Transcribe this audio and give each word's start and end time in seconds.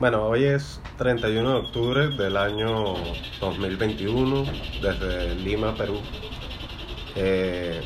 Bueno, 0.00 0.26
hoy 0.26 0.44
es 0.44 0.80
31 0.96 1.50
de 1.50 1.56
octubre 1.56 2.08
del 2.10 2.36
año 2.36 2.94
2021, 3.40 4.44
desde 4.80 5.34
Lima, 5.34 5.74
Perú. 5.74 5.98
Eh, 7.16 7.80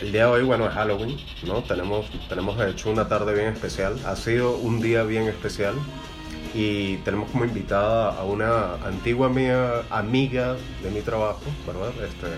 el 0.00 0.12
día 0.12 0.24
de 0.24 0.32
hoy, 0.32 0.44
bueno, 0.44 0.66
es 0.66 0.72
Halloween, 0.72 1.18
¿no? 1.46 1.62
Tenemos, 1.62 2.06
tenemos 2.26 2.58
hecho 2.58 2.88
una 2.88 3.06
tarde 3.06 3.34
bien 3.34 3.48
especial. 3.48 3.98
Ha 4.06 4.16
sido 4.16 4.56
un 4.56 4.80
día 4.80 5.02
bien 5.02 5.28
especial 5.28 5.74
y 6.54 6.96
tenemos 6.98 7.30
como 7.30 7.44
invitada 7.44 8.18
a 8.18 8.24
una 8.24 8.76
antigua 8.76 9.28
mía, 9.28 9.82
amiga 9.90 10.56
de 10.82 10.90
mi 10.90 11.02
trabajo, 11.02 11.42
¿verdad? 11.66 11.92
Este, 12.02 12.28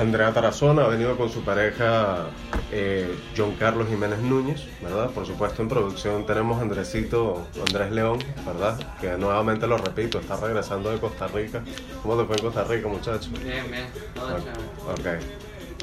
Andrea 0.00 0.32
Tarazona 0.32 0.84
ha 0.84 0.88
venido 0.88 1.14
con 1.18 1.28
su 1.28 1.42
pareja 1.42 2.30
eh, 2.72 3.14
John 3.36 3.54
Carlos 3.56 3.86
Jiménez 3.86 4.18
Núñez, 4.20 4.62
¿verdad? 4.80 5.10
Por 5.10 5.26
supuesto 5.26 5.60
en 5.60 5.68
producción 5.68 6.24
tenemos 6.24 6.58
a 6.58 6.62
Andresito, 6.62 7.46
Andrés 7.66 7.92
León, 7.92 8.18
¿verdad? 8.46 8.80
Que 8.98 9.18
nuevamente 9.18 9.66
lo 9.66 9.76
repito, 9.76 10.18
está 10.18 10.38
regresando 10.38 10.90
de 10.90 10.98
Costa 10.98 11.26
Rica. 11.26 11.62
¿Cómo 12.02 12.16
te 12.16 12.24
fue 12.24 12.36
en 12.36 12.42
Costa 12.42 12.64
Rica, 12.64 12.88
muchacho? 12.88 13.28
Bien, 13.44 13.70
bien, 13.70 13.88
todo 14.14 14.38
chévere. 14.38 15.18
Ok. 15.18 15.22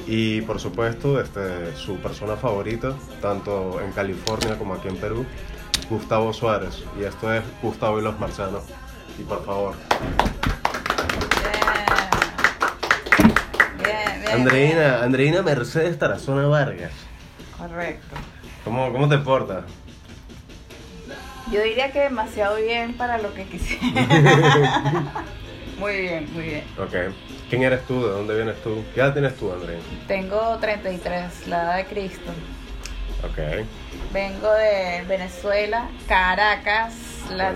Y 0.07 0.41
por 0.41 0.59
supuesto, 0.59 1.21
este, 1.21 1.75
su 1.75 1.97
persona 1.97 2.35
favorita, 2.35 2.93
tanto 3.21 3.79
en 3.81 3.91
California 3.91 4.57
como 4.57 4.73
aquí 4.73 4.87
en 4.87 4.97
Perú, 4.97 5.27
Gustavo 5.91 6.33
Suárez. 6.33 6.83
Y 6.99 7.03
esto 7.03 7.31
es 7.31 7.43
Gustavo 7.61 7.99
y 7.99 8.01
los 8.01 8.19
Marcianos. 8.19 8.63
Y 9.19 9.23
por 9.23 9.45
favor, 9.45 9.75
Andreina, 14.31 15.03
Andreina 15.03 15.41
Mercedes 15.41 15.97
Tarazona 15.97 16.47
Vargas. 16.47 16.91
Correcto. 17.57 18.15
¿Cómo, 18.63 18.91
cómo 18.91 19.07
te 19.07 19.17
portas? 19.17 19.63
Yo 21.51 21.61
diría 21.63 21.91
que 21.91 22.01
demasiado 22.01 22.57
bien 22.57 22.95
para 22.95 23.17
lo 23.17 23.33
que 23.33 23.45
quisiera. 23.45 23.83
muy 25.79 26.01
bien, 26.01 26.33
muy 26.33 26.43
bien. 26.43 26.63
Ok. 26.77 27.13
¿Quién 27.49 27.63
eres 27.63 27.85
tú? 27.85 28.01
¿De 28.03 28.09
dónde 28.09 28.35
vienes 28.35 28.61
tú? 28.61 28.83
¿Qué 28.93 28.99
edad 28.99 29.13
tienes 29.13 29.37
tú, 29.37 29.53
Andreina? 29.53 29.81
Tengo 30.07 30.57
33, 30.57 31.47
la 31.47 31.63
edad 31.63 31.77
de 31.77 31.85
Cristo. 31.85 32.31
Ok. 33.23 33.65
Vengo 34.13 34.53
de 34.53 35.03
Venezuela, 35.07 35.89
Caracas, 36.07 36.93
la 37.31 37.55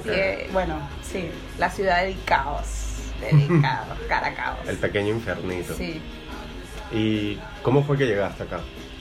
bueno, 0.51 0.79
sí, 1.01 1.29
la 1.59 1.69
ciudad 1.69 2.03
del 2.03 2.15
caos. 2.23 3.11
Del 3.19 3.61
caos, 3.61 3.99
Caracas. 4.07 4.55
El 4.67 4.77
pequeño 4.77 5.09
infernito. 5.09 5.73
Sí, 5.75 6.01
¿Y 6.91 7.39
cómo 7.63 7.83
fue 7.83 7.97
que 7.97 8.05
llegaste 8.05 8.43
acá? 8.43 8.59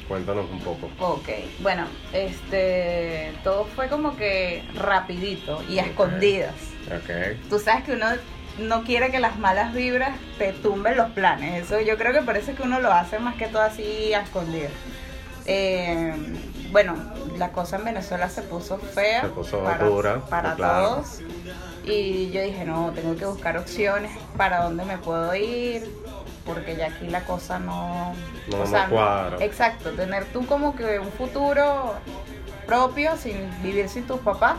Cuéntanos 0.09 0.51
un 0.51 0.59
poco. 0.61 0.91
ok. 0.99 1.29
Bueno, 1.61 1.87
este, 2.13 3.33
todo 3.45 3.65
fue 3.65 3.89
como 3.89 4.17
que 4.17 4.65
rapidito 4.75 5.63
y 5.69 5.79
a 5.79 5.83
escondidas. 5.83 6.55
Ok. 6.89 7.39
Tú 7.49 7.59
sabes 7.61 7.85
que 7.85 7.93
uno 7.93 8.07
no 8.59 8.83
quiere 8.83 9.11
que 9.11 9.21
las 9.21 9.39
malas 9.39 9.73
vibras 9.73 10.19
te 10.39 10.53
tumben 10.53 10.97
los 10.97 11.11
planes. 11.11 11.65
Eso 11.65 11.81
yo 11.81 11.97
creo 11.97 12.13
que 12.13 12.39
es 12.39 12.45
que 12.45 12.63
uno 12.63 12.81
lo 12.81 12.93
hace 12.93 13.19
más 13.19 13.37
que 13.37 13.47
todo 13.47 13.63
así 13.63 14.13
a 14.13 14.23
escondidas. 14.23 14.73
Eh, 15.47 16.13
bueno, 16.71 16.97
la 17.37 17.51
cosa 17.53 17.77
en 17.77 17.85
Venezuela 17.85 18.29
se 18.29 18.43
puso 18.43 18.79
fea 18.79 19.23
Se 19.23 19.29
puso 19.29 19.65
para, 19.65 19.85
dura, 19.85 20.21
para 20.27 20.55
claro. 20.55 20.89
todos. 20.89 21.21
Y 21.85 22.31
yo 22.31 22.43
dije, 22.43 22.65
no, 22.65 22.93
tengo 22.93 23.17
que 23.17 23.25
buscar 23.27 23.57
opciones 23.57 24.13
para 24.37 24.65
dónde 24.65 24.85
me 24.85 24.99
puedo 24.99 25.35
ir, 25.35 25.91
porque 26.45 26.77
ya 26.77 26.87
aquí 26.87 27.09
la 27.09 27.23
cosa 27.25 27.59
no... 27.59 28.13
No, 28.49 28.65
no 28.65 28.89
cuadra. 28.89 29.37
Exacto, 29.41 29.91
tener 29.91 30.25
tú 30.27 30.47
como 30.47 30.75
que 30.75 30.99
un 30.99 31.13
futuro 31.13 31.95
propio, 32.67 33.17
sin 33.17 33.51
vivir 33.63 33.89
sin 33.89 34.07
tus 34.07 34.21
papás, 34.21 34.57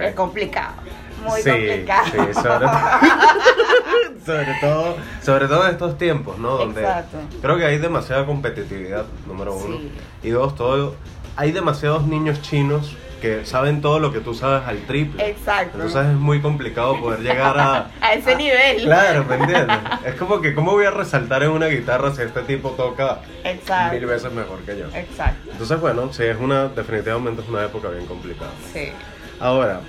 es 0.00 0.14
complicado. 0.14 0.74
Muy 1.22 1.42
sí, 1.42 1.50
complicado. 1.50 2.06
Sí, 2.06 2.34
sobre, 2.34 2.66
sobre 4.24 4.54
todo, 4.60 4.96
sobre 5.22 5.48
todo 5.48 5.66
en 5.66 5.72
estos 5.72 5.98
tiempos, 5.98 6.38
¿no? 6.38 6.56
Donde 6.56 6.80
Exacto. 6.80 7.18
creo 7.42 7.58
que 7.58 7.66
hay 7.66 7.78
demasiada 7.78 8.24
competitividad, 8.24 9.04
número 9.26 9.54
uno. 9.54 9.76
Sí. 9.76 9.92
Y 10.22 10.30
dos, 10.30 10.54
todo, 10.54 10.94
hay 11.36 11.52
demasiados 11.52 12.06
niños 12.06 12.40
chinos 12.40 12.96
que 13.20 13.44
saben 13.44 13.80
todo 13.80 13.98
lo 13.98 14.12
que 14.12 14.20
tú 14.20 14.34
sabes 14.34 14.66
al 14.66 14.78
triple. 14.86 15.28
Exacto. 15.30 15.76
Entonces 15.76 16.06
es 16.06 16.18
muy 16.18 16.40
complicado 16.40 16.98
poder 17.00 17.20
llegar 17.20 17.58
a... 17.58 17.90
a 18.00 18.14
ese 18.14 18.34
nivel. 18.36 18.82
Claro, 18.82 19.24
¿me 19.24 19.36
entiendes? 19.36 19.78
Es 20.04 20.14
como 20.16 20.40
que, 20.40 20.54
¿cómo 20.54 20.72
voy 20.72 20.86
a 20.86 20.90
resaltar 20.90 21.42
en 21.42 21.50
una 21.50 21.66
guitarra 21.66 22.12
si 22.12 22.22
este 22.22 22.42
tipo 22.42 22.70
toca 22.70 23.20
Exacto. 23.44 23.94
mil 23.96 24.06
veces 24.06 24.32
mejor 24.32 24.60
que 24.60 24.78
yo? 24.78 24.86
Exacto. 24.94 25.50
Entonces, 25.52 25.80
bueno, 25.80 26.12
sí, 26.12 26.24
es 26.24 26.38
una, 26.38 26.68
definitivamente 26.68 27.42
es 27.42 27.48
una 27.48 27.64
época 27.64 27.88
bien 27.88 28.06
complicada. 28.06 28.50
Sí. 28.72 28.90
Ahora, 29.38 29.80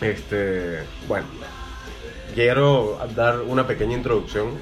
este, 0.00 0.82
bueno, 1.06 1.26
quiero 2.34 2.98
dar 3.14 3.40
una 3.40 3.66
pequeña 3.66 3.96
introducción. 3.96 4.52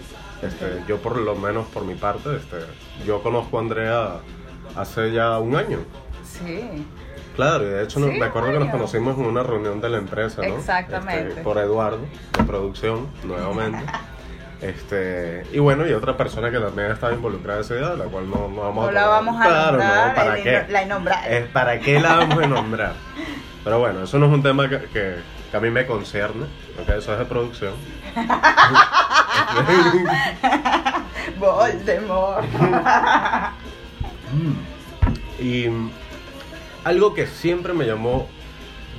Este, 0.42 0.82
yo 0.86 0.98
por 0.98 1.16
lo 1.16 1.34
menos 1.34 1.66
por 1.68 1.84
mi 1.84 1.94
parte, 1.94 2.36
este, 2.36 2.56
yo 3.06 3.22
conozco 3.22 3.58
a 3.58 3.60
Andrea 3.62 4.12
hace 4.76 5.12
ya 5.12 5.38
un 5.38 5.56
año. 5.56 5.78
Sí. 6.24 6.84
Claro, 7.36 7.64
y 7.64 7.69
de 7.69 7.84
hecho 7.84 8.00
Sí, 8.00 8.06
me 8.19 8.24
acuerdo 8.24 8.52
que 8.52 8.58
nos 8.58 8.70
conocimos 8.70 9.16
en 9.19 9.26
una 9.26 9.42
reunión 9.42 9.80
de 9.80 9.91
la 9.91 9.98
empresa, 9.98 10.41
¿no? 10.42 10.56
Exactamente. 10.56 11.28
Este, 11.28 11.42
por 11.42 11.58
Eduardo, 11.58 12.00
de 12.36 12.44
producción, 12.44 13.08
nuevamente. 13.24 13.78
Este, 14.58 15.42
y 15.52 15.58
bueno, 15.58 15.86
y 15.86 15.92
otra 15.92 16.16
persona 16.16 16.50
que 16.50 16.58
también 16.58 16.91
estaba 16.91 17.12
involucrada 17.12 17.60
ese 17.60 17.76
día, 17.76 17.91
de 17.91 17.98
la 17.98 18.04
cual 18.06 18.28
no, 18.30 18.48
no 18.48 18.62
vamos 18.62 18.84
No 18.84 18.88
a 18.88 18.92
la 18.92 19.06
vamos 19.06 19.36
a 19.38 19.42
Claro, 19.44 19.76
nombrar, 19.76 20.08
no, 20.08 20.14
¿para 20.14 20.42
qué? 20.42 20.64
la 20.70 20.82
innombrable. 20.82 21.38
Es 21.38 21.47
¿Para 21.48 21.78
qué 21.78 22.00
la 22.00 22.16
vamos 22.16 22.42
a 22.42 22.47
nombrar? 22.47 22.92
Pero 23.62 23.78
bueno, 23.80 24.04
eso 24.04 24.18
no 24.18 24.24
es 24.26 24.32
un 24.32 24.42
tema 24.42 24.66
que, 24.66 24.78
que- 24.86 25.16
que 25.50 25.56
a 25.56 25.60
mí 25.60 25.68
me 25.70 25.86
concierne, 25.86 26.47
¿ok? 26.80 26.88
Eso 26.88 27.12
es 27.12 27.18
de 27.18 27.24
producción. 27.26 27.74
Voldemort. 31.38 32.47
y 35.38 35.68
mm, 35.68 35.91
algo 36.86 37.14
que 37.14 37.26
siempre 37.26 37.72
me 37.72 37.84
llamó 37.84 38.28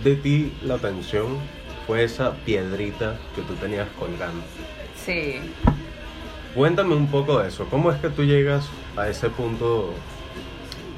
de 0.04 0.18
ti 0.18 0.54
la 0.62 0.76
atención 0.76 1.38
fue 1.86 2.04
esa 2.04 2.34
piedrita 2.46 3.18
que 3.34 3.42
tú 3.44 3.54
tenías 3.56 3.88
colgando. 3.98 4.44
sí. 4.96 5.40
Cuéntame 6.54 6.96
un 6.96 7.08
poco 7.08 7.40
de 7.40 7.50
eso. 7.50 7.66
¿Cómo 7.70 7.92
es 7.92 8.00
que 8.02 8.10
tú 8.10 8.24
llegas 8.24 8.68
a 8.98 9.08
ese 9.08 9.30
punto? 9.30 9.94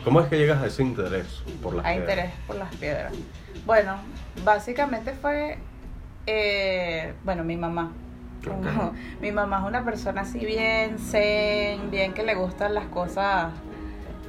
¿Cómo 0.06 0.22
es 0.22 0.28
que 0.30 0.38
llegas 0.38 0.64
a 0.64 0.68
ese 0.68 0.82
interés 0.84 1.44
por 1.62 1.76
las 1.76 1.86
Hay 1.86 1.98
piedras? 1.98 2.16
interés 2.18 2.40
por 2.48 2.56
las 2.56 2.76
piedras. 2.76 3.14
Bueno, 3.66 3.98
básicamente 4.46 5.12
fue, 5.12 5.58
eh, 6.26 7.14
bueno, 7.24 7.44
mi 7.44 7.58
mamá. 7.58 7.92
Mi 9.22 9.32
mamá 9.34 9.60
es 9.60 9.66
una 9.68 9.84
persona 9.84 10.22
así 10.22 10.40
bien 10.40 10.98
zen, 10.98 11.92
bien 11.92 12.14
que 12.14 12.24
le 12.24 12.36
gustan 12.36 12.74
las 12.74 12.86
cosas, 12.86 13.52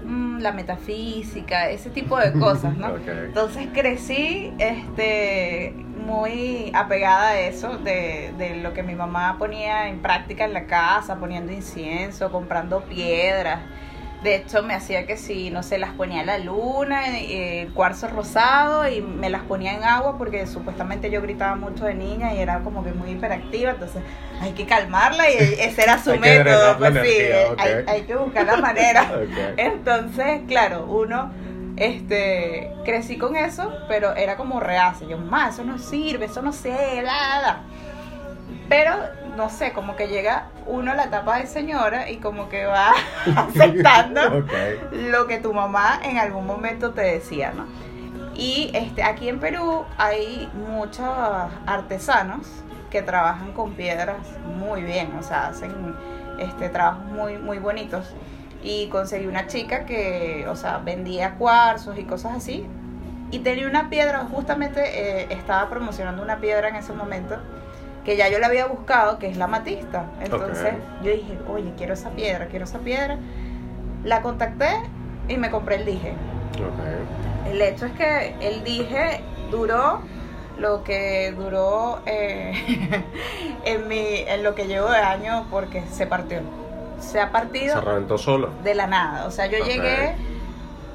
mm, 0.04 0.38
la 0.40 0.52
metafísica, 0.52 1.68
ese 1.70 1.90
tipo 1.90 2.16
de 2.18 2.32
cosas, 2.32 2.76
¿no? 2.76 2.96
Entonces 3.06 3.68
crecí 3.72 4.52
este, 4.58 5.74
muy 6.06 6.70
apegada 6.74 7.30
a 7.30 7.40
eso, 7.40 7.78
de, 7.78 8.32
de 8.38 8.56
lo 8.56 8.72
que 8.74 8.82
mi 8.82 8.94
mamá 8.94 9.36
ponía 9.38 9.88
en 9.88 10.00
práctica 10.00 10.44
en 10.44 10.54
la 10.54 10.66
casa, 10.66 11.16
poniendo 11.16 11.52
incienso, 11.52 12.30
comprando 12.30 12.80
piedras. 12.82 13.60
De 14.22 14.34
hecho, 14.34 14.62
me 14.62 14.74
hacía 14.74 15.06
que 15.06 15.16
si, 15.16 15.50
no 15.50 15.62
sé, 15.62 15.78
las 15.78 15.92
ponía 15.92 16.22
la 16.24 16.36
luna, 16.38 17.18
eh, 17.18 17.62
el 17.62 17.72
cuarzo 17.72 18.06
rosado 18.08 18.86
y 18.86 19.00
me 19.00 19.30
las 19.30 19.42
ponía 19.42 19.74
en 19.74 19.82
agua 19.82 20.18
porque 20.18 20.46
supuestamente 20.46 21.10
yo 21.10 21.22
gritaba 21.22 21.56
mucho 21.56 21.86
de 21.86 21.94
niña 21.94 22.34
y 22.34 22.38
era 22.38 22.60
como 22.60 22.84
que 22.84 22.92
muy 22.92 23.12
hiperactiva, 23.12 23.70
entonces 23.70 24.02
hay 24.42 24.52
que 24.52 24.66
calmarla 24.66 25.30
y 25.30 25.36
ese 25.60 25.82
era 25.82 25.98
su 25.98 26.14
método, 26.18 26.76
pues 26.76 26.92
sí, 26.92 27.22
ok. 27.50 27.60
hay, 27.60 27.84
hay 27.86 28.02
que 28.02 28.14
buscar 28.16 28.44
la 28.44 28.56
manera. 28.58 29.10
Entonces, 29.56 30.42
claro, 30.46 30.84
uno 30.84 31.30
este 31.76 32.70
crecí 32.84 33.16
con 33.16 33.36
eso, 33.36 33.72
pero 33.88 34.14
era 34.14 34.36
como 34.36 34.60
reacio. 34.60 35.08
Yo, 35.08 35.16
ma, 35.16 35.48
eso 35.48 35.64
no 35.64 35.78
sirve, 35.78 36.26
eso 36.26 36.42
no 36.42 36.52
sé, 36.52 37.02
nada. 37.02 37.62
Pero, 38.70 38.92
no 39.36 39.50
sé, 39.50 39.72
como 39.72 39.96
que 39.96 40.06
llega 40.06 40.46
uno 40.64 40.92
a 40.92 40.94
la 40.94 41.06
etapa 41.06 41.38
de 41.38 41.48
señora 41.48 42.08
y 42.08 42.18
como 42.18 42.48
que 42.48 42.66
va 42.66 42.92
aceptando 43.36 44.46
lo 44.92 45.26
que 45.26 45.38
tu 45.38 45.52
mamá 45.52 45.98
en 46.04 46.18
algún 46.18 46.46
momento 46.46 46.92
te 46.92 47.00
decía, 47.00 47.52
¿no? 47.52 47.66
Y 48.36 48.70
este, 48.72 49.02
aquí 49.02 49.28
en 49.28 49.40
Perú 49.40 49.84
hay 49.98 50.48
muchos 50.68 51.04
artesanos 51.66 52.46
que 52.90 53.02
trabajan 53.02 53.52
con 53.54 53.72
piedras 53.72 54.18
muy 54.56 54.82
bien, 54.82 55.16
o 55.18 55.22
sea, 55.24 55.48
hacen 55.48 55.96
este, 56.38 56.68
trabajos 56.68 57.06
muy, 57.06 57.38
muy 57.38 57.58
bonitos. 57.58 58.14
Y 58.62 58.86
conseguí 58.86 59.26
una 59.26 59.48
chica 59.48 59.84
que, 59.84 60.46
o 60.48 60.54
sea, 60.54 60.78
vendía 60.78 61.34
cuarzos 61.34 61.98
y 61.98 62.04
cosas 62.04 62.36
así. 62.36 62.68
Y 63.32 63.40
tenía 63.40 63.66
una 63.66 63.90
piedra, 63.90 64.28
justamente 64.30 64.80
eh, 65.22 65.26
estaba 65.30 65.68
promocionando 65.68 66.22
una 66.22 66.38
piedra 66.38 66.68
en 66.68 66.76
ese 66.76 66.92
momento 66.92 67.36
que 68.10 68.16
ya 68.16 68.28
yo 68.28 68.40
la 68.40 68.48
había 68.48 68.66
buscado, 68.66 69.20
que 69.20 69.28
es 69.28 69.36
la 69.36 69.46
matista. 69.46 70.06
Entonces 70.20 70.74
yo 71.00 71.12
dije, 71.12 71.38
oye, 71.48 71.72
quiero 71.76 71.94
esa 71.94 72.10
piedra, 72.10 72.46
quiero 72.46 72.64
esa 72.64 72.80
piedra. 72.80 73.18
La 74.02 74.20
contacté 74.20 74.66
y 75.28 75.36
me 75.36 75.48
compré 75.48 75.76
el 75.76 75.84
dije. 75.84 76.14
Ok. 76.54 77.48
El 77.52 77.62
hecho 77.62 77.86
es 77.86 77.92
que 77.92 78.34
el 78.40 78.64
dije 78.64 79.20
duró 79.52 80.00
lo 80.58 80.82
que 80.82 81.32
duró 81.36 82.00
eh, 82.04 82.52
en, 83.64 83.86
mi, 83.86 84.24
en 84.26 84.42
lo 84.42 84.56
que 84.56 84.66
llevo 84.66 84.90
de 84.90 84.98
año 84.98 85.46
porque 85.48 85.84
se 85.92 86.08
partió. 86.08 86.40
Se 86.98 87.20
ha 87.20 87.30
partido 87.30 87.76
Se 87.76 87.80
reventó 87.80 88.18
solo. 88.18 88.50
de 88.64 88.74
la 88.74 88.88
nada. 88.88 89.24
O 89.26 89.30
sea, 89.30 89.46
yo 89.46 89.64
llegué, 89.64 90.16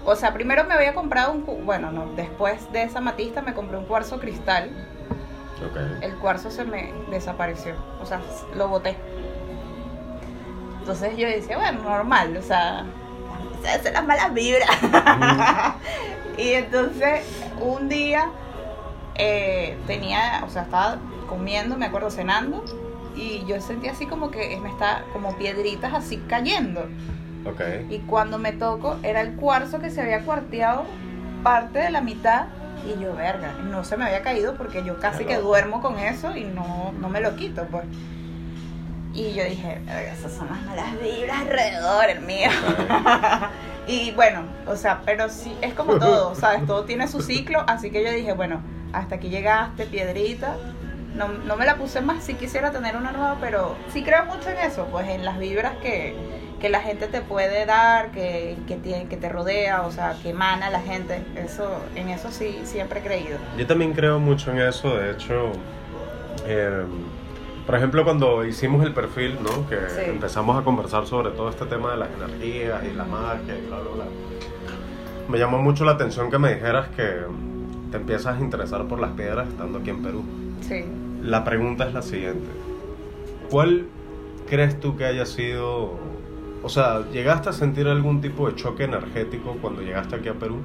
o 0.03 0.17
sea, 0.17 0.33
primero 0.33 0.65
me 0.65 0.73
había 0.73 0.93
comprado 0.93 1.31
un, 1.31 1.65
bueno, 1.65 1.91
no, 1.91 2.07
después 2.17 2.69
de 2.73 2.83
esa 2.83 2.99
matista 2.99 3.41
me 3.41 3.53
compré 3.53 3.77
un 3.77 3.85
cuarzo 3.85 4.19
cristal. 4.19 4.69
El 6.01 6.15
cuarzo 6.15 6.51
se 6.51 6.65
me 6.65 6.93
desapareció, 7.09 7.75
o 8.01 8.05
sea, 8.05 8.21
lo 8.55 8.67
boté. 8.67 8.97
Entonces 10.79 11.17
yo 11.17 11.27
decía, 11.27 11.57
bueno, 11.57 11.81
normal, 11.81 12.37
o 12.37 12.41
sea, 12.41 12.85
se 13.63 13.69
hacen 13.69 13.93
las 13.93 14.05
malas 14.05 14.33
vibras. 14.33 14.69
y 16.37 16.51
entonces 16.51 17.21
un 17.59 17.89
día 17.89 18.29
eh, 19.15 19.77
tenía, 19.87 20.43
o 20.45 20.49
sea, 20.49 20.63
estaba 20.63 20.97
comiendo, 21.27 21.77
me 21.77 21.87
acuerdo, 21.87 22.11
cenando, 22.11 22.63
y 23.15 23.45
yo 23.45 23.61
sentí 23.61 23.87
así 23.87 24.05
como 24.05 24.29
que 24.29 24.59
me 24.61 24.69
está, 24.69 25.03
como 25.13 25.35
piedritas 25.37 25.93
así 25.93 26.17
cayendo. 26.27 26.81
Ok. 27.45 27.61
Y 27.89 27.99
cuando 27.99 28.37
me 28.37 28.51
toco, 28.51 28.97
era 29.03 29.21
el 29.21 29.35
cuarzo 29.35 29.79
que 29.79 29.89
se 29.89 30.01
había 30.01 30.21
cuarteado 30.21 30.85
parte 31.43 31.79
de 31.79 31.91
la 31.91 32.01
mitad. 32.01 32.47
Y 32.85 33.01
yo, 33.01 33.15
verga, 33.15 33.53
no 33.63 33.83
se 33.83 33.97
me 33.97 34.05
había 34.05 34.21
caído 34.21 34.55
porque 34.55 34.83
yo 34.83 34.99
casi 34.99 35.25
que 35.25 35.37
duermo 35.37 35.81
con 35.81 35.97
eso 35.97 36.35
y 36.35 36.43
no, 36.43 36.93
no 36.99 37.09
me 37.09 37.19
lo 37.19 37.35
quito, 37.35 37.65
pues. 37.71 37.85
Y 39.13 39.33
yo 39.33 39.45
dije, 39.45 39.81
esas 40.13 40.33
son 40.33 40.47
las 40.49 40.61
malas 40.63 40.91
vibras 41.01 41.39
alrededor, 41.39 42.09
el 42.09 42.19
mío. 42.21 42.49
y 43.87 44.11
bueno, 44.11 44.43
o 44.67 44.75
sea, 44.75 45.01
pero 45.05 45.29
sí, 45.29 45.55
es 45.61 45.73
como 45.73 45.97
todo, 45.97 46.35
¿sabes? 46.35 46.65
Todo 46.67 46.83
tiene 46.83 47.07
su 47.07 47.21
ciclo, 47.21 47.63
así 47.65 47.91
que 47.91 48.03
yo 48.03 48.11
dije, 48.11 48.33
bueno, 48.33 48.61
hasta 48.91 49.15
aquí 49.15 49.29
llegaste, 49.29 49.85
piedrita. 49.85 50.57
No, 51.15 51.29
no 51.29 51.55
me 51.55 51.65
la 51.65 51.77
puse 51.77 52.01
más, 52.01 52.25
sí 52.25 52.33
quisiera 52.33 52.71
tener 52.71 52.97
una 52.97 53.13
nueva, 53.13 53.37
pero 53.39 53.77
sí 53.93 54.03
creo 54.03 54.25
mucho 54.25 54.49
en 54.49 54.57
eso, 54.57 54.85
pues 54.91 55.07
en 55.07 55.23
las 55.23 55.39
vibras 55.39 55.77
que, 55.77 56.13
que 56.59 56.69
la 56.69 56.79
gente 56.81 57.07
te 57.07 57.21
puede 57.21 57.65
dar, 57.65 58.11
que, 58.11 58.57
que, 58.67 58.75
tiene, 58.77 59.05
que 59.07 59.17
te 59.17 59.29
rodea, 59.29 59.83
o 59.83 59.91
sea, 59.91 60.15
que 60.23 60.29
emana 60.29 60.69
la 60.69 60.79
gente. 60.81 61.21
Eso, 61.35 61.69
en 61.95 62.09
eso 62.09 62.31
sí 62.31 62.59
siempre 62.63 62.99
he 62.99 63.03
creído. 63.03 63.37
Yo 63.57 63.67
también 63.67 63.93
creo 63.93 64.19
mucho 64.19 64.51
en 64.51 64.59
eso, 64.59 64.95
de 64.95 65.11
hecho, 65.11 65.51
eh, 66.45 66.83
por 67.65 67.75
ejemplo, 67.75 68.03
cuando 68.03 68.45
hicimos 68.45 68.85
el 68.85 68.93
perfil, 68.93 69.37
¿no? 69.43 69.67
Que 69.67 69.75
Sí. 69.89 70.01
empezamos 70.09 70.57
a 70.59 70.63
conversar 70.63 71.05
sobre 71.07 71.31
todo 71.31 71.49
este 71.49 71.65
tema 71.65 71.91
de 71.91 71.97
las 71.97 72.09
energías 72.11 72.81
y 72.83 72.93
la 72.95 73.03
magia 73.03 73.55
y 73.57 73.67
bla, 73.67 73.79
bla, 73.79 73.91
bla. 73.95 74.05
Me 75.27 75.39
llamó 75.39 75.57
mucho 75.57 75.83
la 75.85 75.93
atención 75.93 76.29
que 76.29 76.37
me 76.37 76.53
dijeras 76.53 76.87
que 76.95 77.21
te 77.91 77.97
empiezas 77.97 78.37
a 78.37 78.39
interesar 78.39 78.85
por 78.85 78.99
las 78.99 79.11
piedras 79.11 79.47
estando 79.47 79.79
aquí 79.79 79.89
en 79.89 80.03
Perú. 80.03 80.23
Sí. 80.61 80.85
La 81.23 81.43
pregunta 81.43 81.87
es 81.87 81.93
la 81.93 82.01
siguiente. 82.03 82.47
¿Cuál 83.49 83.87
crees 84.47 84.79
tú 84.79 84.95
que 84.95 85.05
haya 85.05 85.25
sido... 85.25 85.97
O 86.65 86.69
sea, 86.69 87.03
¿llegaste 87.11 87.49
a 87.49 87.53
sentir 87.53 87.87
algún 87.87 88.21
tipo 88.21 88.49
de 88.49 88.55
choque 88.55 88.85
energético 88.85 89.55
cuando 89.61 89.83
llegaste 89.83 90.15
aquí 90.15 90.29
a 90.29 90.33
Perú? 90.33 90.63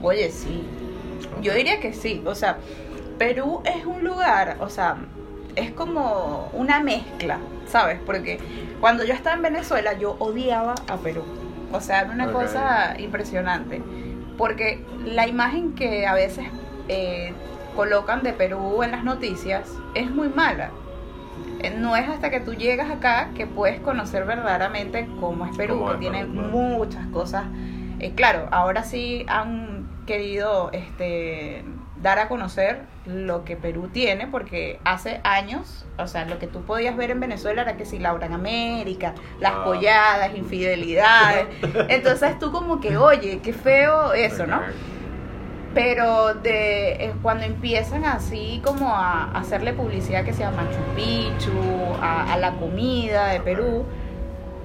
Oye, 0.00 0.30
sí. 0.30 0.62
Yo 1.42 1.54
diría 1.54 1.80
que 1.80 1.92
sí. 1.92 2.22
O 2.24 2.36
sea, 2.36 2.58
Perú 3.18 3.60
es 3.64 3.84
un 3.84 4.04
lugar, 4.04 4.58
o 4.60 4.68
sea, 4.68 4.96
es 5.56 5.72
como 5.72 6.48
una 6.52 6.80
mezcla, 6.84 7.40
¿sabes? 7.66 7.98
Porque 8.06 8.38
cuando 8.78 9.02
yo 9.02 9.12
estaba 9.12 9.34
en 9.34 9.42
Venezuela, 9.42 9.92
yo 9.94 10.14
odiaba 10.20 10.76
a 10.86 10.96
Perú. 10.98 11.24
O 11.72 11.80
sea, 11.80 12.02
era 12.02 12.12
una 12.12 12.30
cosa 12.30 12.94
impresionante. 13.00 13.82
Porque 14.36 14.84
la 15.04 15.26
imagen 15.26 15.74
que 15.74 16.06
a 16.06 16.14
veces 16.14 16.46
eh, 16.86 17.32
colocan 17.74 18.22
de 18.22 18.34
Perú 18.34 18.84
en 18.84 18.92
las 18.92 19.02
noticias 19.02 19.68
es 19.96 20.08
muy 20.12 20.28
mala. 20.28 20.70
Eh, 21.60 21.74
No 21.78 21.96
es 21.96 22.08
hasta 22.08 22.30
que 22.30 22.40
tú 22.40 22.54
llegas 22.54 22.90
acá 22.90 23.30
que 23.34 23.46
puedes 23.46 23.80
conocer 23.80 24.24
verdaderamente 24.24 25.08
cómo 25.20 25.46
es 25.46 25.56
Perú, 25.56 25.78
Cómo 25.80 25.92
que 25.92 25.98
tiene 25.98 26.26
claro. 26.26 26.48
muchas 26.48 27.06
cosas. 27.08 27.44
Eh, 28.00 28.12
claro, 28.14 28.48
ahora 28.52 28.84
sí 28.84 29.24
han 29.28 29.88
querido 30.06 30.70
este, 30.72 31.64
dar 32.00 32.18
a 32.20 32.28
conocer 32.28 32.82
lo 33.06 33.44
que 33.44 33.56
Perú 33.56 33.88
tiene, 33.92 34.26
porque 34.28 34.78
hace 34.84 35.20
años, 35.24 35.84
o 35.98 36.06
sea, 36.06 36.24
lo 36.26 36.38
que 36.38 36.46
tú 36.46 36.62
podías 36.62 36.96
ver 36.96 37.10
en 37.10 37.18
Venezuela 37.20 37.62
era 37.62 37.76
que 37.76 37.84
si 37.84 37.98
Laura 37.98 38.26
en 38.26 38.34
América, 38.34 39.14
las 39.40 39.52
Ah. 39.56 39.64
polladas, 39.64 40.36
infidelidades. 40.36 41.46
Entonces 41.88 42.38
tú 42.38 42.52
como 42.52 42.80
que, 42.80 42.96
oye, 42.96 43.40
qué 43.42 43.52
feo 43.52 44.12
eso, 44.12 44.46
¿no? 44.46 44.60
Pero 45.78 46.34
de 46.34 46.92
eh, 47.04 47.14
cuando 47.22 47.44
empiezan 47.44 48.04
así 48.04 48.60
como 48.64 48.88
a, 48.88 49.26
a 49.30 49.38
hacerle 49.38 49.72
publicidad 49.72 50.24
que 50.24 50.32
sea 50.32 50.50
Machu 50.50 50.80
Picchu, 50.96 51.52
a, 52.02 52.32
a 52.32 52.36
la 52.36 52.54
comida 52.54 53.28
de 53.28 53.38
Perú, 53.40 53.84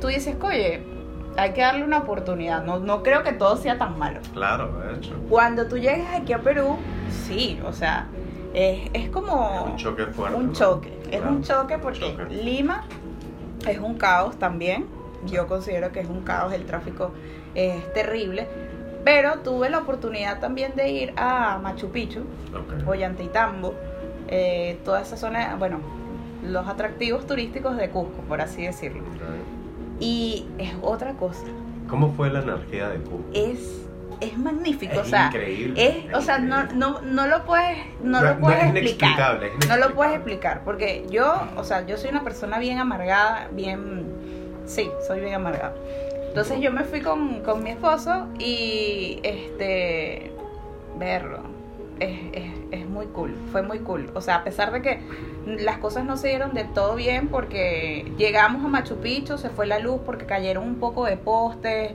tú 0.01 0.07
dices, 0.07 0.36
oye, 0.42 0.81
hay 1.38 1.51
que 1.51 1.62
darle 1.62 1.83
una 1.83 2.00
oportunidad. 2.00 2.63
No, 2.63 2.80
no 2.80 3.04
creo 3.04 3.21
que 3.21 3.31
todo 3.31 3.57
sea 3.57 3.77
tan 3.77 4.00
malo. 4.00 4.21
Claro, 4.33 4.80
de 4.80 4.95
hecho. 4.98 5.15
Cuando 5.30 5.68
tú 5.68 5.77
llegas 5.77 6.07
aquí 6.15 6.33
a 6.33 6.39
Perú, 6.39 6.77
sí, 7.27 7.60
o 7.63 7.74
sea, 7.74 8.07
es, 8.56 8.89
es 8.94 9.10
como 9.10 9.65
Es 9.68 9.71
un 9.71 9.77
choque 9.77 10.06
fuerte. 10.07 10.36
un 10.36 10.48
¿no? 10.48 10.54
choque. 10.54 10.98
Es 11.12 11.19
Claro, 11.19 11.30
un 11.36 11.44
choque 11.44 11.77
porque 11.77 12.00
choque. 12.00 12.25
Lima 12.33 12.86
es 13.68 13.77
un 13.77 14.00
caos 14.00 14.38
también. 14.39 14.88
Yo 15.27 15.45
considero 15.48 15.92
que 15.92 16.00
es 16.00 16.10
un 16.10 16.21
caos, 16.21 16.54
el 16.54 16.65
tráfico 16.65 17.12
es 17.54 17.94
terrible. 17.94 18.48
Pero 19.03 19.39
tuve 19.39 19.69
la 19.69 19.79
oportunidad 19.79 20.39
también 20.39 20.75
de 20.75 20.89
ir 20.89 21.13
a 21.17 21.57
Machu 21.61 21.89
Picchu, 21.91 22.21
Ok. 22.53 22.88
Ollantaytambo, 22.88 23.73
eh, 24.29 24.79
toda 24.85 25.01
esa 25.01 25.17
zona, 25.17 25.55
bueno, 25.57 25.79
los 26.44 26.67
atractivos 26.67 27.27
turísticos 27.27 27.75
de 27.77 27.89
Cusco, 27.89 28.21
por 28.27 28.39
así 28.41 28.63
decirlo. 28.65 29.03
Y 30.00 30.45
es 30.57 30.73
otra 30.81 31.13
cosa, 31.13 31.44
¿Cómo 31.89 32.13
fue 32.13 32.29
la 32.29 32.39
energía 32.41 32.89
de 32.89 32.97
Cuba? 33.00 33.23
es, 33.33 33.81
es 34.21 34.38
magnífico, 34.38 34.94
Es 34.94 35.00
o 35.00 35.05
sea, 35.05 35.27
increíble, 35.27 35.73
es, 35.85 36.05
es 36.05 36.13
o 36.15 36.21
sea, 36.21 36.39
no, 36.39 36.61
increíble. 36.61 36.79
no, 36.79 37.01
no 37.01 37.27
lo 37.27 37.44
puedes, 37.45 37.77
no, 38.01 38.21
No- 38.21 38.27
lo 38.33 38.39
puedes 38.39 38.63
es 38.63 38.75
explicar. 38.75 39.39
No 39.67 39.77
lo 39.77 39.94
puedes 39.94 40.13
explicar, 40.15 40.61
porque 40.63 41.05
yo, 41.09 41.33
o 41.57 41.63
sea, 41.63 41.85
yo 41.85 41.97
soy 41.97 42.09
una 42.09 42.23
persona 42.23 42.57
bien 42.59 42.79
amargada, 42.79 43.50
bien, 43.51 44.05
sí, 44.65 44.89
soy 45.05 45.19
bien 45.19 45.35
amargada. 45.35 45.75
Entonces 46.33 46.62
yo 46.62 46.71
me 46.71 46.83
fui 46.83 47.01
con, 47.01 47.41
con 47.41 47.62
mi 47.62 47.69
esposo 47.69 48.27
y, 48.39 49.19
este, 49.21 50.33
verlo, 50.97 51.41
es, 52.00 52.19
es, 52.33 52.51
es 52.71 52.89
muy 52.89 53.05
cool, 53.05 53.36
fue 53.51 53.62
muy 53.62 53.77
cool. 53.81 54.10
O 54.15 54.19
sea, 54.19 54.38
a 54.38 54.43
pesar 54.43 54.72
de 54.72 54.81
que 54.81 55.00
las 55.46 55.77
cosas 55.77 56.05
no 56.05 56.17
se 56.17 56.29
dieron 56.29 56.55
de 56.55 56.63
todo 56.63 56.96
bien 56.96 57.27
porque 57.27 58.12
llegamos 58.17 58.65
a 58.65 58.67
Machu 58.67 58.96
Picchu, 58.96 59.38
se 59.38 59.51
fue 59.51 59.67
la 59.67 59.77
luz 59.77 60.01
porque 60.07 60.25
cayeron 60.25 60.63
un 60.63 60.79
poco 60.79 61.05
de 61.05 61.17
postes. 61.17 61.91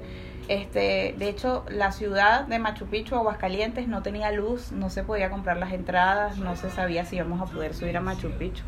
Este, 0.46 1.16
de 1.18 1.28
hecho, 1.28 1.64
la 1.68 1.90
ciudad 1.90 2.46
de 2.46 2.60
Machu 2.60 2.86
Picchu, 2.86 3.16
Aguascalientes, 3.16 3.88
no 3.88 4.02
tenía 4.02 4.30
luz, 4.30 4.70
no 4.70 4.88
se 4.88 5.02
podía 5.02 5.30
comprar 5.30 5.56
las 5.56 5.72
entradas, 5.72 6.38
no 6.38 6.54
se 6.54 6.70
sabía 6.70 7.04
si 7.04 7.16
íbamos 7.16 7.40
a 7.40 7.52
poder 7.52 7.74
subir 7.74 7.96
a 7.96 8.00
Machu 8.00 8.30
Picchu. 8.30 8.62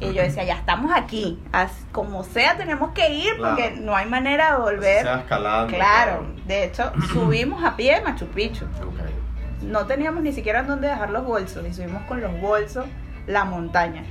Y 0.00 0.12
yo 0.12 0.22
decía, 0.22 0.44
ya 0.44 0.54
estamos 0.54 0.90
aquí, 0.94 1.38
as- 1.52 1.86
como 1.92 2.24
sea 2.24 2.56
tenemos 2.56 2.92
que 2.92 3.10
ir 3.12 3.30
porque 3.38 3.68
Claro. 3.70 3.76
no 3.82 3.96
hay 3.96 4.06
manera 4.06 4.52
de 4.56 4.60
volver. 4.60 5.06
va 5.06 5.20
escalando. 5.20 5.72
Claro, 5.74 6.26
de 6.46 6.64
hecho, 6.64 6.92
subimos 7.12 7.62
a 7.64 7.76
pie 7.76 8.00
Machu 8.02 8.26
Picchu. 8.26 8.66
No 9.62 9.86
teníamos 9.86 10.22
ni 10.22 10.32
siquiera 10.32 10.62
dónde 10.62 10.88
dejar 10.88 11.10
los 11.10 11.24
bolsos 11.24 11.64
y 11.66 11.72
subimos 11.72 12.02
con 12.02 12.20
los 12.20 12.38
bolsos 12.40 12.84
la 13.26 13.44
montaña. 13.44 14.04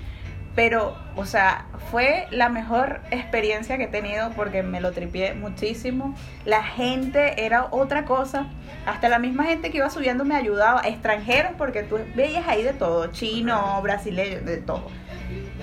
Pero, 0.55 0.95
o 1.15 1.25
sea, 1.25 1.65
fue 1.89 2.27
la 2.29 2.47
mejor 2.49 3.01
experiencia 3.09 3.77
que 3.77 3.85
he 3.85 3.87
tenido 3.87 4.29
porque 4.31 4.61
me 4.61 4.81
lo 4.81 4.91
tripié 4.91 5.33
muchísimo. 5.33 6.15
La 6.45 6.63
gente 6.63 7.43
era 7.45 7.65
otra 7.71 8.05
cosa. 8.05 8.45
Hasta 8.85 9.09
la 9.09 9.17
misma 9.17 9.45
gente 9.45 9.71
que 9.71 9.77
iba 9.77 9.89
subiendo 9.89 10.25
me 10.25 10.35
ayudaba. 10.35 10.81
Extranjeros, 10.81 11.53
porque 11.57 11.81
tú 11.83 11.97
veías 12.15 12.47
ahí 12.47 12.61
de 12.61 12.73
todo. 12.73 13.07
Chino, 13.07 13.79
brasileño, 13.81 14.41
de 14.41 14.57
todo. 14.57 14.89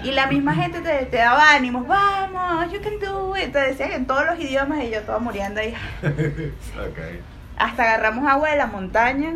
Y 0.03 0.13
la 0.13 0.27
misma 0.27 0.55
gente 0.55 0.81
te, 0.81 1.07
te 1.07 1.17
daba 1.19 1.53
ánimos. 1.53 1.87
Vamos, 1.87 2.73
you 2.73 2.81
can 2.81 2.99
do 2.99 3.37
it. 3.37 3.53
Te 3.53 3.59
decían 3.59 3.93
en 3.93 4.07
todos 4.07 4.25
los 4.27 4.39
idiomas 4.39 4.83
y 4.83 4.91
yo 4.91 5.03
toda 5.03 5.19
muriendo 5.19 5.61
ahí. 5.61 5.75
Ok. 6.03 6.99
Hasta 7.57 7.83
agarramos 7.83 8.27
agua 8.27 8.51
de 8.51 8.57
la 8.57 8.67
montaña. 8.67 9.35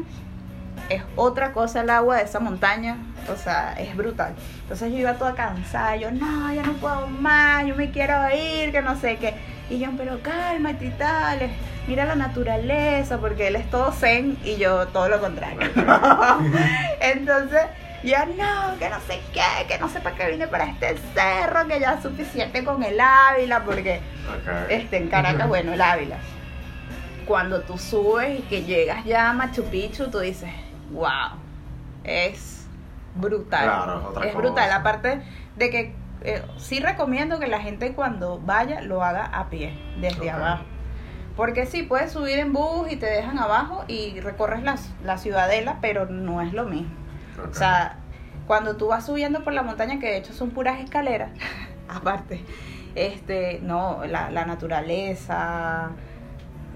Es 0.89 1.03
otra 1.17 1.53
cosa 1.53 1.83
el 1.83 1.91
agua 1.91 2.17
de 2.17 2.25
esa 2.25 2.41
montaña. 2.41 2.97
O 3.33 3.37
sea, 3.37 3.75
es 3.79 3.95
brutal. 3.97 4.35
Entonces 4.63 4.91
yo 4.93 4.99
iba 4.99 5.15
toda 5.15 5.35
cansada. 5.35 5.97
Yo, 5.97 6.11
no, 6.11 6.53
ya 6.53 6.63
no 6.63 6.73
puedo 6.75 7.07
más. 7.07 7.67
Yo 7.67 7.75
me 7.75 7.91
quiero 7.91 8.15
ir, 8.35 8.73
que 8.73 8.81
no 8.83 8.97
sé 8.97 9.17
qué. 9.17 9.35
Y 9.69 9.79
yo, 9.79 9.91
pero 9.97 10.21
cálmate 10.23 10.87
y 10.87 10.91
tal. 10.91 11.51
Mira 11.87 12.07
la 12.07 12.15
naturaleza, 12.15 13.19
porque 13.19 13.49
él 13.49 13.57
es 13.57 13.69
todo 13.71 13.93
zen 13.93 14.39
y 14.43 14.57
yo 14.57 14.89
todo 14.89 15.09
lo 15.09 15.21
contrario. 15.21 15.61
Entonces, 17.01 17.61
ya 18.05 18.27
no, 18.27 18.79
que 18.79 18.89
no 18.91 19.01
sé 19.01 19.21
qué, 19.33 19.67
que 19.67 19.79
no 19.79 19.89
sé 19.89 20.01
para 20.01 20.15
qué 20.15 20.31
vine 20.31 20.47
para 20.47 20.65
este 20.67 20.97
cerro, 21.15 21.67
que 21.67 21.81
ya 21.81 21.95
es 21.95 22.03
suficiente 22.03 22.63
con 22.65 22.83
el 22.83 23.01
Ávila, 23.01 23.65
porque 23.65 24.01
este, 24.69 24.99
en 24.99 25.09
Caracas, 25.09 25.49
bueno, 25.49 25.73
el 25.73 25.81
Ávila. 25.81 26.19
Cuando 27.27 27.63
tú 27.63 27.79
subes 27.79 28.41
y 28.41 28.43
que 28.43 28.65
llegas 28.65 29.05
ya 29.07 29.31
a 29.31 29.33
Machu 29.33 29.65
Picchu, 29.65 30.11
tú 30.11 30.19
dices, 30.19 30.51
wow, 30.93 31.39
es 32.05 32.67
brutal. 33.15 33.65
Claro, 33.65 33.99
es 34.01 34.05
otra 34.07 34.27
es 34.27 34.35
cosa. 34.35 34.47
brutal. 34.47 34.73
Aparte 34.73 35.23
de 35.57 35.71
que 35.71 35.95
eh, 36.21 36.43
sí 36.59 36.81
recomiendo 36.81 37.39
que 37.39 37.47
la 37.47 37.61
gente 37.61 37.95
cuando 37.95 38.39
vaya 38.39 38.83
lo 38.83 39.03
haga 39.03 39.25
a 39.25 39.49
pie, 39.49 39.79
desde 40.01 40.31
abajo. 40.31 40.65
Porque 41.37 41.67
sí, 41.67 41.83
puedes 41.83 42.13
subir 42.13 42.39
en 42.39 42.53
bus 42.53 42.93
y 42.93 42.97
te 42.97 43.07
dejan 43.07 43.39
abajo 43.39 43.85
y 43.89 44.21
recorres 44.21 44.63
la, 44.63 44.77
la 45.03 45.19
ciudadela, 45.19 45.79
pero 45.81 46.07
no 46.07 46.43
es 46.43 46.53
lo 46.53 46.65
mismo. 46.65 47.04
O 47.51 47.55
sea, 47.55 47.99
cuando 48.47 48.77
tú 48.77 48.89
vas 48.89 49.07
subiendo 49.07 49.43
por 49.45 49.53
la 49.53 49.63
montaña, 49.63 49.99
que 49.99 50.07
de 50.07 50.17
hecho 50.19 50.33
son 50.33 50.51
puras 50.51 50.81
escaleras, 50.81 51.31
aparte, 51.89 52.45
este, 52.95 53.61
no, 53.63 54.05
la, 54.07 54.31
la 54.31 54.45
naturaleza, 54.45 55.91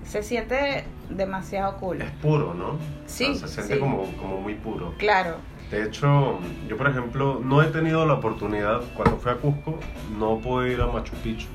se 0.04 0.22
siente 0.22 0.84
demasiado 1.10 1.76
cool. 1.76 2.02
es 2.02 2.10
puro, 2.12 2.54
¿no? 2.54 2.78
Sí, 3.06 3.26
O 3.26 3.34
sea, 3.34 3.48
se 3.48 3.54
siente 3.54 3.74
sí. 3.74 3.80
como, 3.80 4.04
como 4.16 4.40
muy 4.40 4.54
puro. 4.54 4.94
Claro, 4.98 5.36
De 5.70 5.84
hecho, 5.84 6.38
yo 6.66 6.76
por 6.76 6.88
ejemplo 6.88 7.40
no 7.44 7.62
he 7.62 7.66
tenido 7.66 8.04
la 8.06 8.14
oportunidad, 8.14 8.80
cuando 8.94 9.18
fui 9.18 9.30
a 9.32 9.36
Cusco, 9.36 9.78
no 10.18 10.38
pude 10.38 10.72
ir 10.72 10.80
a 10.80 10.86
Machu 10.86 11.14
Picchu, 11.16 11.46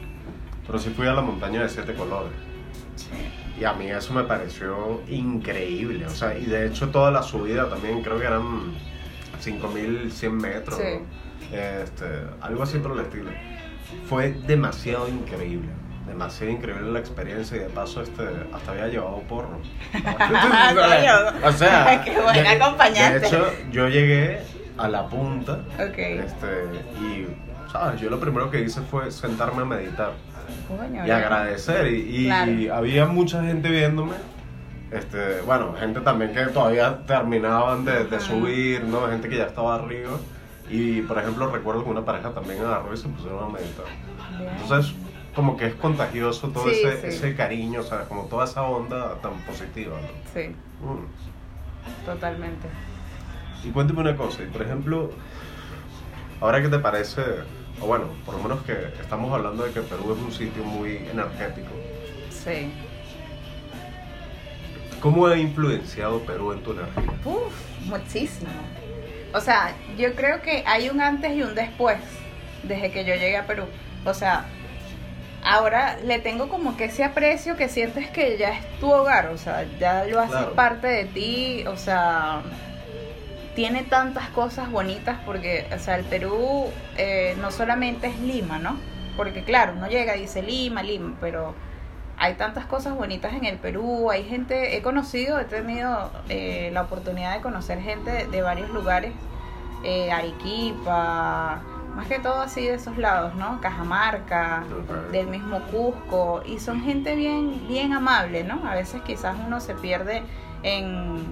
pero 0.67 0.77
sí 0.79 0.91
fui 0.91 1.07
a 1.07 1.13
la 1.13 1.21
montaña 1.21 1.61
de 1.61 1.69
siete 1.69 1.93
colores. 1.95 2.31
Y 3.59 3.65
a 3.65 3.73
mí 3.73 3.87
eso 3.87 4.13
me 4.13 4.23
pareció 4.23 5.01
increíble, 5.09 6.05
o 6.05 6.09
sea, 6.09 6.37
y 6.37 6.45
de 6.45 6.67
hecho 6.67 6.89
toda 6.89 7.11
la 7.11 7.21
subida 7.23 7.69
también 7.69 8.01
creo 8.01 8.19
que 8.19 8.25
eran 8.25 8.73
5100 9.43 10.37
metros, 10.37 10.79
este, 11.51 12.05
algo 12.41 12.63
así 12.63 12.77
por 12.79 12.93
el 12.93 12.99
estilo. 13.05 13.29
Fue 14.09 14.31
demasiado 14.47 15.07
increíble, 15.07 15.69
demasiado 16.07 16.51
increíble 16.51 16.91
la 16.91 16.99
experiencia 16.99 17.57
y 17.57 17.59
de 17.61 17.69
paso 17.69 18.01
este, 18.01 18.23
hasta 18.53 18.71
había 18.71 18.87
llevado 18.87 19.19
porro. 19.29 19.59
o 21.43 21.51
sea, 21.51 22.01
Qué 22.05 22.19
buen 22.19 22.33
de- 22.43 22.47
acompañante. 22.47 23.19
De 23.19 23.27
hecho, 23.27 23.45
yo 23.71 23.87
llegué 23.89 24.39
a 24.77 24.87
la 24.87 25.07
punta 25.07 25.59
este, 25.77 26.47
y, 27.01 27.27
¿sabes? 27.71 28.01
Yo 28.01 28.09
lo 28.09 28.19
primero 28.19 28.49
que 28.49 28.61
hice 28.61 28.81
fue 28.81 29.11
sentarme 29.11 29.61
a 29.61 29.65
meditar 29.65 30.11
Coño, 30.67 31.05
y 31.05 31.11
agradecer. 31.11 31.87
Y, 31.93 32.23
y 32.23 32.25
Claro. 32.25 32.75
había 32.75 33.05
mucha 33.05 33.43
gente 33.43 33.69
viéndome. 33.69 34.13
Este, 34.93 35.41
bueno, 35.41 35.73
gente 35.79 36.01
también 36.01 36.33
que 36.33 36.45
todavía 36.47 36.99
terminaban 37.07 37.83
de, 37.83 38.05
de 38.05 38.19
subir, 38.19 38.83
¿no? 38.83 39.07
Gente 39.07 39.27
que 39.27 39.37
ya 39.37 39.45
estaba 39.45 39.75
arriba. 39.75 40.11
Y, 40.69 41.01
por 41.01 41.17
ejemplo, 41.17 41.47
recuerdo 41.51 41.83
que 41.83 41.89
una 41.89 42.05
pareja 42.05 42.31
también 42.31 42.61
agarró 42.63 42.93
y 42.93 42.97
se 42.97 43.07
pusieron 43.07 43.43
a 43.43 43.47
meditar. 43.47 43.85
Entonces, 44.61 44.93
como 45.35 45.57
que 45.57 45.65
es 45.67 45.73
contagioso 45.75 46.49
todo 46.49 46.65
Sí, 46.65 46.81
ese, 46.83 47.01
sí. 47.01 47.07
ese 47.07 47.35
cariño, 47.35 47.79
o 47.81 47.83
sea, 47.83 48.03
como 48.05 48.25
toda 48.25 48.45
esa 48.45 48.61
onda 48.63 49.15
tan 49.21 49.33
positiva, 49.47 49.95
¿no? 49.99 50.07
Sí, 50.33 50.49
Mm. 50.81 52.05
totalmente. 52.05 52.67
Y 53.63 53.69
cuéntame 53.71 54.01
una 54.01 54.15
cosa, 54.15 54.43
y 54.43 54.47
por 54.47 54.61
ejemplo, 54.61 55.09
ahora 56.41 56.61
que 56.61 56.69
te 56.69 56.77
parece, 56.79 57.21
o 57.81 57.87
bueno, 57.87 58.05
por 58.25 58.35
lo 58.35 58.43
menos 58.43 58.61
que 58.63 58.73
estamos 59.01 59.33
hablando 59.33 59.63
de 59.63 59.71
que 59.71 59.81
Perú 59.81 60.13
es 60.13 60.21
un 60.23 60.31
sitio 60.31 60.63
muy 60.63 60.97
energético, 60.97 61.69
Sí. 62.29 62.71
¿Cómo 65.03 65.27
ha 65.27 65.37
influenciado 65.37 66.19
Perú 66.21 66.53
en 66.53 66.63
tu 66.63 66.71
energía? 66.71 67.11
Uf, 67.25 67.53
muchísimo. 67.85 68.49
O 69.33 69.41
sea, 69.41 69.73
yo 69.97 70.15
creo 70.15 70.41
que 70.41 70.63
hay 70.65 70.89
un 70.89 71.01
antes 71.01 71.31
y 71.35 71.43
un 71.43 71.53
después 71.55 71.97
desde 72.63 72.89
que 72.91 73.03
yo 73.03 73.13
llegué 73.13 73.35
a 73.35 73.45
Perú. 73.45 73.65
O 74.05 74.13
sea, 74.13 74.45
ahora 75.43 75.97
le 76.05 76.19
tengo 76.19 76.47
como 76.47 76.77
que 76.77 76.85
ese 76.85 77.03
aprecio 77.03 77.57
que 77.57 77.67
sientes 77.67 78.09
que 78.09 78.37
ya 78.37 78.53
es 78.53 78.79
tu 78.79 78.89
hogar, 78.91 79.27
o 79.27 79.37
sea, 79.37 79.65
ya 79.77 80.05
lo 80.05 80.19
haces 80.21 80.31
Claro. 80.37 80.53
parte 80.53 80.87
de 80.87 81.05
ti, 81.05 81.65
o 81.67 81.75
sea, 81.75 82.41
tiene 83.55 83.83
tantas 83.83 84.29
cosas 84.29 84.71
bonitas 84.71 85.17
porque, 85.25 85.67
o 85.75 85.79
sea, 85.79 85.97
el 85.97 86.05
Perú 86.05 86.67
eh, 86.97 87.35
no 87.41 87.51
solamente 87.51 88.07
es 88.07 88.17
Lima, 88.21 88.57
¿no? 88.57 88.77
Porque 89.17 89.43
claro, 89.43 89.73
uno 89.75 89.87
llega 89.89 90.15
y 90.15 90.21
dice 90.21 90.41
Lima, 90.41 90.81
Lima, 90.81 91.17
pero 91.19 91.53
hay 92.23 92.35
tantas 92.35 92.65
cosas 92.65 92.95
bonitas 92.95 93.33
en 93.33 93.43
el 93.43 93.57
Perú, 93.57 94.09
hay 94.09 94.23
gente, 94.23 94.77
he 94.77 94.81
conocido, 94.81 95.41
he 95.41 95.43
tenido 95.43 96.09
eh, 96.29 96.69
la 96.71 96.83
oportunidad 96.83 97.35
de 97.35 97.41
conocer 97.41 97.81
gente 97.81 98.09
de, 98.11 98.27
de 98.27 98.41
varios 98.41 98.69
lugares, 98.69 99.11
eh, 99.83 100.09
Arequipa, 100.09 101.61
más 101.93 102.07
que 102.07 102.19
todo 102.19 102.39
así 102.39 102.65
de 102.65 102.75
esos 102.75 102.97
lados, 102.97 103.35
¿no? 103.35 103.59
Cajamarca, 103.59 104.63
del 105.11 105.27
mismo 105.27 105.59
Cusco, 105.63 106.41
y 106.45 106.59
son 106.59 106.81
gente 106.81 107.13
bien, 107.15 107.67
bien 107.67 107.91
amable, 107.91 108.45
¿no? 108.45 108.65
A 108.65 108.73
veces 108.73 109.01
quizás 109.01 109.35
uno 109.45 109.59
se 109.59 109.73
pierde 109.75 110.23
en, 110.63 111.25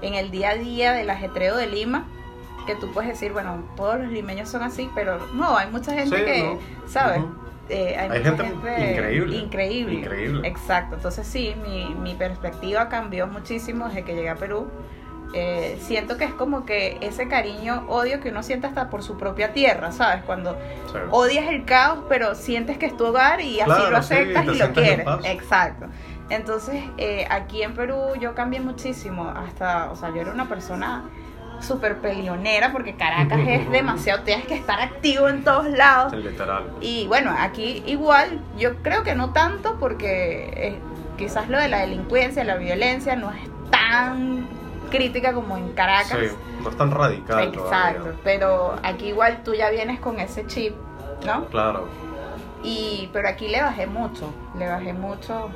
en 0.00 0.14
el 0.14 0.30
día 0.30 0.50
a 0.50 0.54
día 0.54 0.92
del 0.92 1.10
ajetreo 1.10 1.58
de 1.58 1.66
Lima, 1.66 2.06
que 2.66 2.74
tú 2.74 2.90
puedes 2.94 3.10
decir, 3.10 3.34
bueno, 3.34 3.64
todos 3.76 4.00
los 4.00 4.10
limeños 4.10 4.48
son 4.48 4.62
así, 4.62 4.88
pero 4.94 5.18
no, 5.34 5.58
hay 5.58 5.70
mucha 5.70 5.92
gente 5.92 6.16
Sí, 6.16 6.24
que, 6.24 6.42
¿no? 6.42 6.88
¿sabes? 6.88 7.18
Ujú. 7.18 7.41
Eh, 7.68 7.96
hay, 7.96 8.22
gente 8.22 8.44
increíble. 8.44 9.36
Increíble. 9.36 9.94
Increíble. 9.94 10.48
Exacto. 10.48 10.96
Entonces 10.96 11.26
sí, 11.26 11.54
mi, 11.62 11.94
mi 11.94 12.14
perspectiva 12.14 12.88
cambió 12.88 13.26
muchísimo 13.26 13.88
desde 13.88 14.04
que 14.04 14.14
llegué 14.14 14.30
a 14.30 14.36
Perú. 14.36 14.68
Eh, 15.34 15.78
siento 15.80 16.18
que 16.18 16.24
es 16.24 16.34
como 16.34 16.66
que 16.66 16.98
ese 17.00 17.26
cariño, 17.26 17.84
odio 17.88 18.20
que 18.20 18.28
uno 18.28 18.42
siente 18.42 18.66
hasta 18.66 18.90
por 18.90 19.02
su 19.02 19.16
propia 19.16 19.54
tierra, 19.54 19.90
¿sabes? 19.90 20.22
Cuando 20.24 20.52
Sí. 20.92 20.98
odias 21.10 21.46
el 21.48 21.64
caos, 21.64 22.00
pero 22.08 22.34
sientes 22.34 22.76
que 22.76 22.86
es 22.86 22.96
tu 22.96 23.06
hogar 23.06 23.40
y 23.40 23.60
así 23.60 23.70
Claro, 23.70 23.90
lo 23.90 23.96
aceptas 23.96 24.44
y 24.44 24.58
lo 24.58 24.72
quieres. 24.72 25.06
Exacto. 25.24 25.86
Entonces, 26.28 26.82
eh, 26.98 27.26
aquí 27.30 27.62
en 27.62 27.74
Perú 27.74 28.14
yo 28.20 28.34
cambié 28.34 28.60
muchísimo. 28.60 29.28
Hasta, 29.28 29.90
o 29.90 29.96
sea, 29.96 30.10
yo 30.10 30.20
era 30.20 30.32
una 30.32 30.48
persona 30.48 31.04
súper 31.62 31.98
peleonera 31.98 32.72
porque 32.72 32.94
Caracas 32.94 33.40
es 33.46 33.70
demasiado, 33.70 34.22
tienes 34.22 34.46
que 34.46 34.54
estar 34.54 34.80
activo 34.80 35.28
en 35.28 35.44
todos 35.44 35.68
lados. 35.68 36.12
Y 36.80 37.06
bueno, 37.06 37.34
aquí 37.38 37.82
igual, 37.86 38.40
yo 38.58 38.76
creo 38.82 39.02
que 39.02 39.14
no 39.14 39.32
tanto 39.32 39.78
porque 39.78 40.78
quizás 41.16 41.48
lo 41.48 41.58
de 41.58 41.68
la 41.68 41.80
delincuencia, 41.80 42.44
la 42.44 42.56
violencia 42.56 43.16
no 43.16 43.30
es 43.30 43.40
tan 43.70 44.46
crítica 44.90 45.32
como 45.32 45.56
en 45.56 45.72
Caracas. 45.72 46.18
Sí, 46.20 46.26
no 46.62 46.68
es 46.70 46.76
tan 46.76 46.90
radical 46.90 47.44
Exacto, 47.44 47.62
todavía. 48.02 48.20
pero 48.22 48.74
aquí 48.82 49.06
igual 49.08 49.42
tú 49.44 49.54
ya 49.54 49.70
vienes 49.70 50.00
con 50.00 50.20
ese 50.20 50.46
chip, 50.46 50.74
¿no? 51.24 51.46
Claro. 51.46 51.88
Y 52.62 53.08
pero 53.12 53.28
aquí 53.28 53.48
le 53.48 53.60
bajé 53.62 53.86
mucho, 53.86 54.32
le 54.58 54.68
bajé 54.68 54.92
mucho 54.92 55.50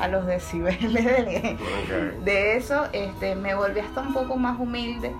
a 0.00 0.08
los 0.08 0.26
decibeles 0.26 1.04
de, 1.04 1.56
Ok. 1.58 2.24
de 2.24 2.56
eso, 2.56 2.86
este, 2.92 3.34
me 3.34 3.54
volví 3.54 3.80
hasta 3.80 4.00
un 4.00 4.12
poco 4.14 4.36
más 4.36 4.58
humilde, 4.58 5.12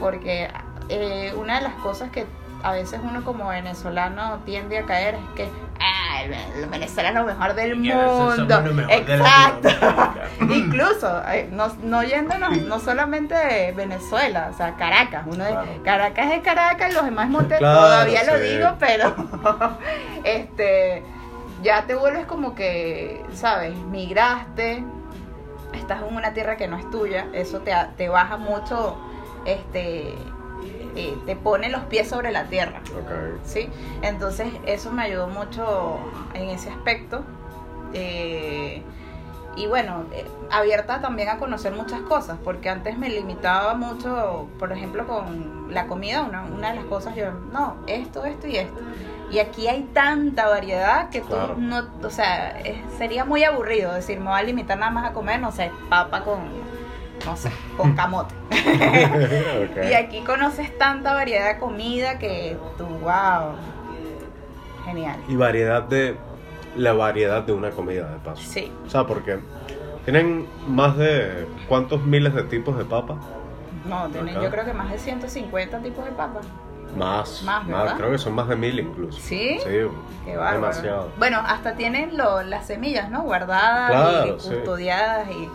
porque 0.00 0.48
eh, 0.88 1.32
una 1.36 1.56
de 1.58 1.62
las 1.62 1.74
cosas 1.74 2.10
que 2.10 2.26
a 2.62 2.72
veces 2.72 3.00
uno 3.02 3.24
como 3.24 3.48
venezolano 3.48 4.40
tiende 4.44 4.78
a 4.78 4.84
caer 4.84 5.14
es 5.14 5.20
que 5.34 5.48
ah, 5.80 6.22
el- 6.24 6.60
los 6.62 6.70
venezolanos 6.70 7.22
lo 7.26 7.32
mejor 7.32 7.54
del 7.54 7.76
mundo. 7.76 8.34
mejor 8.74 8.88
de 8.88 8.94
Exacto. 8.96 9.68
Incluso, 10.54 11.22
eh, 11.28 11.48
no, 11.52 11.68
no 11.82 12.02
yéndonos, 12.02 12.56
no 12.62 12.78
solamente 12.80 13.34
de 13.34 13.72
Venezuela, 13.72 14.48
o 14.52 14.56
sea, 14.56 14.74
Caracas. 14.76 15.22
Uno 15.26 15.44
de, 15.44 15.50
Claro. 15.50 15.68
Caracas 15.84 16.32
es 16.32 16.40
Caracas, 16.42 16.92
los 16.94 17.04
demás 17.04 17.28
montes 17.30 17.58
Claro, 17.58 17.78
todavía 17.80 18.24
lo 18.24 18.38
digo, 18.38 18.68
pero 18.78 19.14
este 20.24 21.02
ya 21.62 21.82
te 21.86 21.94
vuelves 21.94 22.26
como 22.26 22.54
que, 22.54 23.22
¿sabes? 23.34 23.74
Migraste, 23.76 24.82
estás 25.74 26.02
en 26.02 26.14
una 26.16 26.32
tierra 26.32 26.56
que 26.56 26.68
no 26.68 26.76
es 26.78 26.90
tuya, 26.90 27.26
eso 27.32 27.60
te, 27.60 27.72
te 27.96 28.08
baja 28.08 28.36
mucho, 28.38 28.98
este, 29.44 30.14
eh, 30.96 31.16
te 31.26 31.36
pone 31.36 31.68
los 31.70 31.82
pies 31.84 32.08
sobre 32.08 32.32
la 32.32 32.44
tierra. 32.48 32.80
Ok. 32.92 33.40
¿sí? 33.44 33.68
Entonces 34.02 34.48
eso 34.66 34.90
me 34.92 35.02
ayudó 35.02 35.26
mucho 35.28 35.98
en 36.34 36.48
ese 36.50 36.70
aspecto. 36.70 37.22
Eh, 37.92 38.82
y 39.56 39.66
bueno, 39.66 40.04
eh, 40.12 40.24
abierta 40.50 41.00
también 41.00 41.28
a 41.28 41.38
conocer 41.38 41.72
muchas 41.72 42.00
cosas, 42.02 42.38
porque 42.44 42.70
antes 42.70 42.96
me 42.96 43.08
limitaba 43.08 43.74
mucho, 43.74 44.46
por 44.60 44.72
ejemplo, 44.72 45.06
con 45.06 45.74
la 45.74 45.86
comida, 45.88 46.22
una, 46.22 46.42
una 46.44 46.70
de 46.70 46.76
las 46.76 46.84
cosas 46.84 47.16
yo, 47.16 47.32
no, 47.52 47.76
esto, 47.88 48.24
esto 48.24 48.46
y 48.46 48.56
esto. 48.56 48.80
Y 49.30 49.38
aquí 49.40 49.66
hay 49.68 49.82
tanta 49.92 50.48
variedad 50.48 51.08
que 51.10 51.20
tú 51.20 51.28
Claro. 51.28 51.54
no, 51.58 51.82
o 52.04 52.10
sea, 52.10 52.60
es- 52.60 52.78
sería 52.96 53.24
muy 53.24 53.42
aburrido 53.44 53.92
decir, 53.92 54.18
me 54.20 54.30
voy 54.30 54.38
a 54.38 54.42
limitar 54.42 54.78
nada 54.78 54.90
más 54.92 55.10
a 55.10 55.12
comer, 55.12 55.40
no 55.40 55.50
sé, 55.52 55.70
papa 55.88 56.22
con, 56.22 56.38
no 57.26 57.36
sé, 57.36 57.50
con 57.76 57.94
camote. 57.94 58.34
Y 59.88 59.94
aquí 59.94 60.20
conoces 60.22 60.76
tanta 60.78 61.14
variedad 61.14 61.54
de 61.54 61.58
comida 61.58 62.18
que 62.18 62.56
tú, 62.78 62.84
wow, 62.86 63.54
genial. 64.84 65.16
Y 65.28 65.36
variedad 65.36 65.82
de. 65.82 66.16
La 66.76 66.92
variedad 66.92 67.42
de 67.42 67.52
una 67.52 67.70
comida, 67.70 68.08
de 68.12 68.18
paso. 68.20 68.40
Sí, 68.42 68.70
O 68.86 68.90
sea, 68.90 69.04
porque 69.04 69.40
tienen 70.04 70.46
más 70.68 70.96
de. 70.96 71.46
¿Cuántos 71.68 72.02
miles 72.04 72.32
de 72.34 72.44
tipos 72.44 72.76
de 72.78 72.84
papa? 72.84 73.16
no, 73.86 74.08
tienen 74.08 74.36
Acá. 74.36 74.44
yo 74.44 74.50
creo 74.50 74.64
que 74.66 74.72
más 74.74 74.90
de 74.90 74.98
150 74.98 75.78
tipos 75.80 76.04
de 76.04 76.10
papas. 76.12 76.46
Más. 76.96 77.42
Más, 77.44 77.66
¿verdad? 77.66 77.96
Creo 77.96 78.10
que 78.12 78.18
son 78.18 78.34
más 78.34 78.46
de 78.48 78.56
mil 78.56 78.78
incluso. 78.78 79.18
¿Sí? 79.18 79.58
Sí. 79.60 79.68
Qué. 80.24 80.36
Demasiado. 80.36 81.08
Bueno, 81.18 81.38
hasta 81.44 81.74
tienen 81.74 82.16
lo- 82.16 82.42
las 82.42 82.66
semillas, 82.66 83.10
¿no? 83.10 83.22
Guardadas 83.22 83.90
Claro, 83.90 84.36
y 84.36 84.40
sí. 84.40 84.48
custodiadas 84.50 85.28
y 85.30 85.48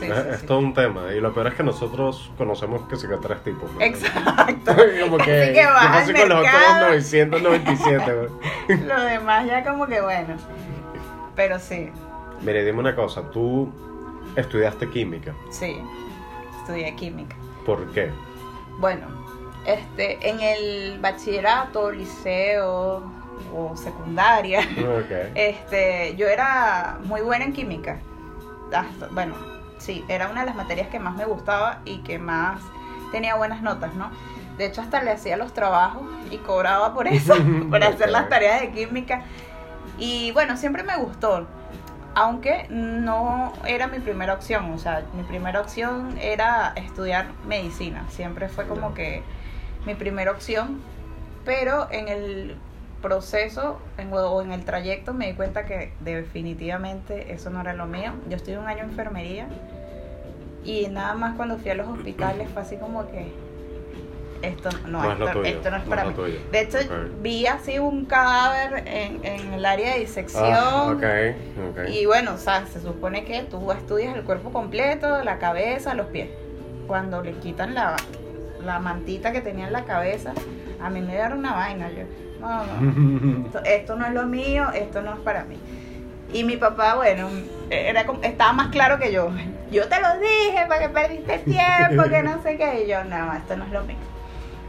Sí, 0.00 0.06
es, 0.10 0.16
sí, 0.18 0.28
es 0.32 0.40
sí. 0.40 0.46
todo 0.46 0.58
un 0.58 0.74
tema. 0.74 1.12
Y 1.14 1.20
lo 1.20 1.32
peor 1.32 1.48
es 1.48 1.54
que 1.54 1.62
nosotros 1.62 2.30
conocemos 2.38 2.82
que 2.88 2.96
que 2.96 3.16
tres 3.16 3.42
tipos. 3.44 3.70
¿no? 3.72 3.80
Exacto. 3.80 4.74
Como 5.00 5.18
que, 5.18 5.42
Así 5.42 5.52
que 5.52 5.64
vas 5.66 6.10
¿qué 6.10 6.12
al 6.12 6.20
con 6.20 6.28
los 6.28 6.38
otros 6.38 6.52
mercado. 6.52 6.88
997, 6.88 8.12
güey? 8.14 8.80
Lo 8.86 9.00
demás 9.02 9.46
ya 9.46 9.64
como 9.64 9.86
que 9.86 10.00
bueno. 10.00 10.34
Pero 11.36 11.58
sí, 11.58 11.90
Mire, 12.42 12.64
dime 12.64 12.78
una 12.80 12.94
cosa. 12.96 13.22
Tú 13.30 13.70
estudiaste 14.36 14.88
química. 14.90 15.32
sí. 15.50 15.76
Estudié 16.60 16.94
química. 16.94 17.34
¿Por 17.66 17.90
qué? 17.92 18.10
Bueno, 18.78 19.06
este, 19.66 20.18
en 20.28 20.40
el 20.40 20.98
bachillerato, 21.00 21.90
liceo 21.90 23.02
o 23.54 23.76
secundaria, 23.76 24.60
este, 25.34 26.14
yo 26.16 26.26
era 26.28 26.98
muy 27.04 27.22
buena 27.22 27.44
en 27.46 27.52
química. 27.54 27.98
Hasta- 28.72 29.08
bueno, 29.10 29.34
sí, 29.80 30.04
era 30.08 30.28
una 30.28 30.40
de 30.40 30.46
las 30.46 30.54
materias 30.54 30.88
que 30.88 31.00
más 31.00 31.16
me 31.16 31.24
gustaba 31.24 31.80
y 31.84 31.98
que 31.98 32.18
más 32.18 32.60
tenía 33.10 33.34
buenas 33.34 33.62
notas, 33.62 33.94
¿no? 33.94 34.10
De 34.56 34.66
hecho, 34.66 34.82
hasta 34.82 35.02
le 35.02 35.10
hacía 35.10 35.36
los 35.36 35.52
trabajos 35.52 36.02
y 36.30 36.36
cobraba 36.38 36.94
por 36.94 37.08
eso, 37.08 37.34
por 37.70 37.82
hacer 37.82 38.10
las 38.10 38.28
tareas 38.28 38.60
de 38.60 38.70
química. 38.70 39.22
Y 39.98 40.30
bueno, 40.32 40.56
siempre 40.56 40.82
me 40.82 40.96
gustó, 40.96 41.46
aunque 42.14 42.66
no 42.68 43.52
era 43.66 43.86
mi 43.86 43.98
primera 43.98 44.34
opción, 44.34 44.72
o 44.72 44.78
sea, 44.78 45.04
mi 45.14 45.22
primera 45.22 45.60
opción 45.60 46.16
era 46.20 46.72
estudiar 46.76 47.28
medicina, 47.46 48.04
siempre 48.08 48.48
fue 48.48 48.66
como 48.66 48.94
que 48.94 49.22
mi 49.86 49.94
primera 49.94 50.30
opción, 50.30 50.80
pero 51.44 51.88
en 51.90 52.08
el 52.08 52.56
proceso 53.02 53.78
en- 53.98 54.12
o 54.12 54.42
en 54.42 54.52
el 54.52 54.64
trayecto 54.64 55.14
me 55.14 55.26
di 55.28 55.34
cuenta 55.34 55.64
que 55.64 55.92
definitivamente 56.00 57.32
eso 57.32 57.50
no 57.50 57.60
era 57.60 57.72
lo 57.74 57.86
mío. 57.86 58.12
Yo 58.28 58.36
estudié 58.36 58.58
un 58.58 58.66
año 58.66 58.84
en 58.84 58.90
enfermería 58.90 59.46
y 60.64 60.86
nada 60.88 61.14
más 61.14 61.36
cuando 61.36 61.56
fui 61.58 61.70
a 61.70 61.74
los 61.74 61.88
hospitales 61.88 62.48
fue 62.52 62.62
así 62.62 62.76
como 62.76 63.10
que 63.10 63.32
esto 64.42 64.70
no, 64.86 65.04
es 65.04 65.18
esto, 65.20 65.32
tuyo, 65.32 65.44
esto 65.44 65.70
no 65.70 65.76
es 65.76 65.82
para 65.84 66.02
es 66.02 66.16
mí. 66.16 66.38
De 66.50 66.60
hecho, 66.60 66.78
vi 67.20 67.46
así 67.46 67.78
un 67.78 68.06
cadáver 68.06 68.86
en, 68.86 69.24
en 69.24 69.52
el 69.52 69.66
área 69.66 69.92
de 69.94 70.00
disección. 70.00 70.46
Ah, 70.54 70.86
ok, 70.96 71.04
ok. 71.72 71.88
Y 71.90 72.06
bueno, 72.06 72.34
o 72.34 72.38
sea, 72.38 72.66
se 72.66 72.80
supone 72.80 73.24
que 73.24 73.42
tú 73.42 73.70
estudias 73.70 74.16
el 74.16 74.22
cuerpo 74.24 74.50
completo, 74.50 75.22
la 75.24 75.38
cabeza, 75.38 75.92
los 75.94 76.06
pies. 76.06 76.30
Cuando 76.86 77.22
le 77.22 77.32
quitan 77.34 77.74
la, 77.74 77.96
la 78.64 78.78
mantita 78.78 79.30
que 79.32 79.42
tenía 79.42 79.66
en 79.66 79.74
la 79.74 79.84
cabeza, 79.84 80.32
a 80.80 80.88
mí 80.88 81.02
me 81.02 81.12
dieron 81.12 81.38
una 81.40 81.52
vaina. 81.52 81.90
Yo, 81.90 82.04
no, 82.40 82.64
no, 82.64 83.46
esto, 83.46 83.60
esto 83.64 83.96
no 83.96 84.06
es 84.06 84.12
lo 84.12 84.24
mío, 84.24 84.66
esto 84.74 85.02
no 85.02 85.14
es 85.14 85.20
para 85.20 85.44
mí. 85.44 85.56
Y 86.32 86.44
mi 86.44 86.56
papá, 86.56 86.94
bueno, 86.94 87.28
era 87.70 88.06
como- 88.06 88.22
estaba 88.22 88.52
más 88.52 88.68
claro 88.68 88.98
que 88.98 89.12
yo. 89.12 89.30
Yo 89.70 89.88
te 89.88 90.00
lo 90.00 90.08
dije 90.18 90.64
para 90.68 90.80
que 90.80 90.88
perdiste 90.88 91.38
tiempo, 91.38 92.04
que 92.08 92.22
no 92.22 92.42
sé 92.42 92.56
qué. 92.56 92.84
Y 92.84 92.88
yo, 92.90 93.02
no, 93.04 93.32
esto 93.34 93.56
no 93.56 93.64
es 93.64 93.70
lo 93.72 93.82
mío. 93.82 93.96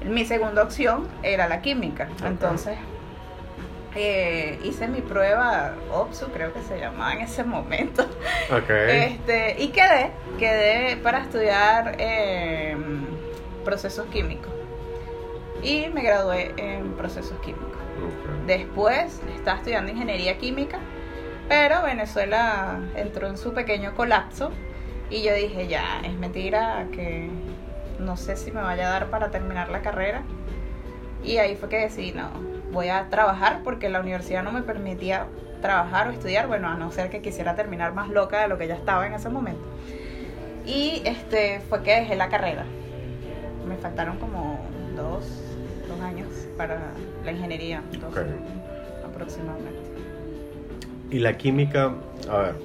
Mi 0.06 0.26
segunda 0.26 0.64
opción 0.64 1.08
era 1.24 1.48
la 1.48 1.62
química. 1.62 2.08
Entonces, 2.26 2.78
eh, 3.96 4.60
hice 4.64 4.88
mi 4.88 5.02
prueba 5.02 5.74
OPSU, 5.92 6.28
creo 6.32 6.54
que 6.54 6.62
se 6.62 6.80
llamaba 6.80 7.14
en 7.14 7.22
ese 7.22 7.44
momento. 7.44 8.06
Este, 9.06 9.62
y 9.62 9.68
quedé, 9.70 10.12
quedé 10.40 10.98
para 10.98 11.20
estudiar 11.20 11.96
eh, 12.00 12.76
procesos 13.66 14.06
químicos. 14.08 14.52
Y 15.64 15.90
me 15.90 16.02
gradué 16.02 16.54
en 16.58 16.94
procesos 16.94 17.38
químicos. 17.40 17.68
ok. 17.68 18.46
Después 18.48 19.22
estaba 19.36 19.58
estudiando 19.58 19.92
ingeniería 19.92 20.38
química, 20.38 20.80
pero 21.48 21.84
Venezuela 21.84 22.80
entró 22.96 23.28
en 23.28 23.38
su 23.38 23.54
pequeño 23.54 23.94
colapso 23.96 24.52
y 25.10 25.24
yo 25.24 25.34
dije, 25.34 25.68
ya, 25.68 26.00
es 26.04 26.14
mentira 26.14 26.88
que 26.94 27.30
no 28.00 28.18
sé 28.18 28.38
si 28.38 28.52
me 28.52 28.62
vaya 28.62 28.88
a 28.88 28.92
dar 28.92 29.10
para 29.10 29.30
terminar 29.30 29.70
la 29.70 29.82
carrera. 29.82 30.24
Y 31.24 31.38
ahí 31.38 31.56
fue 31.56 31.70
que 31.70 31.78
decidí, 31.78 32.14
no, 32.14 32.30
voy 32.72 32.88
a 32.88 33.10
trabajar 33.10 33.62
porque 33.64 33.90
la 33.90 34.00
universidad 34.00 34.44
no 34.44 34.52
me 34.52 34.64
permitía 34.64 35.28
trabajar 35.62 36.08
o 36.08 36.12
estudiar, 36.12 36.48
bueno, 36.48 36.68
a 36.70 36.76
no 36.76 36.92
ser 36.92 37.10
que 37.10 37.22
quisiera 37.22 37.56
terminar 37.56 37.94
más 37.94 38.10
loca 38.10 38.42
de 38.42 38.48
lo 38.48 38.58
que 38.58 38.68
ya 38.68 38.76
estaba 38.76 39.06
en 39.06 39.14
ese 39.14 39.30
momento. 39.30 39.62
Y 40.66 41.02
este 41.06 41.60
fue 41.70 41.84
que 41.84 41.96
dejé 41.96 42.16
la 42.16 42.30
carrera. 42.30 42.66
Me 43.68 43.76
faltaron 43.78 44.18
como 44.18 44.60
dos, 44.96 45.26
para 46.58 46.92
la 47.26 47.32
ingeniería, 47.32 47.82
dos 48.00 48.12
Ok. 48.12 48.26
aproximadamente. 49.06 49.80
Y 51.10 51.20
la 51.20 51.38
química, 51.38 51.94
a 52.30 52.38
ver, 52.38 52.56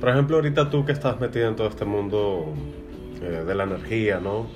por 0.00 0.08
ejemplo, 0.08 0.36
ahorita 0.36 0.70
tú 0.70 0.84
que 0.84 0.92
estás 0.92 1.20
metida 1.20 1.46
en 1.48 1.56
todo 1.56 1.68
este 1.68 1.84
mundo 1.84 2.46
eh, 3.22 3.44
de 3.46 3.54
la 3.54 3.64
energía, 3.64 4.18
¿no? 4.18 4.46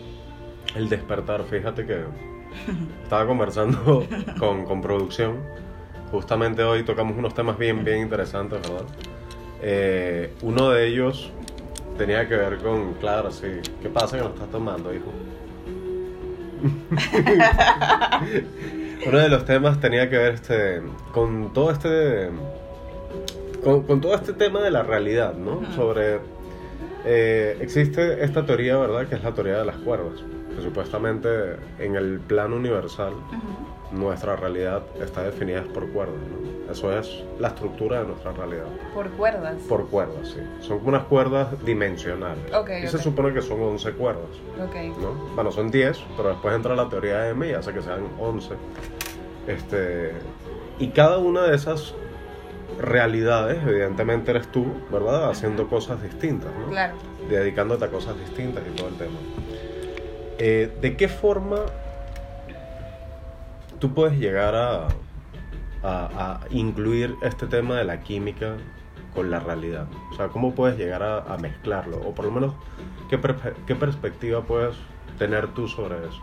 El 0.75 0.89
despertar, 0.89 1.45
fíjate 1.45 1.87
que 1.87 2.05
estaba 3.05 3.27
conversando 3.27 4.05
con, 4.39 4.65
con 4.65 4.81
producción, 4.81 5.37
justamente 6.11 6.63
hoy 6.65 6.83
tocamos 6.83 7.17
unos 7.17 7.35
temas 7.35 7.59
bien, 7.59 7.85
bien 7.85 8.01
interesantes, 8.01 8.61
¿verdad? 8.63 8.87
Eh, 9.63 10.33
uno 10.43 10.71
de 10.71 10.87
ellos 10.89 11.31
tenía 11.97 12.29
que 12.29 12.37
ver 12.37 12.59
con, 12.59 12.95
claro, 12.95 13.31
sí, 13.31 13.47
¿qué 13.81 13.89
pasa 13.89 14.17
que 14.17 14.23
no 14.25 14.31
estás 14.31 14.51
tomando, 14.51 14.93
hijo? 14.93 15.13
Uno 19.07 19.19
de 19.19 19.29
los 19.29 19.45
temas 19.45 19.81
tenía 19.81 20.09
que 20.09 20.17
ver 20.17 20.35
este, 20.35 20.81
con 21.13 21.53
todo 21.53 21.71
este 21.71 22.31
con, 23.63 23.83
con 23.83 24.01
todo 24.01 24.15
este 24.15 24.33
tema 24.33 24.63
de 24.63 24.71
la 24.71 24.83
realidad, 24.83 25.35
¿no? 25.35 25.63
Sobre 25.75 26.21
eh, 27.05 27.59
existe 27.61 28.25
esta 28.25 28.47
teoría, 28.47 28.79
¿verdad? 28.79 29.07
Que 29.09 29.17
es 29.17 29.23
la 29.23 29.33
teoría 29.33 29.59
de 29.59 29.65
las 29.65 29.77
cuerdas. 29.77 30.23
Que 30.55 30.63
supuestamente 30.63 31.57
en 31.79 31.97
el 31.97 32.21
plano 32.21 32.57
universal 32.57 33.13
nuestra 33.91 34.37
realidad 34.37 34.83
está 35.01 35.23
definida 35.23 35.63
por 35.63 35.89
cuerdas, 35.91 36.17
¿no? 36.17 36.73
Eso 36.73 36.97
es 36.97 37.23
la 37.39 37.49
estructura 37.49 38.01
de 38.01 38.09
nuestra 38.09 38.33
realidad. 38.33 38.67
Por 38.95 39.11
cuerdas. 39.11 39.57
Por 39.69 39.87
cuerdas, 39.89 40.29
sí. 40.29 40.41
Son 40.61 40.79
como 40.79 40.91
unas 40.91 41.05
cuerdas 41.05 41.49
dimensionales. 41.65 42.53
Ok, 42.55 42.71
y 42.83 42.87
se 42.89 42.99
supone 42.99 43.35
que 43.35 43.43
son 43.43 43.61
11 43.61 43.93
cuerdas. 43.93 44.31
Ok. 44.63 44.99
¿no? 45.01 45.13
Bueno, 45.35 45.53
son 45.53 45.71
10, 45.71 46.05
pero 46.17 46.31
después 46.31 46.55
entra 46.55 46.75
la 46.75 46.89
teoría 46.89 47.21
de 47.21 47.31
M 47.31 47.49
y 47.49 47.53
hace 47.53 47.73
que 47.73 47.83
sean 47.83 48.05
11. 48.19 48.55
Este, 49.47 50.13
y 50.79 50.89
cada 50.89 51.19
una 51.19 51.43
de 51.43 51.55
esas 51.55 51.95
realidades, 52.81 53.59
evidentemente 53.67 54.31
eres 54.31 54.49
tú, 54.49 54.67
¿verdad? 54.91 55.31
Haciendo 55.31 55.69
cosas 55.69 56.03
distintas, 56.03 56.51
¿no? 56.59 56.69
Claro. 56.69 56.95
Dedicándote 57.29 57.85
a 57.85 57.89
cosas 57.89 58.19
distintas 58.19 58.63
y 58.67 58.77
todo 58.77 58.89
el 58.89 58.95
tema. 58.97 59.19
Eh, 60.39 60.77
¿De 60.81 60.97
qué 60.97 61.09
forma 61.09 61.59
tú 63.79 63.93
puedes 63.95 64.19
llegar 64.19 64.55
a, 64.55 64.89
a- 65.83 66.09
a 66.17 66.41
incluir 66.51 67.15
este 67.23 67.47
tema 67.47 67.77
de 67.77 67.85
la 67.85 68.01
química 68.01 68.57
con 69.15 69.31
la 69.31 69.41
realidad? 69.41 69.87
O 70.13 70.17
sea, 70.17 70.29
¿cómo 70.29 70.55
puedes 70.55 70.77
llegar 70.79 71.03
a, 71.03 71.19
a 71.19 71.39
mezclarlo? 71.39 71.99
O 71.99 72.15
por 72.15 72.25
lo 72.25 72.31
menos, 72.33 72.55
¿qué, 73.09 73.19
perspectiva 73.19 74.43
puedes 74.43 74.77
tener 75.19 75.49
tú 75.55 75.69
sobre 75.69 75.97
eso? 75.99 76.21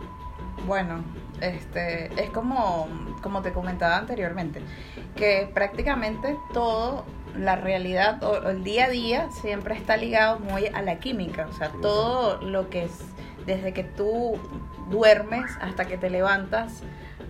Bueno, 0.66 1.02
este, 1.40 2.12
es 2.22 2.30
como, 2.30 2.86
como 3.22 3.40
te 3.42 3.52
comentaba 3.52 3.96
anteriormente, 3.96 4.60
que 5.16 5.50
prácticamente 5.52 6.36
todo, 6.52 7.04
la 7.36 7.56
realidad 7.56 8.22
o 8.22 8.50
el 8.50 8.62
día 8.62 8.84
a 8.84 8.88
día 8.90 9.30
siempre 9.30 9.74
está 9.74 9.96
ligado 9.96 10.38
muy 10.38 10.66
a 10.66 10.82
la 10.82 10.98
química, 10.98 11.46
o 11.48 11.52
sea, 11.54 11.70
todo 11.80 12.42
lo 12.42 12.68
que 12.68 12.84
es, 12.84 13.00
desde 13.46 13.72
que 13.72 13.84
tú 13.84 14.38
duermes 14.90 15.50
hasta 15.60 15.86
que 15.86 15.96
te 15.96 16.10
levantas, 16.10 16.82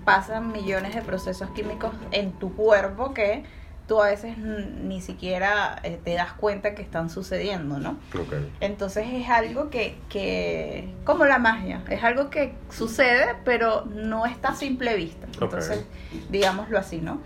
pasan 0.05 0.53
millones 0.53 0.95
de 0.95 1.03
procesos 1.03 1.51
químicos 1.51 1.93
en 2.11 2.33
tu 2.33 2.55
cuerpo 2.55 3.15
que 3.15 3.45
tú 3.87 4.01
a 4.01 4.07
veces 4.07 4.39
ni 4.39 5.01
siquiera 5.01 5.79
eh, 5.83 6.01
te 6.03 6.15
das 6.15 6.33
cuenta 6.33 6.75
que 6.75 6.83
están 6.83 7.11
sucediendo, 7.11 7.79
¿no? 7.79 7.99
Entonces 8.61 9.07
es 9.13 9.29
algo 9.29 9.71
que, 9.71 9.99
que, 10.09 10.95
como 11.05 11.25
la 11.25 11.39
magia, 11.39 11.83
es 11.91 12.03
algo 12.03 12.31
que 12.31 12.55
sucede, 12.71 13.35
pero 13.45 13.85
no 13.85 14.25
está 14.25 14.51
a 14.51 14.55
simple 14.55 14.95
vista. 14.97 15.27
Entonces, 15.41 15.85
digámoslo 16.31 16.79
así, 16.79 16.99
¿no? 16.99 17.21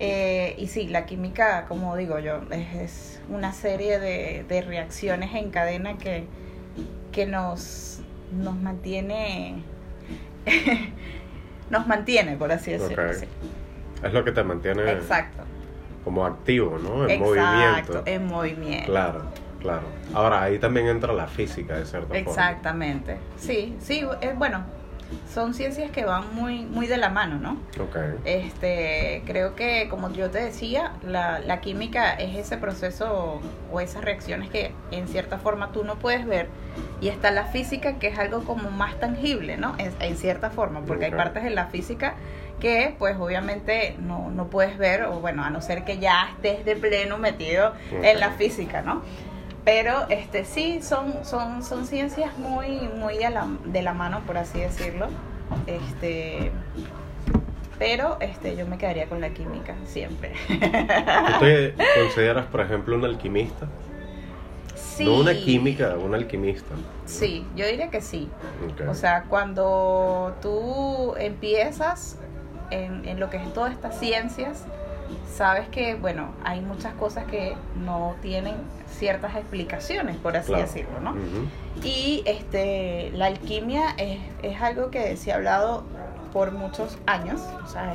Eh, 0.00 0.54
y 0.58 0.66
sí, 0.66 0.88
la 0.88 1.06
química, 1.06 1.66
como 1.66 1.96
digo 1.96 2.18
yo, 2.18 2.42
es, 2.50 2.74
es 2.74 3.20
una 3.28 3.52
serie 3.52 3.98
de, 3.98 4.44
de 4.48 4.62
reacciones 4.62 5.34
en 5.34 5.50
cadena 5.50 5.96
que, 5.96 6.26
que 7.12 7.26
nos, 7.26 8.00
nos 8.32 8.56
mantiene, 8.56 9.62
nos 11.70 11.86
mantiene, 11.86 12.36
por 12.36 12.52
así 12.52 12.72
decirlo. 12.72 13.12
Sí. 13.14 13.26
Es 14.02 14.12
lo 14.12 14.24
que 14.24 14.32
te 14.32 14.42
mantiene 14.42 14.90
Exacto. 14.90 15.44
como 16.04 16.26
activo, 16.26 16.78
¿no? 16.78 17.04
En 17.04 17.10
Exacto, 17.10 17.26
movimiento. 17.26 18.02
en 18.06 18.26
movimiento. 18.26 18.86
Claro, 18.86 19.22
claro. 19.60 19.82
Ahora, 20.14 20.42
ahí 20.42 20.58
también 20.58 20.88
entra 20.88 21.12
la 21.12 21.28
física, 21.28 21.76
de 21.76 21.86
cierta 21.86 22.08
forma. 22.08 22.20
Exactamente. 22.20 23.18
Sí, 23.36 23.76
sí, 23.80 24.04
eh, 24.20 24.34
bueno, 24.36 24.64
son 25.32 25.54
ciencias 25.54 25.90
que 25.90 26.04
van 26.04 26.34
muy, 26.34 26.64
muy 26.64 26.86
de 26.86 26.96
la 26.96 27.08
mano, 27.08 27.38
¿no? 27.38 27.52
Ok. 27.82 27.96
Este, 28.24 29.22
creo 29.26 29.54
que 29.54 29.88
como 29.88 30.12
yo 30.12 30.30
te 30.30 30.42
decía, 30.42 30.92
la, 31.02 31.38
la 31.38 31.60
química 31.60 32.12
es 32.12 32.36
ese 32.36 32.56
proceso 32.56 33.40
o 33.72 33.80
esas 33.80 34.04
reacciones 34.04 34.50
que 34.50 34.72
en 34.90 35.08
cierta 35.08 35.38
forma 35.38 35.72
tú 35.72 35.84
no 35.84 35.96
puedes 35.96 36.26
ver 36.26 36.48
y 37.00 37.08
está 37.08 37.30
la 37.30 37.44
física 37.44 37.94
que 37.94 38.08
es 38.08 38.18
algo 38.18 38.44
como 38.44 38.70
más 38.70 38.98
tangible, 38.98 39.56
¿no? 39.56 39.74
En, 39.78 39.92
en 40.00 40.16
cierta 40.16 40.50
forma, 40.50 40.80
porque 40.80 41.06
hay 41.06 41.10
partes 41.10 41.42
de 41.44 41.50
la 41.50 41.66
física 41.66 42.14
que 42.60 42.94
pues 42.96 43.16
obviamente 43.18 43.96
no, 43.98 44.30
no 44.30 44.46
puedes 44.46 44.78
ver 44.78 45.02
o 45.02 45.18
bueno, 45.18 45.42
a 45.42 45.50
no 45.50 45.60
ser 45.60 45.84
que 45.84 45.98
ya 45.98 46.28
estés 46.30 46.64
de 46.64 46.76
pleno 46.76 47.18
metido 47.18 47.72
en 48.02 48.20
la 48.20 48.30
física, 48.30 48.82
¿no? 48.82 49.02
Pero 49.64 50.06
este 50.08 50.44
sí 50.44 50.80
son 50.82 51.24
son 51.24 51.62
son 51.62 51.86
ciencias 51.86 52.36
muy 52.38 52.80
muy 52.98 53.22
a 53.22 53.30
la- 53.30 53.48
de 53.64 53.82
la 53.82 53.92
mano 53.94 54.20
por 54.26 54.36
así 54.38 54.60
decirlo. 54.60 55.06
Este 55.66 56.50
pero 57.78 58.16
este 58.20 58.56
yo 58.56 58.66
me 58.66 58.78
quedaría 58.78 59.06
con 59.08 59.20
la 59.20 59.30
química 59.30 59.74
siempre. 59.86 60.32
¿Tú 60.48 61.40
te 61.40 61.74
consideras, 62.00 62.46
por 62.46 62.60
ejemplo, 62.60 62.96
un 62.96 63.04
alquimista? 63.04 63.66
Sí. 64.74 65.04
No 65.04 65.14
una 65.16 65.34
química, 65.34 65.96
un 65.96 66.14
alquimista. 66.14 66.74
Sí, 67.06 67.46
yo 67.56 67.66
diría 67.66 67.88
que 67.90 68.00
sí. 68.00 68.28
O 68.88 68.94
sea, 68.94 69.24
cuando 69.24 70.34
tú 70.42 71.14
empiezas 71.18 72.18
en, 72.70 73.06
en 73.08 73.18
lo 73.18 73.30
que 73.30 73.38
es 73.38 73.52
todas 73.54 73.72
estas 73.72 73.98
ciencias, 73.98 74.64
sabes 75.26 75.68
que, 75.68 75.94
bueno, 75.94 76.32
hay 76.44 76.60
muchas 76.60 76.94
cosas 76.94 77.24
que 77.24 77.56
no 77.84 78.14
tienen 78.22 78.54
ciertas 78.88 79.34
explicaciones, 79.36 80.16
por 80.16 80.36
así 80.36 80.48
Claro. 80.48 80.62
decirlo, 80.64 81.00
¿no? 81.00 81.14
Y 81.82 82.22
este, 82.26 83.10
la 83.14 83.26
alquimia 83.26 83.90
es, 83.98 84.18
es 84.42 84.60
algo 84.60 84.90
que 84.90 85.16
se 85.16 85.32
ha 85.32 85.36
hablado 85.36 85.84
por 86.32 86.52
muchos 86.52 86.98
años, 87.06 87.40
o 87.64 87.66
sea, 87.68 87.92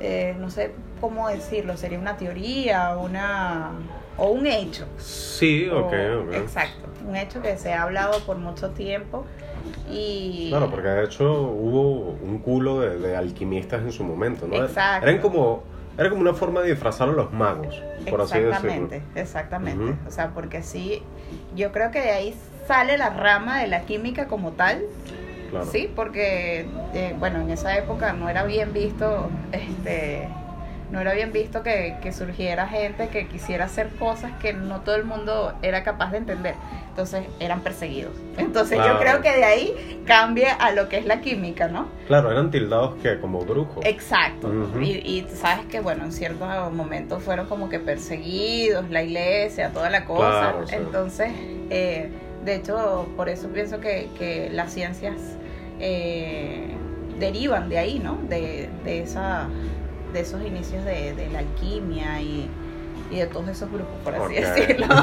eh, 0.00 0.34
no 0.38 0.50
sé 0.50 0.72
cómo 1.00 1.28
decirlo, 1.28 1.76
sería 1.76 1.98
una 1.98 2.16
teoría, 2.16 2.96
una 2.96 3.70
o 4.18 4.28
un 4.30 4.46
hecho. 4.46 4.86
Sí, 4.98 5.68
ok, 5.68 5.92
o- 5.92 6.20
ok. 6.22 6.32
Exacto, 6.34 6.88
un 7.06 7.16
hecho 7.16 7.40
que 7.42 7.56
se 7.58 7.72
ha 7.72 7.82
hablado 7.82 8.18
por 8.20 8.36
mucho 8.38 8.70
tiempo 8.70 9.24
y 9.90 10.48
Claro, 10.50 10.70
porque 10.70 10.88
de 10.88 11.04
hecho 11.04 11.24
hubo 11.42 12.16
un 12.22 12.38
culo 12.38 12.80
de, 12.80 12.98
de 12.98 13.16
alquimistas 13.16 13.82
en 13.82 13.92
su 13.92 14.04
momento, 14.04 14.46
¿no? 14.46 14.56
Exacto. 14.56 15.06
Eran 15.06 15.20
como, 15.20 15.62
era 15.98 16.10
como 16.10 16.20
una 16.22 16.34
forma 16.34 16.60
de 16.62 16.70
disfrazar 16.70 17.08
a 17.08 17.12
los 17.12 17.32
magos, 17.32 17.82
por 18.10 18.20
así 18.20 18.38
decirlo. 18.38 18.48
exactamente, 18.50 19.02
exactamente, 19.14 19.94
o 20.06 20.10
sea, 20.10 20.30
porque 20.30 20.62
sí, 20.62 21.02
yo 21.54 21.72
creo 21.72 21.90
que 21.90 22.00
de 22.00 22.10
ahí 22.10 22.34
sale 22.66 22.98
la 22.98 23.10
rama 23.10 23.60
de 23.60 23.68
la 23.68 23.82
química 23.82 24.26
como 24.26 24.52
tal, 24.52 24.82
Claro. 25.50 25.66
Sí, 25.66 25.88
porque 25.94 26.66
eh, 26.92 27.14
bueno, 27.20 27.40
en 27.40 27.50
esa 27.50 27.76
época 27.78 28.12
no 28.12 28.28
era 28.28 28.42
bien 28.42 28.72
visto, 28.72 29.30
este, 29.52 30.28
no 30.90 31.00
era 31.00 31.14
bien 31.14 31.32
visto 31.32 31.62
que, 31.62 31.96
que 32.02 32.12
surgiera 32.12 32.68
gente 32.68 33.08
que 33.08 33.26
quisiera 33.26 33.64
hacer 33.64 33.88
cosas 33.98 34.32
que 34.40 34.52
no 34.52 34.80
todo 34.82 34.94
el 34.94 35.04
mundo 35.04 35.52
era 35.62 35.82
capaz 35.82 36.12
de 36.12 36.18
entender. 36.18 36.54
Entonces 36.88 37.24
eran 37.40 37.60
perseguidos. 37.60 38.12
Entonces 38.38 38.78
Claro. 38.78 38.94
yo 38.94 39.00
creo 39.00 39.20
que 39.20 39.36
de 39.36 39.44
ahí 39.44 40.02
cambia 40.06 40.54
a 40.54 40.70
lo 40.70 40.88
que 40.88 40.98
es 40.98 41.04
la 41.06 41.20
química, 41.20 41.68
¿no? 41.68 41.88
Claro, 42.06 42.30
eran 42.30 42.50
tildados 42.50 42.94
que 43.02 43.18
como 43.20 43.40
brujos. 43.44 43.84
Exacto. 43.84 44.50
Y, 44.80 44.92
y 44.92 45.26
sabes 45.34 45.66
que, 45.66 45.80
bueno, 45.80 46.04
en 46.04 46.12
ciertos 46.12 46.72
momentos 46.72 47.22
fueron 47.22 47.46
como 47.46 47.68
que 47.68 47.80
perseguidos, 47.80 48.88
la 48.88 49.02
iglesia, 49.02 49.70
toda 49.72 49.90
la 49.90 50.04
cosa. 50.04 50.52
Claro, 50.52 50.66
sí. 50.68 50.74
Entonces, 50.76 51.32
eh, 51.70 52.10
de 52.44 52.54
hecho, 52.54 53.08
por 53.16 53.28
eso 53.28 53.48
pienso 53.48 53.80
que, 53.80 54.08
que 54.16 54.48
las 54.52 54.72
ciencias 54.72 55.16
eh, 55.80 56.68
derivan 57.18 57.68
de 57.68 57.78
ahí, 57.78 57.98
¿no? 57.98 58.18
De, 58.28 58.68
de, 58.84 59.00
esa, 59.02 59.48
de 60.12 60.20
esos 60.20 60.42
inicios 60.42 60.84
de, 60.84 61.14
de 61.14 61.28
la 61.30 61.40
alquimia 61.40 62.20
y, 62.20 62.48
y 63.10 63.18
de 63.18 63.26
todos 63.26 63.48
esos 63.48 63.70
grupos, 63.70 63.96
por 64.02 64.14
así 64.14 64.34
decirlo. 64.34 64.86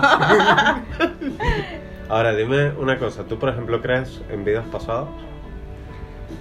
Ahora, 2.09 2.35
dime 2.35 2.71
una 2.71 2.99
cosa, 2.99 3.23
¿tú 3.23 3.39
por 3.39 3.49
ejemplo 3.49 3.81
crees 3.81 4.21
en 4.29 4.43
vidas 4.43 4.65
pasadas? 4.71 5.07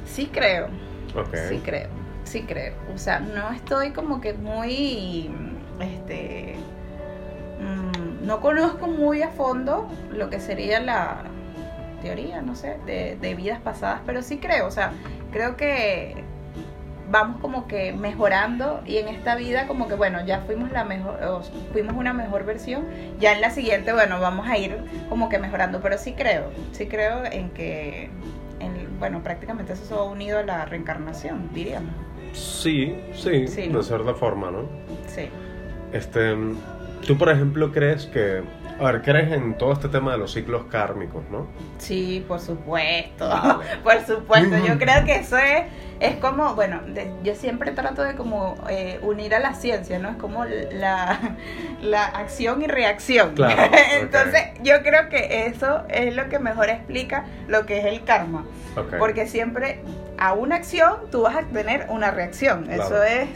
sí 0.04 0.28
creo. 0.32 0.68
Sí 1.48 1.60
creo, 1.64 1.88
sí 2.24 2.42
creo. 2.42 2.74
O 2.94 2.98
sea, 2.98 3.20
no 3.20 3.50
estoy 3.52 3.92
como 3.92 4.20
que 4.20 4.32
muy, 4.32 5.30
este, 5.80 6.56
mm, 7.60 8.26
no 8.26 8.40
conozco 8.40 8.86
muy 8.86 9.22
a 9.22 9.28
fondo 9.28 9.88
lo 10.10 10.30
que 10.30 10.40
sería 10.40 10.80
la 10.80 11.22
teoría, 12.02 12.42
no 12.42 12.54
sé, 12.54 12.78
de, 12.86 13.16
de 13.20 13.34
vidas 13.34 13.60
pasadas, 13.60 14.00
pero 14.06 14.22
sí 14.22 14.38
creo, 14.38 14.66
o 14.66 14.70
sea, 14.70 14.92
creo 15.32 15.56
que 15.56 16.24
vamos 17.12 17.40
como 17.40 17.68
que 17.68 17.92
mejorando 17.92 18.80
y 18.86 18.96
en 18.96 19.06
esta 19.08 19.36
vida 19.36 19.68
como 19.68 19.86
que 19.86 19.94
bueno, 19.94 20.24
ya 20.26 20.40
fuimos 20.40 20.72
la 20.72 20.82
mejor, 20.84 21.22
o 21.22 21.42
fuimos 21.72 21.94
una 21.94 22.12
mejor 22.12 22.44
versión, 22.44 22.84
ya 23.20 23.32
en 23.34 23.40
la 23.42 23.50
siguiente, 23.50 23.92
bueno, 23.92 24.18
vamos 24.18 24.48
a 24.48 24.56
ir 24.58 24.76
como 25.08 25.28
que 25.28 25.38
mejorando, 25.38 25.80
pero 25.80 25.98
sí 25.98 26.14
creo, 26.14 26.50
sí 26.72 26.86
creo 26.88 27.24
en 27.24 27.50
que, 27.50 28.10
en, 28.60 28.98
bueno, 28.98 29.22
prácticamente 29.22 29.74
eso 29.74 29.84
se 29.84 29.94
va 29.94 30.04
unido 30.04 30.38
a 30.38 30.42
la 30.42 30.64
reencarnación, 30.64 31.50
diríamos, 31.52 31.92
Sí, 32.32 32.96
sí, 33.14 33.46
Sí, 33.46 33.62
de 33.62 33.68
¿no? 33.68 33.82
cierta 33.82 34.14
forma, 34.14 34.50
¿no? 34.50 34.62
sí. 35.06 35.28
Este, 35.92 36.34
tú 37.06 37.18
por 37.18 37.28
ejemplo 37.28 37.70
crees 37.72 38.06
que, 38.06 38.42
a 38.82 38.92
ver, 38.92 39.02
crees 39.02 39.32
en 39.32 39.54
todo 39.56 39.72
este 39.72 39.88
tema 39.88 40.12
de 40.12 40.18
los 40.18 40.32
ciclos 40.32 40.64
kármicos, 40.70 41.22
¿no? 41.30 41.46
Sí, 41.78 42.24
por 42.26 42.40
supuesto, 42.40 43.28
Vale. 43.28 43.64
por 43.82 44.00
supuesto. 44.04 44.56
Yo 44.66 44.78
creo 44.78 45.04
que 45.04 45.16
eso 45.16 45.36
es, 45.38 45.64
es 46.00 46.16
como, 46.16 46.54
bueno, 46.54 46.80
de- 46.86 47.12
yo 47.22 47.34
siempre 47.34 47.70
trato 47.72 48.02
de 48.02 48.14
como 48.14 48.56
eh, 48.68 48.98
unir 49.02 49.34
a 49.34 49.38
la 49.38 49.54
ciencia, 49.54 49.98
¿no? 49.98 50.10
Es 50.10 50.16
como 50.16 50.44
la, 50.44 51.36
la 51.82 52.04
acción 52.04 52.62
y 52.62 52.66
reacción. 52.66 53.34
Claro. 53.34 53.72
Entonces, 54.00 54.42
yo 54.62 54.82
creo 54.82 55.08
que 55.08 55.46
eso 55.46 55.84
es 55.88 56.14
lo 56.14 56.28
que 56.28 56.38
mejor 56.38 56.68
explica 56.68 57.24
lo 57.48 57.66
que 57.66 57.78
es 57.78 57.84
el 57.84 58.04
karma. 58.04 58.44
Ok. 58.76 58.94
Porque 58.98 59.26
siempre 59.26 59.80
a 60.18 60.32
una 60.34 60.56
acción 60.56 60.94
tú 61.10 61.22
vas 61.22 61.36
a 61.36 61.42
tener 61.42 61.86
una 61.88 62.10
reacción. 62.10 62.64
Claro. 62.64 62.82
Eso 62.84 63.02
es, 63.02 63.28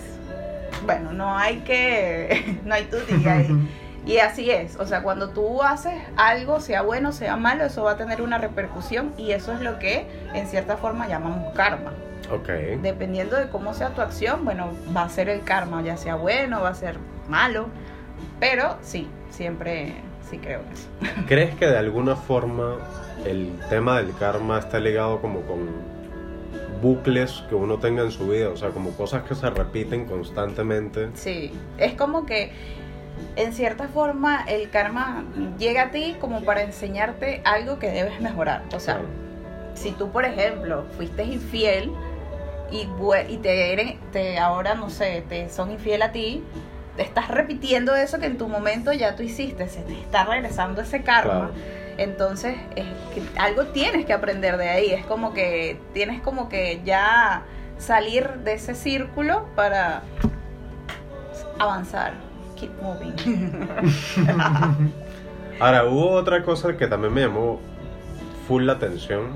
bueno, 0.85 1.13
no 1.13 1.37
hay 1.37 1.59
que, 1.61 2.59
no 2.65 2.75
hay 2.75 2.85
tú 2.85 2.97
ahí. 3.29 3.49
Y 4.07 4.19
así 4.19 4.49
es, 4.53 4.77
o 4.77 4.87
sea, 4.87 5.03
cuando 5.03 5.31
tú 5.31 5.65
haces 5.65 5.95
algo, 6.17 6.61
sea 6.61 6.83
bueno, 6.83 7.11
sea 7.11 7.37
malo, 7.37 7.65
eso 7.65 7.83
va 7.83 7.93
a 7.93 7.97
tener 7.97 8.23
una 8.23 8.39
repercusión 8.39 9.13
y 9.19 9.33
eso 9.33 9.53
es 9.53 9.61
lo 9.61 9.81
que 9.81 10.07
en 10.33 10.47
cierta 10.47 10.77
forma 10.77 11.09
llamamos 11.09 11.53
karma. 11.55 11.93
Ok. 12.31 12.49
Dependiendo 12.83 13.37
de 13.37 13.49
cómo 13.49 13.75
sea 13.75 13.91
tu 13.91 14.03
acción, 14.03 14.45
bueno, 14.45 14.71
va 14.97 15.03
a 15.03 15.09
ser 15.09 15.29
el 15.29 15.43
karma, 15.43 15.83
ya 15.83 15.97
sea 15.97 16.15
bueno, 16.15 16.61
va 16.63 16.69
a 16.69 16.75
ser 16.75 16.99
malo, 17.29 17.67
pero 18.39 18.77
sí, 18.81 19.09
siempre 19.31 19.95
sí 20.31 20.39
creo 20.39 20.61
en 20.61 20.73
eso. 20.73 21.25
¿Crees 21.27 21.57
que 21.57 21.67
de 21.67 21.77
alguna 21.77 22.15
forma 22.15 22.77
el 23.25 23.59
tema 23.69 23.97
del 23.99 24.15
karma 24.17 24.61
está 24.61 24.79
ligado 24.79 25.21
como 25.21 25.41
con 25.41 25.69
bucles 26.81 27.43
que 27.49 27.57
uno 27.57 27.79
tenga 27.79 28.03
en 28.03 28.13
su 28.13 28.29
vida? 28.29 28.51
O 28.51 28.57
sea, 28.57 28.71
como 28.71 28.91
cosas 28.93 29.25
que 29.25 29.35
se 29.35 29.51
repiten 29.51 30.05
constantemente. 30.05 31.09
Sí, 31.15 31.53
es 31.77 31.95
como 31.95 32.25
que 32.25 32.53
en 33.37 33.53
cierta 33.53 33.89
forma 33.89 34.45
el 34.47 34.71
karma 34.71 35.25
llega 35.59 35.83
a 35.85 35.91
ti 35.91 36.17
como 36.21 36.43
para 36.43 36.63
enseñarte 36.63 37.41
algo 37.45 37.79
que 37.79 37.91
debes 37.91 38.21
mejorar. 38.21 38.63
O 38.75 38.81
sea, 38.81 38.95
Claro. 38.95 39.09
si 39.75 39.93
tú, 39.93 40.11
por 40.11 40.25
ejemplo, 40.25 40.85
fuiste 40.97 41.25
infiel 41.25 41.93
y, 42.71 42.87
te, 43.39 44.39
ahora, 44.39 44.75
no 44.75 44.91
sé, 44.91 45.25
te 45.29 45.49
son 45.51 45.71
infiel 45.71 46.03
a 46.03 46.13
ti, 46.13 46.43
te 46.97 47.03
estás 47.03 47.29
repitiendo 47.29 47.95
eso 47.95 48.19
que 48.19 48.27
en 48.27 48.39
tu 48.39 48.49
momento 48.49 48.93
ya 48.93 49.15
tú 49.17 49.23
hiciste, 49.23 49.69
se 49.69 49.83
te 49.83 49.93
está 49.93 50.25
regresando 50.25 50.81
ese 50.83 51.03
karma. 51.03 51.51
Claro. 51.51 51.53
Entonces, 51.99 52.57
es 52.75 52.85
que 53.15 53.23
algo 53.39 53.67
tienes 53.67 54.05
que 54.05 54.13
aprender 54.13 54.57
de 54.59 54.69
ahí. 54.69 54.93
Es 54.93 55.07
como 55.07 55.33
que 55.33 55.79
tienes 55.95 56.21
como 56.21 56.49
que 56.49 56.83
ya 56.85 57.43
salir 57.79 58.29
de 58.45 58.55
ese 58.55 58.75
círculo 58.75 59.47
para 59.55 60.03
avanzar. 61.59 62.26
Keep 62.57 62.71
moving. 62.83 63.13
Ahora, 65.61 65.85
hubo 65.85 66.11
otra 66.11 66.43
cosa 66.43 66.77
que 66.77 66.87
también 66.87 67.15
me 67.15 67.21
llamó 67.23 67.61
full 68.47 68.65
la 68.65 68.75
atención 68.75 69.31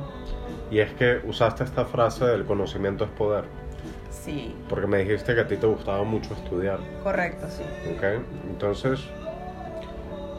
y 0.71 0.79
es 0.79 0.93
que 0.93 1.21
usaste 1.25 1.65
esta 1.65 1.85
frase 1.85 2.25
del 2.27 2.45
conocimiento 2.45 3.05
es 3.05 3.11
poder, 3.11 3.45
sí, 4.11 4.55
porque 4.69 4.87
me 4.87 4.99
dijiste 4.99 5.35
que 5.35 5.41
a 5.41 5.49
ti 5.49 5.57
te 5.57 5.67
gustaba 5.67 6.05
mucho 6.05 6.35
estudiar, 6.35 6.79
correcto, 7.03 7.47
sí. 7.49 7.63
¿ok? 7.93 8.23
Entonces, 8.49 9.01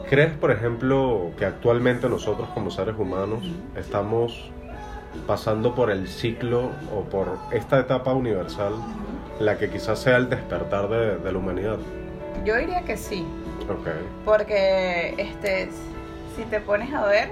¿crees, 0.08 0.32
por 0.32 0.50
ejemplo, 0.50 1.32
que 1.36 1.44
actualmente 1.44 2.08
nosotros 2.08 2.48
como 2.54 2.70
seres 2.70 2.94
humanos 2.98 3.44
estamos 3.76 4.50
pasando 5.26 5.74
por 5.74 5.90
el 5.90 6.08
ciclo 6.08 6.70
o 6.96 7.02
por 7.02 7.36
esta 7.50 7.78
etapa 7.78 8.14
universal, 8.14 8.72
la 9.38 9.58
que 9.58 9.68
quizás 9.68 9.98
sea 9.98 10.16
el 10.16 10.30
despertar 10.30 10.88
de, 10.88 11.18
de 11.18 11.32
la 11.32 11.38
humanidad? 11.38 11.78
Yo 12.44 12.56
diría 12.56 12.82
que 12.82 12.96
sí. 12.96 13.24
Porque, 14.24 15.14
este, 15.18 15.68
si 16.36 16.42
te 16.44 16.60
pones 16.60 16.92
a 16.92 17.06
ver, 17.06 17.30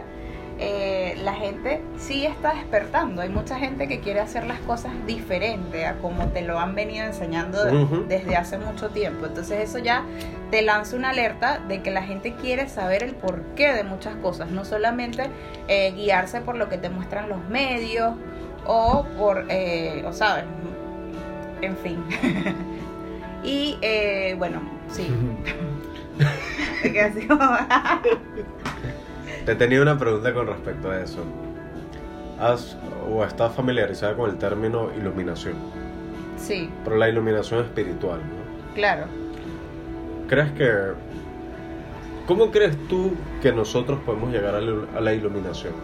eh, 0.62 1.18
la 1.24 1.32
gente 1.34 1.80
sí 1.98 2.26
está 2.26 2.52
despertando. 2.54 3.22
Hay 3.22 3.30
mucha 3.30 3.58
gente 3.58 3.88
que 3.88 4.00
quiere 4.00 4.20
hacer 4.20 4.44
las 4.46 4.58
cosas 4.60 4.92
diferente 5.06 5.86
a 5.86 5.96
como 5.98 6.26
te 6.28 6.42
lo 6.42 6.58
han 6.58 6.74
venido 6.74 7.06
enseñando 7.06 7.64
de- 7.64 7.72
desde 8.08 8.36
hace 8.36 8.58
mucho 8.58 8.90
tiempo. 8.90 9.24
Entonces 9.26 9.58
eso 9.68 9.78
ya 9.78 10.04
te 10.50 10.60
lanza 10.62 10.96
una 10.96 11.10
alerta 11.10 11.60
de 11.66 11.80
que 11.82 11.90
la 11.90 12.02
gente 12.02 12.34
quiere 12.34 12.68
saber 12.68 13.02
el 13.02 13.14
porqué 13.14 13.72
de 13.72 13.84
muchas 13.84 14.14
cosas, 14.16 14.50
no 14.50 14.64
solamente 14.66 15.30
eh, 15.68 15.92
guiarse 15.96 16.40
por 16.42 16.56
lo 16.56 16.68
que 16.68 16.76
te 16.76 16.90
muestran 16.90 17.28
los 17.30 17.42
medios 17.48 18.12
o 18.66 19.06
por, 19.18 19.46
eh, 19.48 20.04
o 20.06 20.12
sabes, 20.12 20.44
en 21.62 21.76
fin. 21.78 22.04
y 23.44 23.78
eh, 23.82 24.34
bueno, 24.38 24.60
sí. 24.90 25.08
Te 29.46 29.54
tenía 29.54 29.80
una 29.82 29.98
pregunta 29.98 30.32
con 30.34 30.46
respecto 30.46 30.90
a 30.90 31.00
eso. 31.00 31.24
¿Has 32.38 32.76
o 33.10 33.24
estás 33.24 33.54
familiarizada 33.54 34.14
con 34.16 34.30
el 34.30 34.38
término 34.38 34.90
iluminación? 34.96 35.54
sí, 36.36 36.70
Pero 36.84 36.96
la 36.96 37.08
iluminación 37.08 37.64
espiritual, 37.64 38.20
¿no? 38.20 38.74
claro. 38.74 39.06
¿Crees 40.28 40.52
que... 40.52 40.70
¿Cómo 42.26 42.50
crees 42.52 42.76
tú 42.88 43.12
que 43.42 43.52
nosotros 43.52 43.98
podemos 44.06 44.32
llegar 44.32 44.54
a 44.54 44.60
la 45.00 45.12
iluminación? 45.12 45.74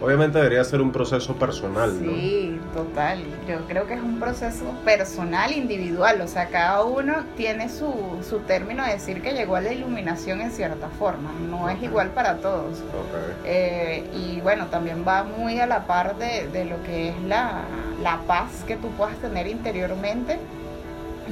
Obviamente 0.00 0.38
debería 0.38 0.62
ser 0.64 0.80
un 0.80 0.92
proceso 0.92 1.34
personal, 1.34 2.04
¿no? 2.04 2.12
Sí, 2.12 2.60
total. 2.72 3.22
Yo 3.48 3.66
creo 3.66 3.86
que 3.86 3.94
es 3.94 4.00
un 4.00 4.20
proceso 4.20 4.64
personal, 4.84 5.52
individual. 5.52 6.20
O 6.20 6.28
sea, 6.28 6.48
cada 6.48 6.84
uno 6.84 7.24
tiene 7.36 7.68
su, 7.68 7.92
su 8.28 8.38
término 8.40 8.84
de 8.84 8.92
decir 8.92 9.22
que 9.22 9.32
llegó 9.32 9.56
a 9.56 9.60
la 9.60 9.72
iluminación 9.72 10.40
en 10.40 10.52
cierta 10.52 10.88
forma. 10.88 11.32
No 11.50 11.68
es 11.68 11.82
igual 11.82 12.10
para 12.10 12.36
todos. 12.36 12.78
Ok. 12.78 13.44
Eh, 13.44 14.04
y 14.14 14.40
bueno, 14.40 14.66
también 14.66 15.04
va 15.06 15.24
muy 15.24 15.58
a 15.58 15.66
la 15.66 15.86
par 15.86 16.16
de, 16.16 16.48
de 16.48 16.64
lo 16.64 16.82
que 16.84 17.08
es 17.08 17.22
la, 17.22 17.62
la 18.02 18.18
paz 18.26 18.64
que 18.66 18.76
tú 18.76 18.88
puedas 18.90 19.16
tener 19.16 19.48
interiormente 19.48 20.38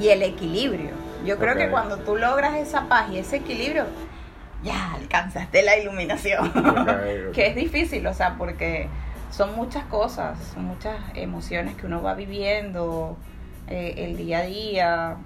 y 0.00 0.08
el 0.08 0.22
equilibrio. 0.22 0.90
Yo 1.24 1.38
creo 1.38 1.56
que 1.56 1.70
cuando 1.70 1.96
tú 1.98 2.16
logras 2.16 2.56
esa 2.56 2.88
paz 2.88 3.10
y 3.10 3.18
ese 3.18 3.36
equilibrio, 3.36 3.84
ya 4.62 4.94
alcanzaste 4.94 5.62
la 5.62 5.78
iluminación. 5.78 6.46
Ok, 6.48 6.88
ok. 7.28 7.32
que 7.34 7.46
es 7.48 7.56
difícil, 7.56 8.06
o 8.06 8.14
sea, 8.14 8.36
porque 8.36 8.88
son 9.30 9.54
muchas 9.54 9.84
cosas, 9.84 10.38
son 10.54 10.64
muchas 10.64 10.96
emociones 11.14 11.74
que 11.76 11.86
uno 11.86 12.02
va 12.02 12.14
viviendo 12.14 13.16
eh, 13.68 13.94
el 13.98 14.16
día 14.16 14.38
a 14.38 14.42
día. 14.42 15.16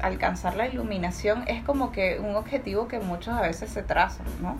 Alcanzar 0.00 0.56
la 0.56 0.66
iluminación 0.66 1.44
es 1.46 1.62
como 1.62 1.92
que 1.92 2.18
un 2.18 2.34
objetivo 2.34 2.88
que 2.88 3.00
muchos 3.00 3.34
a 3.36 3.42
veces 3.42 3.70
se 3.70 3.82
trazan, 3.82 4.26
¿no? 4.40 4.56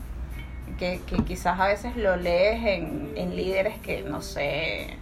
Que, 0.79 1.01
que 1.07 1.25
quizás 1.25 1.59
a 1.59 1.67
veces 1.67 1.97
lo 1.97 2.17
lees 2.17 2.65
en, 2.65 3.13
en 3.17 3.35
líderes 3.35 3.79
que, 3.79 4.03
no 4.03 4.21
sé, 4.23 4.99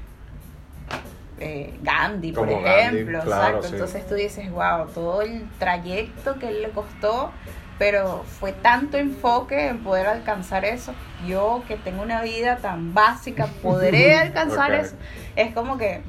eh, 1.41 1.75
Gandhi, 1.83 2.33
por 2.33 2.49
Como 2.49 2.63
Gandhi, 2.63 2.99
ejemplo, 2.99 3.21
claro, 3.23 3.47
exacto. 3.57 3.69
sí. 3.69 3.75
Entonces 3.75 4.09
tú 4.09 4.15
dices, 4.15 4.51
wow, 4.51 4.87
todo 4.93 5.23
el 5.23 5.49
trayecto 5.59 6.39
que 6.39 6.49
él 6.49 6.63
le 6.63 6.71
costó, 6.71 7.33
pero 7.79 8.25
fue 8.41 8.53
tanto 8.53 8.99
enfoque 8.99 9.69
en 9.69 9.79
poder 9.85 10.07
alcanzar 10.07 10.65
eso. 10.65 10.93
Yo 11.27 11.63
que 11.69 11.77
tengo 11.77 12.03
una 12.03 12.23
vida 12.23 12.57
tan 12.57 12.93
básica, 12.95 13.47
podré 13.63 14.15
alcanzar 14.19 14.73
eso. 14.75 14.97
Es 15.37 15.55
como 15.55 15.79
que 15.79 16.01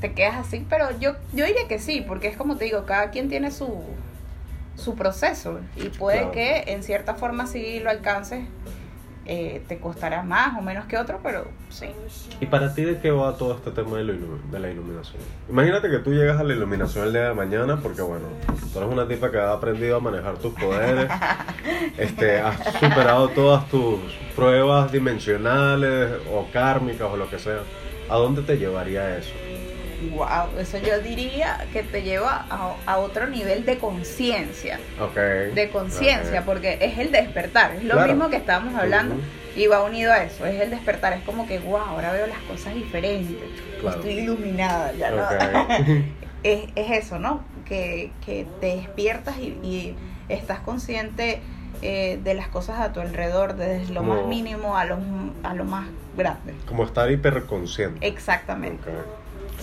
te 0.00 0.12
quedas 0.12 0.36
así, 0.36 0.64
pero 0.68 0.90
yo, 0.98 1.12
yo 1.32 1.44
diría 1.46 1.68
que 1.68 1.78
sí, 1.78 2.04
porque 2.06 2.28
es 2.28 2.36
como 2.36 2.56
te 2.56 2.64
digo, 2.66 2.84
cada 2.86 3.10
quien 3.10 3.28
tiene 3.28 3.50
su, 3.50 3.82
su 4.76 4.94
proceso 4.94 5.60
y 5.74 5.88
puede 5.88 6.18
Claro. 6.18 6.32
que 6.32 6.64
en 6.68 6.82
cierta 6.82 7.14
forma 7.14 7.46
sí 7.46 7.80
lo 7.80 7.90
alcances, 7.90 8.44
eh, 9.26 9.62
te 9.66 9.78
costará 9.78 10.22
más 10.22 10.56
o 10.56 10.62
menos 10.62 10.86
que 10.86 10.96
otro, 10.96 11.18
pero 11.22 11.48
sí. 11.68 11.86
¿Y 12.40 12.46
para 12.46 12.72
ti 12.74 12.82
de 12.82 13.00
qué 13.00 13.10
va 13.10 13.36
todo 13.36 13.54
este 13.54 13.70
tema 13.70 13.98
de 13.98 14.04
de 14.04 14.60
la 14.60 14.70
iluminación? 14.70 15.20
Imagínate 15.48 15.90
que 15.90 15.98
tú 15.98 16.12
llegas 16.12 16.38
a 16.38 16.44
la 16.44 16.54
iluminación 16.54 17.06
el 17.06 17.12
día 17.12 17.28
de 17.28 17.34
mañana 17.34 17.76
porque, 17.82 18.02
bueno, 18.02 18.26
tú 18.72 18.78
eres 18.78 18.90
una 18.90 19.08
tipa 19.08 19.30
que 19.30 19.38
ha 19.38 19.52
aprendido 19.52 19.96
a 19.96 20.00
manejar 20.00 20.36
tus 20.38 20.54
poderes, 20.54 21.10
este, 21.98 22.40
has 22.40 22.56
superado 22.74 23.28
todas 23.30 23.68
tus 23.68 23.98
pruebas 24.36 24.92
dimensionales 24.92 26.12
o 26.32 26.46
kármicas 26.52 27.08
o 27.10 27.16
lo 27.16 27.28
que 27.28 27.38
sea. 27.38 27.60
¿A 28.08 28.16
dónde 28.16 28.42
te 28.42 28.56
llevaría 28.56 29.18
eso? 29.18 29.32
Wow, 30.12 30.58
eso 30.58 30.78
yo 30.78 30.98
diría 31.00 31.66
que 31.72 31.82
te 31.82 32.02
lleva 32.02 32.46
a, 32.50 32.74
a 32.84 32.98
otro 32.98 33.26
nivel 33.28 33.64
de 33.64 33.78
conciencia, 33.78 34.78
Ok. 35.00 35.14
de 35.54 35.70
conciencia, 35.72 36.44
porque 36.44 36.78
es 36.80 36.98
el 36.98 37.10
despertar, 37.12 37.72
es 37.76 37.84
lo 37.84 37.94
Claro. 37.94 38.08
mismo 38.08 38.28
que 38.28 38.36
estábamos 38.36 38.74
hablando 38.74 39.16
y 39.56 39.66
va 39.68 39.82
unido 39.82 40.12
a 40.12 40.22
eso, 40.22 40.44
es 40.44 40.60
el 40.60 40.68
despertar, 40.70 41.14
es 41.14 41.22
como 41.24 41.46
que 41.46 41.58
wow, 41.60 41.78
ahora 41.78 42.12
veo 42.12 42.26
las 42.26 42.40
cosas 42.40 42.74
diferentes, 42.74 43.38
Claro. 43.80 43.96
estoy 43.96 44.18
iluminada, 44.18 44.92
ya 44.92 45.10
no. 45.10 45.22
Es, 46.42 46.68
es 46.76 47.04
eso, 47.04 47.18
¿no? 47.18 47.40
Que, 47.64 48.12
que 48.24 48.46
te 48.60 48.76
despiertas 48.76 49.36
y, 49.38 49.58
y 49.64 49.96
estás 50.28 50.60
consciente 50.60 51.40
eh, 51.82 52.20
de 52.22 52.34
las 52.34 52.46
cosas 52.48 52.78
a 52.80 52.92
tu 52.92 53.00
alrededor, 53.00 53.56
desde 53.56 53.92
lo 53.92 54.02
más 54.04 54.24
mínimo 54.26 54.76
a 54.76 54.84
lo, 54.84 54.98
a 55.42 55.54
lo 55.54 55.64
más 55.64 55.88
grande. 56.16 56.54
Como 56.68 56.84
estar 56.84 57.10
hiperconsciente. 57.10 58.06
Exactamente, 58.06 58.88
Ok. 58.90 58.96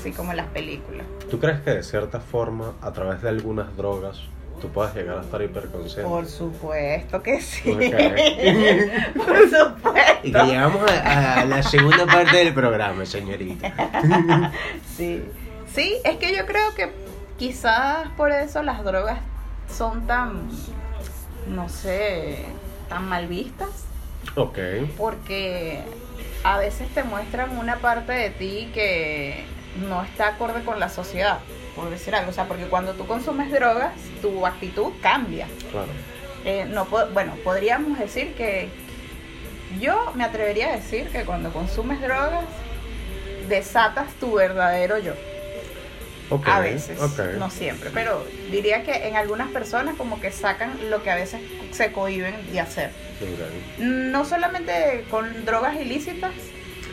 Así 0.03 0.11
como 0.11 0.31
en 0.31 0.37
las 0.37 0.47
películas. 0.47 1.05
¿Tú 1.31 1.39
crees 1.39 1.61
que 1.61 1.71
de 1.71 1.83
cierta 1.83 2.19
forma, 2.19 2.73
a 2.81 2.91
través 2.91 3.21
de 3.21 3.29
algunas 3.29 3.75
drogas, 3.77 4.19
tú 4.61 4.67
puedas 4.67 4.93
llegar 4.93 5.17
a 5.17 5.21
estar 5.21 5.41
hiperconsciente? 5.41 6.09
Por 6.09 6.25
supuesto 6.27 7.23
que 7.23 7.39
sí. 7.39 7.71
Por 9.15 9.49
supuesto. 9.49 10.19
Y 10.23 10.31
que 10.33 10.43
llegamos 10.43 10.91
a, 10.91 11.39
a 11.41 11.45
la 11.45 11.63
segunda 11.63 12.05
parte 12.05 12.35
del 12.37 12.53
programa, 12.53 13.05
señorita. 13.05 13.71
Sí. 14.97 15.23
Sí, 15.73 15.95
es 16.03 16.17
que 16.17 16.35
yo 16.35 16.45
creo 16.45 16.75
que 16.75 16.91
quizás 17.39 18.07
por 18.17 18.31
eso 18.31 18.61
las 18.61 18.83
drogas 18.83 19.19
son 19.73 20.05
tan, 20.05 20.49
no 21.47 21.67
sé, 21.69 22.39
tan 22.89 23.07
mal 23.07 23.27
vistas. 23.27 23.69
Ok. 24.35 24.57
porque 24.97 25.81
a 26.43 26.57
veces 26.57 26.87
te 26.93 27.03
muestran 27.03 27.57
una 27.57 27.77
parte 27.77 28.11
de 28.13 28.29
ti 28.31 28.71
que 28.73 29.43
no 29.75 30.03
está 30.03 30.29
acorde 30.29 30.63
con 30.63 30.79
la 30.79 30.89
sociedad, 30.89 31.39
por 31.75 31.89
decir 31.89 32.15
algo. 32.15 32.31
O 32.31 32.33
sea, 32.33 32.45
porque 32.45 32.65
cuando 32.65 32.93
tú 32.93 33.05
consumes 33.05 33.51
drogas, 33.51 33.93
tu 34.21 34.45
actitud 34.45 34.91
cambia. 35.01 35.47
Claro. 35.71 35.89
Eh, 36.45 36.65
no 36.65 36.85
bueno, 36.85 37.35
podríamos 37.43 37.97
decir 37.97 38.33
que 38.35 38.69
yo 39.79 40.11
me 40.15 40.23
atrevería 40.23 40.69
a 40.69 40.75
decir 40.75 41.07
que 41.07 41.23
cuando 41.23 41.51
consumes 41.51 42.01
drogas, 42.01 42.45
desatas 43.47 44.13
tu 44.15 44.33
verdadero 44.33 44.97
yo. 44.99 45.13
Ok. 46.29 46.47
A 46.47 46.59
veces, 46.61 46.99
ok. 46.99 47.37
no 47.37 47.49
siempre, 47.49 47.89
pero 47.93 48.25
diría 48.49 48.83
que 48.83 49.07
en 49.07 49.15
algunas 49.15 49.49
personas 49.49 49.95
como 49.95 50.19
que 50.19 50.31
sacan 50.31 50.89
lo 50.89 51.03
que 51.03 51.11
a 51.11 51.15
veces 51.15 51.41
se 51.71 51.91
cohiben 51.91 52.51
de 52.51 52.59
hacer. 52.59 52.89
Ok. 53.21 53.79
No 53.79 54.25
solamente 54.25 55.05
con 55.11 55.45
drogas 55.45 55.75
ilícitas, 55.75 56.31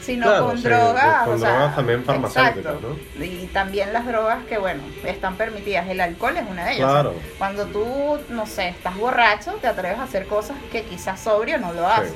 sino 0.00 0.26
Claro, 0.26 0.46
con 0.46 0.56
sí, 0.58 0.62
drogas. 0.64 1.24
con 1.24 1.34
o 1.34 1.38
sea, 1.38 1.50
drogas 1.50 1.76
también 1.76 2.04
farmacéuticas, 2.04 2.74
exacto. 2.74 2.98
Y 3.18 3.46
también 3.52 3.92
las 3.92 4.06
drogas 4.06 4.44
que, 4.48 4.58
bueno, 4.58 4.82
están 5.04 5.36
permitidas. 5.36 5.88
El 5.88 6.00
alcohol 6.00 6.36
es 6.36 6.44
una 6.48 6.64
de 6.64 6.72
ellas. 6.74 6.90
Claro. 6.90 7.10
O 7.10 7.12
sea, 7.14 7.22
cuando 7.38 7.66
tú, 7.66 8.18
no 8.28 8.46
sé, 8.46 8.68
estás 8.68 8.96
borracho, 8.96 9.52
te 9.60 9.66
atreves 9.66 9.98
a 9.98 10.04
hacer 10.04 10.26
cosas 10.26 10.56
que 10.72 10.82
quizás 10.84 11.20
sobrio 11.20 11.58
no 11.58 11.72
lo 11.72 11.86
haces. 11.86 12.14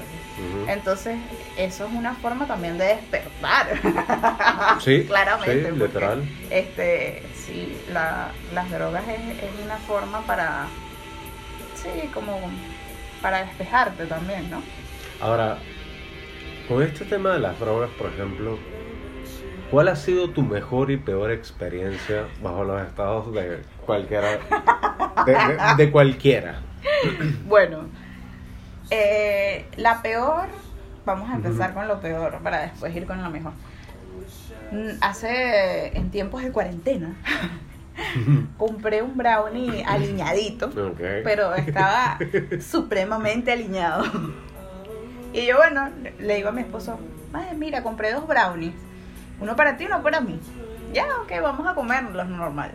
Entonces, 0.66 1.16
eso 1.56 1.86
es 1.86 1.92
una 1.92 2.14
forma 2.14 2.46
también 2.46 2.76
de 2.78 2.86
despertar. 2.86 3.68
Sí, 4.80 5.04
claramente, 5.08 5.70
sí, 5.70 5.76
literal. 5.78 6.24
Este, 6.50 7.22
sí, 7.34 7.76
la, 7.92 8.30
las 8.52 8.70
drogas 8.70 9.04
es, 9.08 9.20
es 9.42 9.64
una 9.64 9.76
forma 9.76 10.22
para, 10.22 10.66
sí, 11.76 12.08
como 12.12 12.40
para 13.22 13.44
despejarte 13.44 14.06
también, 14.06 14.50
¿no? 14.50 14.62
Ahora, 15.20 15.58
con 16.68 16.82
este 16.82 17.04
tema 17.04 17.32
de 17.34 17.40
las 17.40 17.58
drogas, 17.60 17.90
por 17.98 18.08
ejemplo, 18.10 18.58
¿cuál 19.70 19.88
ha 19.88 19.96
sido 19.96 20.30
tu 20.30 20.42
mejor 20.42 20.90
y 20.90 20.96
peor 20.96 21.30
experiencia 21.30 22.24
bajo 22.42 22.64
los 22.64 22.80
estados 22.82 23.32
de 23.34 23.60
cualquiera? 23.86 24.38
De, 25.26 25.32
de- 25.32 25.58
de 25.76 25.90
cualquiera. 25.90 26.60
Bueno, 27.46 27.80
eh, 28.90 29.66
la 29.76 30.02
peor, 30.02 30.46
vamos 31.04 31.30
a 31.30 31.34
empezar 31.34 31.74
con 31.74 31.88
lo 31.88 32.00
peor 32.00 32.38
para 32.42 32.62
después 32.62 32.94
ir 32.94 33.06
con 33.06 33.22
lo 33.22 33.30
mejor. 33.30 33.52
Mm, 34.70 34.96
Hace, 35.00 35.96
en 35.96 36.10
tiempos 36.10 36.42
de 36.42 36.50
cuarentena, 36.52 37.14
compré 38.58 39.02
un 39.02 39.16
brownie 39.16 39.84
aliñadito, 39.86 40.70
pero 41.22 41.54
estaba 41.54 42.18
supremamente 42.60 43.52
aliñado. 43.52 44.04
Y 45.34 45.44
yo, 45.46 45.56
bueno, 45.56 45.90
le 46.20 46.36
digo 46.36 46.48
a 46.48 46.52
mi 46.52 46.62
esposo, 46.62 46.98
"Ay, 47.32 47.54
mira, 47.56 47.82
compré 47.82 48.12
dos 48.12 48.26
brownies, 48.26 48.74
uno 49.40 49.54
para 49.56 49.76
ti 49.76 49.84
y 49.84 49.86
uno 49.88 50.02
para 50.02 50.20
mí. 50.20 50.40
Ya, 50.92 51.04
ok, 51.22 51.32
vamos 51.42 51.66
a 51.66 51.74
comerlos 51.74 52.26
normal. 52.28 52.70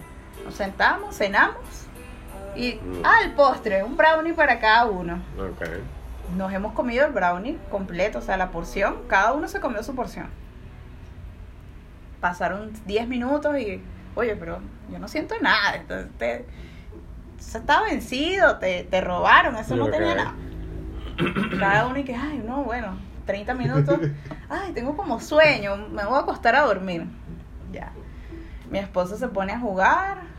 Nos 0.46 0.54
sentamos, 0.56 1.16
cenamos 1.16 1.56
y, 2.56 2.74
Mm. 2.76 3.02
ah, 3.06 3.16
el 3.24 3.32
postre, 3.32 3.84
un 3.84 3.96
brownie 3.98 4.34
para 4.34 4.60
cada 4.60 4.86
uno. 4.86 5.20
Ok. 5.40 5.66
nos 6.38 6.54
hemos 6.54 6.74
comido 6.74 7.08
el 7.08 7.12
brownie 7.12 7.58
completo, 7.72 8.20
o 8.20 8.22
sea, 8.22 8.38
la 8.38 8.52
porción, 8.52 8.98
cada 9.08 9.34
uno 9.34 9.48
se 9.48 9.60
comió 9.60 9.82
su 9.82 9.96
porción. 9.96 10.28
Pasaron 12.22 12.72
10 12.86 13.08
minutos 13.08 13.58
y, 13.58 13.82
oye, 14.14 14.36
pero 14.36 14.60
yo 14.92 15.00
no 15.00 15.08
siento 15.08 15.34
nada. 15.42 15.76
Entonces, 15.78 16.12
te, 16.20 16.46
eso 17.40 17.58
está 17.58 17.82
vencido, 17.82 18.58
te, 18.58 18.84
te 18.84 19.02
robaron, 19.02 19.56
eso 19.56 19.76
no 19.76 19.88
tenía 19.90 20.14
nada. 20.16 20.36
Cada 21.60 21.88
uno 21.88 22.00
y 22.00 22.04
que, 22.04 22.16
ay, 22.16 22.42
no, 22.46 22.64
bueno, 22.64 22.98
30 23.26 23.54
minutos, 23.54 24.00
ay, 24.50 24.72
tengo 24.74 24.96
como 24.96 25.20
sueño, 25.20 25.78
me 25.92 26.06
voy 26.06 26.16
a 26.16 26.20
acostar 26.20 26.56
a 26.56 26.62
dormir. 26.62 27.06
Ya. 27.72 27.92
Mi 28.72 28.80
esposo 28.80 29.18
se 29.18 29.28
pone 29.28 29.54
a 29.54 29.60
jugar 29.60 30.30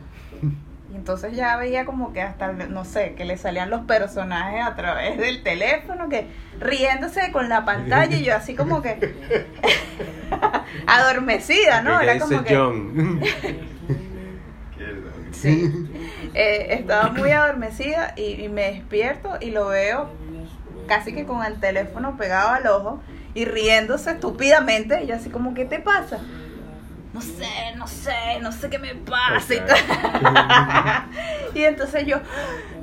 y 0.93 0.97
entonces 0.97 1.37
ya 1.37 1.57
veía 1.57 1.85
como 1.85 2.12
que 2.12 2.21
hasta, 2.21 2.53
no 2.53 2.85
sé, 2.85 3.14
que 3.14 3.25
le 3.25 3.37
salían 3.37 3.71
los 3.71 3.83
personajes 3.83 4.64
a 4.64 4.75
través 4.75 5.19
del 5.19 5.43
teléfono, 5.45 6.09
que 6.09 6.27
riéndose 6.59 7.31
con 7.31 7.49
la 7.49 7.64
pantalla 7.64 8.16
y 8.16 8.25
yo 8.25 8.35
así 8.35 8.57
como 8.57 8.83
que 8.83 8.99
adormecida, 10.87 11.83
¿no? 11.83 11.99
¿Qué 12.01 12.05
Era 12.05 12.19
como 12.19 12.43
que... 12.43 12.57
John? 12.57 13.21
Sí. 15.31 15.73
Eh, 16.35 16.75
estaba 16.81 17.11
muy 17.12 17.31
adormecida 17.31 18.12
y, 18.16 18.43
y 18.43 18.49
me 18.49 18.73
despierto 18.73 19.38
y 19.40 19.53
lo 19.53 19.69
veo 19.69 20.11
casi 20.90 21.14
que 21.14 21.24
con 21.24 21.44
el 21.44 21.61
teléfono 21.61 22.16
pegado 22.16 22.48
al 22.50 22.66
ojo 22.66 23.00
y 23.33 23.44
riéndose 23.44 24.11
estúpidamente. 24.11 25.05
Y 25.05 25.07
yo 25.07 25.14
así 25.14 25.31
como, 25.31 25.55
¿qué 25.55 25.64
te 25.64 25.79
pasa? 25.79 26.18
No 27.14 27.20
sé, 27.20 27.48
no 27.76 27.87
sé, 27.87 28.40
no 28.42 28.50
sé 28.50 28.68
qué 28.70 28.79
me 28.81 28.96
pasa. 28.96 29.55
y 29.55 29.59
Ok. 29.59 29.66
todo. 29.66 29.76
Y 31.55 31.62
entonces 31.64 32.07
yo 32.07 32.18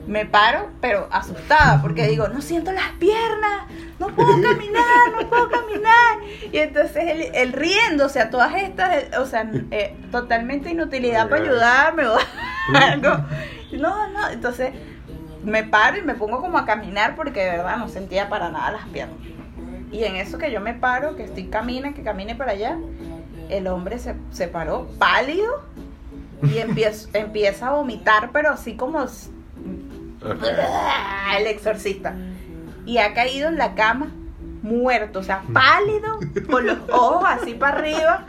me 0.07 0.25
paro, 0.25 0.69
pero 0.79 1.09
asustada, 1.11 1.81
porque 1.81 2.07
digo, 2.07 2.29
no 2.29 2.41
siento 2.41 2.71
las 2.71 2.91
piernas, 2.99 3.63
no 3.99 4.07
puedo 4.07 4.41
caminar, 4.41 5.11
no 5.21 5.29
puedo 5.29 5.49
caminar. 5.49 6.17
Y 6.51 6.57
entonces 6.59 7.03
él, 7.07 7.27
él 7.33 7.51
riéndose 7.53 8.21
a 8.21 8.29
todas 8.29 8.53
estas, 8.55 9.17
o 9.19 9.25
sea, 9.25 9.49
eh, 9.71 9.95
totalmente 10.11 10.69
inutilidad 10.69 11.27
para 11.29 11.41
ayudarme 11.43 12.07
o 12.07 12.17
algo. 12.73 13.17
No, 13.73 14.07
no, 14.09 14.29
entonces 14.29 14.71
me 15.47 15.63
paro 15.63 15.97
y 15.97 16.01
me 16.01 16.13
pongo 16.13 16.41
como 16.41 16.57
a 16.57 16.65
caminar 16.65 17.15
porque 17.15 17.39
de 17.39 17.51
verdad 17.51 17.77
no 17.77 17.87
sentía 17.87 18.27
para 18.27 18.49
nada 18.49 18.71
las 18.71 18.85
piernas. 18.87 19.17
Y 19.91 20.03
en 20.03 20.17
eso 20.17 20.37
que 20.37 20.51
yo 20.51 20.59
me 20.59 20.73
paro, 20.73 21.15
que 21.15 21.23
estoy 21.23 21.45
camina, 21.45 21.93
que 21.93 22.03
camine 22.03 22.35
para 22.35 22.51
allá, 22.51 22.77
el 23.49 23.67
hombre 23.67 23.97
se, 23.97 24.15
se 24.31 24.49
paró 24.49 24.89
pálido 24.99 25.63
y 26.43 26.57
empieza, 26.57 27.07
empieza 27.17 27.69
a 27.69 27.71
vomitar, 27.71 28.31
pero 28.33 28.51
así 28.51 28.75
como 28.75 28.99
el 31.37 31.47
exorcista. 31.47 32.13
Y 32.85 32.97
ha 32.97 33.13
caído 33.13 33.47
en 33.47 33.57
la 33.57 33.73
cama 33.73 34.11
muerto, 34.61 35.19
o 35.19 35.23
sea, 35.23 35.43
pálido, 35.53 36.19
con 36.49 36.65
los 36.65 36.77
ojos 36.89 37.23
así 37.25 37.53
para 37.53 37.77
arriba, 37.77 38.25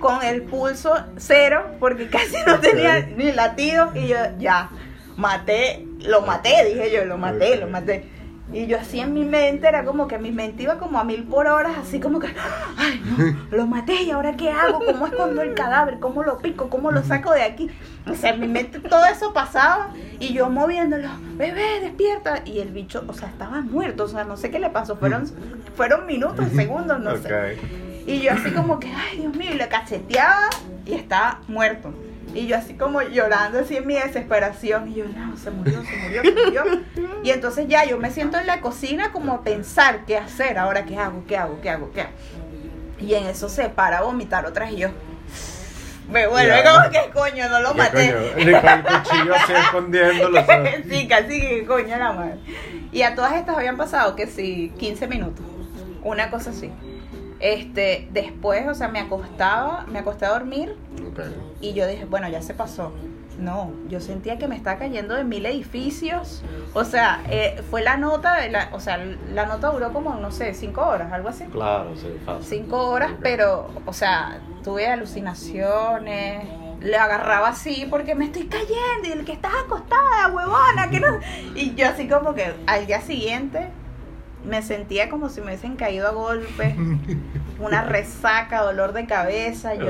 con 0.00 0.22
el 0.22 0.42
pulso 0.42 0.94
cero, 1.18 1.72
porque 1.78 2.08
casi 2.08 2.36
no 2.46 2.58
tenía 2.58 3.00
ni 3.00 3.32
latido. 3.32 3.90
Y 3.94 4.08
yo, 4.08 4.16
ya, 4.38 4.70
maté, 5.16 5.87
lo 6.00 6.22
maté, 6.22 6.64
dije 6.64 6.92
yo, 6.92 7.04
lo 7.04 7.18
maté, 7.18 7.56
lo 7.56 7.68
maté. 7.68 8.08
Y 8.50 8.66
yo 8.66 8.78
así 8.78 8.98
en 8.98 9.12
mi 9.12 9.26
mente, 9.26 9.68
era 9.68 9.84
como 9.84 10.08
que 10.08 10.18
mi 10.18 10.30
mente 10.32 10.62
iba 10.62 10.78
como 10.78 10.98
a 10.98 11.04
mil 11.04 11.24
por 11.24 11.46
hora, 11.46 11.70
así 11.80 12.00
como 12.00 12.18
que, 12.18 12.28
ay, 12.78 13.02
no, 13.04 13.36
lo 13.56 13.66
maté 13.66 14.02
y 14.02 14.10
ahora 14.10 14.36
qué 14.36 14.50
hago, 14.50 14.80
cómo 14.84 15.06
escondo 15.06 15.42
el 15.42 15.54
cadáver, 15.54 15.98
cómo 15.98 16.22
lo 16.22 16.38
pico, 16.38 16.70
cómo 16.70 16.90
lo 16.90 17.02
saco 17.02 17.32
de 17.32 17.42
aquí. 17.42 17.70
O 18.06 18.14
sea, 18.14 18.30
en 18.30 18.40
mi 18.40 18.48
mente 18.48 18.80
todo 18.80 19.04
eso 19.04 19.34
pasaba 19.34 19.90
y 20.18 20.32
yo 20.32 20.48
moviéndolo, 20.48 21.08
bebé, 21.36 21.80
despierta. 21.80 22.42
Y 22.46 22.60
el 22.60 22.70
bicho, 22.70 23.04
o 23.06 23.12
sea, 23.12 23.28
estaba 23.28 23.60
muerto, 23.60 24.04
o 24.04 24.08
sea, 24.08 24.24
no 24.24 24.38
sé 24.38 24.50
qué 24.50 24.58
le 24.58 24.70
pasó, 24.70 24.96
fueron, 24.96 25.26
fueron 25.76 26.06
minutos, 26.06 26.46
segundos, 26.54 27.00
no 27.00 27.16
sé. 27.18 27.58
Y 28.06 28.20
yo 28.20 28.32
así 28.32 28.50
como 28.52 28.80
que, 28.80 28.90
ay 28.90 29.18
Dios 29.18 29.36
mío, 29.36 29.50
y 29.52 29.56
le 29.56 29.68
cacheteaba 29.68 30.48
y 30.86 30.94
estaba 30.94 31.42
muerto. 31.48 31.92
Y 32.38 32.46
yo 32.46 32.56
así 32.56 32.74
como 32.74 33.02
llorando 33.02 33.58
así 33.58 33.76
en 33.76 33.86
mi 33.86 33.94
desesperación. 33.94 34.88
Y 34.88 34.94
yo, 34.96 35.04
no, 35.06 35.36
se 35.36 35.50
murió, 35.50 35.82
se 35.84 35.96
murió, 35.96 36.22
se 36.22 36.30
murió. 36.32 36.62
Y 37.24 37.30
entonces 37.30 37.66
ya 37.68 37.84
yo 37.84 37.98
me 37.98 38.10
siento 38.12 38.38
en 38.38 38.46
la 38.46 38.60
cocina 38.60 39.10
como 39.10 39.32
a 39.32 39.42
pensar 39.42 40.04
qué 40.06 40.16
hacer, 40.16 40.56
ahora 40.56 40.84
qué 40.84 40.96
hago, 40.96 41.24
qué 41.26 41.36
hago, 41.36 41.60
qué 41.60 41.70
hago, 41.70 41.90
qué 41.92 42.02
hago. 42.02 42.12
Y 43.00 43.14
en 43.14 43.26
eso 43.26 43.48
se 43.48 43.68
para 43.70 43.98
a 43.98 44.02
vomitar 44.02 44.46
otra 44.46 44.66
vez 44.66 44.74
y 44.74 44.78
yo 44.78 44.88
me 46.10 46.26
vuelve 46.28 46.62
Ya. 46.62 46.72
como 46.72 46.90
que 46.90 47.10
coño, 47.12 47.48
no 47.48 47.60
lo 47.60 47.72
¿Qué 47.72 47.78
maté. 47.78 48.12
coño? 48.12 48.60
Con 48.60 48.68
el 48.70 48.84
cuchillo 48.84 49.34
así 49.34 49.52
escondiéndolo. 49.52 50.44
sí, 50.90 51.08
casi 51.08 51.40
que 51.40 51.64
coño 51.66 51.96
la 51.96 52.12
madre. 52.12 52.38
Y 52.92 53.02
a 53.02 53.14
todas 53.14 53.32
estas 53.34 53.56
habían 53.56 53.76
pasado 53.76 54.14
que 54.14 54.26
sí, 54.28 54.72
15 54.78 55.06
minutos. 55.08 55.44
Una 56.02 56.30
cosa 56.30 56.50
así. 56.50 56.70
Este, 57.40 58.08
después, 58.10 58.66
o 58.68 58.74
sea, 58.74 58.88
me 58.88 58.98
acostaba, 58.98 59.84
me 59.88 60.00
acosté 60.00 60.26
a 60.26 60.30
dormir 60.30 60.76
y 61.60 61.72
yo 61.72 61.86
dije, 61.86 62.04
bueno, 62.04 62.28
ya 62.28 62.42
se 62.42 62.54
pasó. 62.54 62.92
No, 63.38 63.72
yo 63.88 64.00
sentía 64.00 64.36
que 64.36 64.48
me 64.48 64.56
estaba 64.56 64.78
cayendo 64.78 65.14
de 65.14 65.22
mil 65.22 65.46
edificios. 65.46 66.42
O 66.74 66.84
sea, 66.84 67.22
eh, 67.30 67.62
fue 67.70 67.82
la 67.82 67.96
nota, 67.96 68.40
de 68.40 68.50
la, 68.50 68.68
o 68.72 68.80
sea, 68.80 68.98
la 69.32 69.46
nota 69.46 69.70
duró 69.70 69.92
como, 69.92 70.14
no 70.14 70.32
sé, 70.32 70.54
cinco 70.54 70.82
horas, 70.82 71.12
algo 71.12 71.28
así. 71.28 71.44
Claro, 71.44 71.94
sí, 71.96 72.08
fácil. 72.26 72.44
Cinco 72.44 72.88
horas, 72.88 73.12
pero, 73.22 73.68
o 73.86 73.92
sea, 73.92 74.40
tuve 74.64 74.88
alucinaciones. 74.88 76.48
Le 76.80 76.96
agarraba 76.96 77.48
así 77.48 77.86
porque 77.90 78.14
me 78.14 78.26
estoy 78.26 78.46
cayendo 78.46 79.08
y 79.08 79.12
el 79.12 79.24
que 79.24 79.32
estás 79.32 79.52
acostada, 79.64 80.28
huevona, 80.32 80.90
que 80.90 81.00
no. 81.00 81.18
Y 81.54 81.74
yo 81.74 81.88
así 81.88 82.08
como 82.08 82.34
que 82.34 82.54
al 82.66 82.86
día 82.86 83.00
siguiente 83.00 83.68
me 84.44 84.62
sentía 84.62 85.08
como 85.08 85.28
si 85.28 85.40
me 85.40 85.48
hubiesen 85.48 85.76
caído 85.76 86.08
a 86.08 86.12
golpes, 86.12 86.74
una 87.60 87.82
resaca, 87.82 88.62
dolor 88.62 88.92
de 88.92 89.06
cabeza. 89.06 89.74
Yo, 89.74 89.86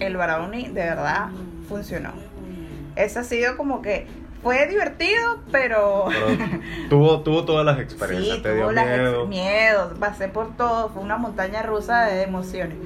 el 0.00 0.16
brownie 0.16 0.68
de 0.68 0.82
verdad 0.82 1.28
funcionó. 1.68 2.12
Ese 2.96 3.20
ha 3.20 3.24
sido 3.24 3.56
como 3.56 3.80
que 3.82 4.06
fue 4.42 4.66
divertido, 4.66 5.38
pero, 5.52 6.06
Pero 6.08 6.36
tuvo, 6.90 7.20
tuvo 7.20 7.44
todas 7.44 7.64
las 7.64 7.78
experiencias. 7.78 8.36
sí, 8.38 8.42
Te 8.42 8.54
dio 8.54 8.62
tuvo 8.64 8.72
las 8.72 8.86
ex- 8.88 9.28
miedo, 9.28 9.94
pasé 10.00 10.28
por 10.28 10.56
todo, 10.56 10.88
fue 10.90 11.02
una 11.02 11.16
montaña 11.16 11.62
rusa 11.62 12.06
de 12.06 12.22
emociones. 12.22 12.76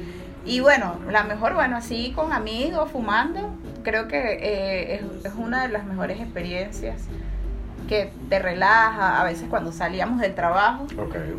Y 0.44 0.61
bueno, 0.61 0.96
la 1.11 1.25
mejor, 1.25 1.55
bueno, 1.55 1.77
así 1.77 2.12
con 2.14 2.33
amigos, 2.33 2.90
fumando, 2.92 3.51
creo 3.83 4.07
que 4.07 4.18
eh, 4.18 4.94
es, 4.96 5.25
es 5.25 5.33
una 5.35 5.62
de 5.62 5.70
las 5.70 5.85
mejores 5.87 6.20
experiencias 6.20 7.03
que 7.87 8.12
te 8.29 8.38
relaja, 8.38 9.20
a 9.20 9.25
veces 9.25 9.49
cuando 9.49 9.72
salíamos 9.72 10.20
del 10.20 10.35
trabajo, 10.35 10.87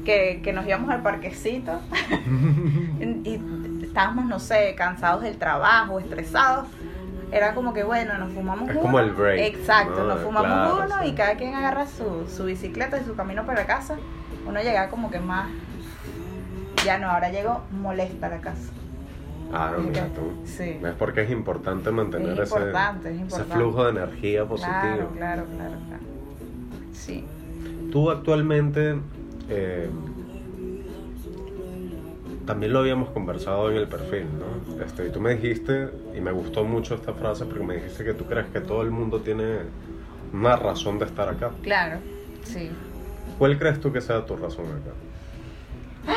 que, 0.05 0.41
que 0.43 0.53
nos 0.53 0.65
íbamos 0.65 0.89
al 0.89 1.01
parquecito 1.01 1.79
y 3.23 3.39
estábamos, 3.83 4.25
no 4.25 4.39
sé, 4.39 4.75
cansados 4.75 5.21
del 5.23 5.37
trabajo, 5.37 5.99
estresados. 5.99 6.67
Era 7.31 7.53
como 7.53 7.73
que, 7.73 7.83
bueno, 7.83 8.17
nos 8.17 8.31
fumamos 8.31 8.69
Es 8.69 8.75
uno. 8.75 8.81
como 8.83 8.99
el 8.99 9.11
break, 9.11 9.39
Exacto, 9.55 9.99
¿no? 9.99 10.15
nos 10.15 10.21
fumamos 10.21 10.49
Claro, 10.49 10.85
uno 10.85 11.03
sí. 11.03 11.09
y 11.09 11.11
cada 11.13 11.35
quien 11.35 11.53
agarra 11.55 11.85
su, 11.85 12.25
su 12.33 12.45
bicicleta 12.45 12.99
y 12.99 13.03
su 13.03 13.15
camino 13.15 13.45
para 13.45 13.65
casa. 13.65 13.97
Uno 14.47 14.61
llega 14.61 14.87
como 14.87 15.11
que 15.11 15.19
más. 15.19 15.49
Ya 16.85 16.97
no, 16.97 17.09
ahora 17.09 17.29
llego 17.29 17.63
molesta 17.71 18.27
a 18.27 18.29
la 18.29 18.37
casa. 18.39 18.71
Ah, 19.51 19.71
no, 19.75 19.83
mira 19.83 20.05
tú. 20.07 20.41
Sí. 20.45 20.77
¿Ves? 20.81 20.93
Porque 20.97 21.23
es 21.23 21.31
importante 21.31 21.91
mantener 21.91 22.33
Es 22.39 22.49
ese, 22.49 22.55
importante, 22.59 23.25
flujo 23.49 23.83
de 23.85 23.89
energía 23.91 24.45
positivo. 24.45 24.73
Claro, 24.79 25.09
claro, 25.15 25.45
claro, 25.55 25.75
claro. 25.87 26.03
Sí. 26.97 27.23
Tú 27.91 28.09
actualmente, 28.09 28.95
eh, 29.49 29.89
también 32.45 32.73
lo 32.73 32.79
habíamos 32.79 33.09
conversado 33.09 33.69
en 33.71 33.77
el 33.77 33.87
perfil, 33.87 34.25
¿no? 34.39 34.83
Este, 34.83 35.07
y 35.07 35.11
tú 35.11 35.21
me 35.21 35.35
dijiste, 35.35 35.89
y 36.15 36.21
me 36.21 36.31
gustó 36.31 36.63
mucho 36.63 36.95
esta 36.95 37.13
frase, 37.13 37.45
porque 37.45 37.63
me 37.63 37.75
dijiste 37.75 38.03
que 38.03 38.13
tú 38.13 38.25
crees 38.25 38.47
que 38.47 38.59
todo 38.59 38.81
el 38.81 38.91
mundo 38.91 39.21
tiene 39.21 39.59
una 40.33 40.55
razón 40.55 40.99
de 40.99 41.05
estar 41.05 41.29
acá. 41.29 41.51
Claro, 41.61 41.99
sí. 42.43 42.69
¿Cuál 43.37 43.57
crees 43.57 43.79
tú 43.79 43.91
que 43.91 44.01
sea 44.01 44.25
tu 44.25 44.35
razón 44.35 44.65
acá? 44.65 46.15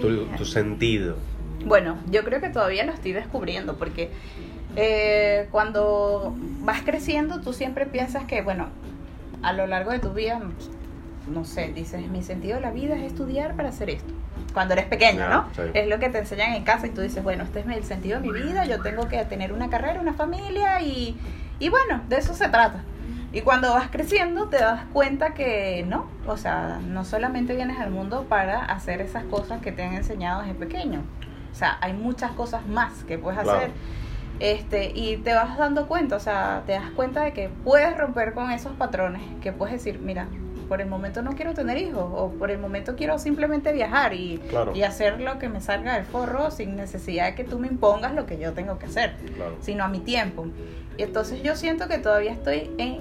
Tu, 0.00 0.26
tu 0.36 0.44
sentido. 0.44 1.16
Bueno, 1.64 1.96
yo 2.10 2.24
creo 2.24 2.40
que 2.40 2.48
todavía 2.48 2.84
lo 2.84 2.92
estoy 2.92 3.12
descubriendo 3.12 3.76
porque 3.76 4.10
eh, 4.74 5.48
cuando 5.50 6.34
vas 6.60 6.82
creciendo 6.82 7.40
tú 7.40 7.52
siempre 7.52 7.86
piensas 7.86 8.24
que, 8.24 8.42
bueno, 8.42 8.68
a 9.42 9.52
lo 9.52 9.66
largo 9.66 9.90
de 9.90 9.98
tu 9.98 10.10
vida, 10.12 10.40
no 11.28 11.44
sé, 11.44 11.72
dices, 11.74 12.08
mi 12.08 12.22
sentido 12.22 12.56
de 12.56 12.60
la 12.62 12.70
vida 12.70 12.94
es 12.96 13.02
estudiar 13.02 13.54
para 13.54 13.68
hacer 13.70 13.90
esto. 13.90 14.12
Cuando 14.54 14.74
eres 14.74 14.86
pequeño, 14.86 15.28
¿no? 15.28 15.46
sí. 15.54 15.62
Es 15.74 15.88
lo 15.88 15.98
que 15.98 16.08
te 16.10 16.18
enseñan 16.18 16.52
en 16.54 16.64
casa 16.64 16.86
y 16.86 16.90
tú 16.90 17.00
dices, 17.00 17.22
bueno, 17.22 17.44
este 17.44 17.60
es 17.60 17.66
el 17.66 17.84
sentido 17.84 18.20
de 18.20 18.26
mi 18.30 18.38
vida, 18.38 18.64
yo 18.64 18.80
tengo 18.82 19.08
que 19.08 19.24
tener 19.24 19.52
una 19.52 19.70
carrera, 19.70 20.00
una 20.00 20.12
familia 20.14 20.80
y, 20.82 21.16
y 21.58 21.68
bueno, 21.68 22.02
de 22.08 22.16
eso 22.18 22.34
se 22.34 22.48
trata. 22.48 22.82
Y 23.32 23.40
cuando 23.40 23.72
vas 23.72 23.88
creciendo 23.90 24.48
te 24.48 24.58
das 24.58 24.82
cuenta 24.92 25.32
que 25.32 25.86
no, 25.88 26.06
o 26.26 26.36
sea, 26.36 26.80
no 26.86 27.04
solamente 27.06 27.54
vienes 27.56 27.78
al 27.80 27.90
mundo 27.90 28.26
para 28.28 28.62
hacer 28.66 29.00
esas 29.00 29.24
cosas 29.24 29.62
que 29.62 29.72
te 29.72 29.82
han 29.82 29.94
enseñado 29.94 30.42
desde 30.42 30.54
pequeño. 30.54 31.02
O 31.50 31.54
sea, 31.54 31.78
hay 31.80 31.94
muchas 31.94 32.32
cosas 32.32 32.66
más 32.66 33.04
que 33.04 33.16
puedes 33.16 33.40
Claro. 33.40 33.58
hacer. 33.58 33.70
Este, 34.42 34.90
y 34.92 35.18
te 35.18 35.34
vas 35.34 35.56
dando 35.56 35.86
cuenta, 35.86 36.16
o 36.16 36.20
sea, 36.20 36.64
te 36.66 36.72
das 36.72 36.90
cuenta 36.96 37.22
de 37.22 37.32
que 37.32 37.48
puedes 37.48 37.96
romper 37.96 38.34
con 38.34 38.50
esos 38.50 38.72
patrones, 38.72 39.22
que 39.40 39.52
puedes 39.52 39.72
decir, 39.74 40.00
mira, 40.00 40.26
por 40.68 40.80
el 40.80 40.88
momento 40.88 41.22
no 41.22 41.32
quiero 41.32 41.54
tener 41.54 41.78
hijos 41.78 42.02
o 42.12 42.30
por 42.32 42.50
el 42.50 42.58
momento 42.58 42.96
quiero 42.96 43.18
simplemente 43.18 43.72
viajar 43.72 44.14
y, 44.14 44.38
Claro. 44.48 44.74
y 44.74 44.82
hacer 44.82 45.20
lo 45.20 45.38
que 45.38 45.48
me 45.48 45.60
salga 45.60 45.94
del 45.94 46.06
forro 46.06 46.50
sin 46.50 46.74
necesidad 46.76 47.26
de 47.26 47.34
que 47.36 47.44
tú 47.44 47.60
me 47.60 47.68
impongas 47.68 48.14
lo 48.14 48.26
que 48.26 48.36
yo 48.38 48.52
tengo 48.52 48.78
que 48.80 48.86
hacer, 48.86 49.14
Claro. 49.36 49.56
sino 49.60 49.84
a 49.84 49.88
mi 49.88 50.00
tiempo. 50.00 50.46
Y 50.96 51.04
entonces 51.04 51.40
yo 51.44 51.54
siento 51.54 51.86
que 51.86 51.98
todavía 51.98 52.32
estoy 52.32 52.70
en, 52.78 52.98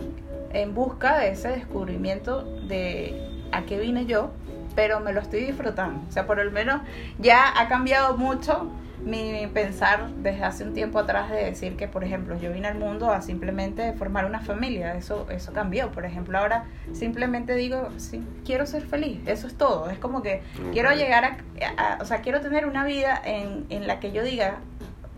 en 0.54 0.76
busca 0.76 1.18
de 1.18 1.30
ese 1.32 1.48
descubrimiento 1.48 2.44
de 2.68 3.20
a 3.52 3.64
qué 3.64 3.80
vine 3.80 4.06
yo, 4.06 4.30
pero 4.76 5.00
me 5.00 5.12
lo 5.12 5.22
estoy 5.22 5.44
disfrutando. 5.46 6.02
O 6.08 6.12
sea, 6.12 6.28
por 6.28 6.44
lo 6.44 6.52
menos 6.52 6.82
ya 7.20 7.60
ha 7.60 7.68
cambiado 7.68 8.16
mucho 8.18 8.70
mi 9.04 9.48
pensar 9.48 10.10
desde 10.18 10.44
hace 10.44 10.64
un 10.64 10.74
tiempo 10.74 11.00
atrás 11.00 11.30
de 11.32 11.44
decir 11.46 11.76
que, 11.76 11.88
por 11.88 12.04
ejemplo, 12.04 12.38
yo 12.38 12.52
vine 12.52 12.68
al 12.68 12.78
mundo 12.78 13.12
a 13.12 13.22
simplemente 13.22 13.94
formar 13.94 14.26
una 14.26 14.42
familia. 14.42 14.96
Eso, 14.96 15.28
eso 15.30 15.54
cambió. 15.54 15.92
Por 15.92 16.06
ejemplo, 16.06 16.38
ahora 16.38 16.66
simplemente 16.94 17.56
digo, 17.56 17.90
sí, 17.98 18.24
quiero 18.46 18.66
ser 18.66 18.84
feliz. 18.84 19.20
Eso 19.28 19.48
es 19.48 19.58
todo. 19.58 19.90
Es 19.90 19.98
como 20.00 20.22
que 20.22 20.42
quiero 20.72 20.92
llegar 20.94 21.24
a, 21.26 21.38
a- 21.78 21.98
o 22.02 22.06
sea, 22.06 22.22
quiero 22.22 22.42
tener 22.42 22.66
una 22.68 22.86
vida 22.86 23.20
en, 23.24 23.66
en 23.70 23.88
la 23.88 24.00
que 24.00 24.12
yo 24.12 24.24
diga, 24.24 24.58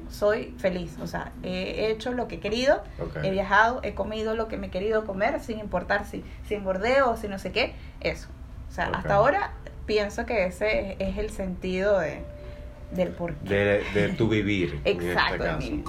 soy 0.09 0.53
feliz. 0.57 0.97
O 1.01 1.07
sea, 1.07 1.31
he 1.43 1.89
hecho 1.91 2.13
lo 2.13 2.27
que 2.27 2.35
he 2.35 2.39
querido, 2.39 2.83
he 3.25 3.31
viajado, 3.31 3.79
he 3.83 3.93
comido 3.93 4.35
lo 4.35 4.47
que 4.47 4.57
me 4.57 4.67
he 4.67 4.69
querido 4.69 5.05
comer, 5.05 5.39
sin 5.39 5.59
importar 5.59 6.05
si, 6.05 6.23
si 6.47 6.53
engordeo 6.55 7.09
o 7.11 7.17
si 7.17 7.27
no 7.27 7.39
sé 7.39 7.51
qué. 7.51 7.73
Eso. 7.99 8.29
O 8.69 8.71
sea, 8.71 8.85
hasta 8.85 9.15
ahora 9.15 9.51
pienso 9.85 10.25
que 10.25 10.45
ese 10.45 10.95
es 10.99 11.17
el 11.17 11.29
sentido 11.31 11.99
de, 11.99 12.23
del 12.95 13.09
porqué. 13.09 13.47
De, 13.47 13.83
de 13.93 14.09
tu 14.09 14.27
vivir. 14.29 14.79
en 14.85 14.97
este 14.97 15.11
Exacto, 15.13 15.43
caso. 15.43 15.67
sí. 15.67 15.83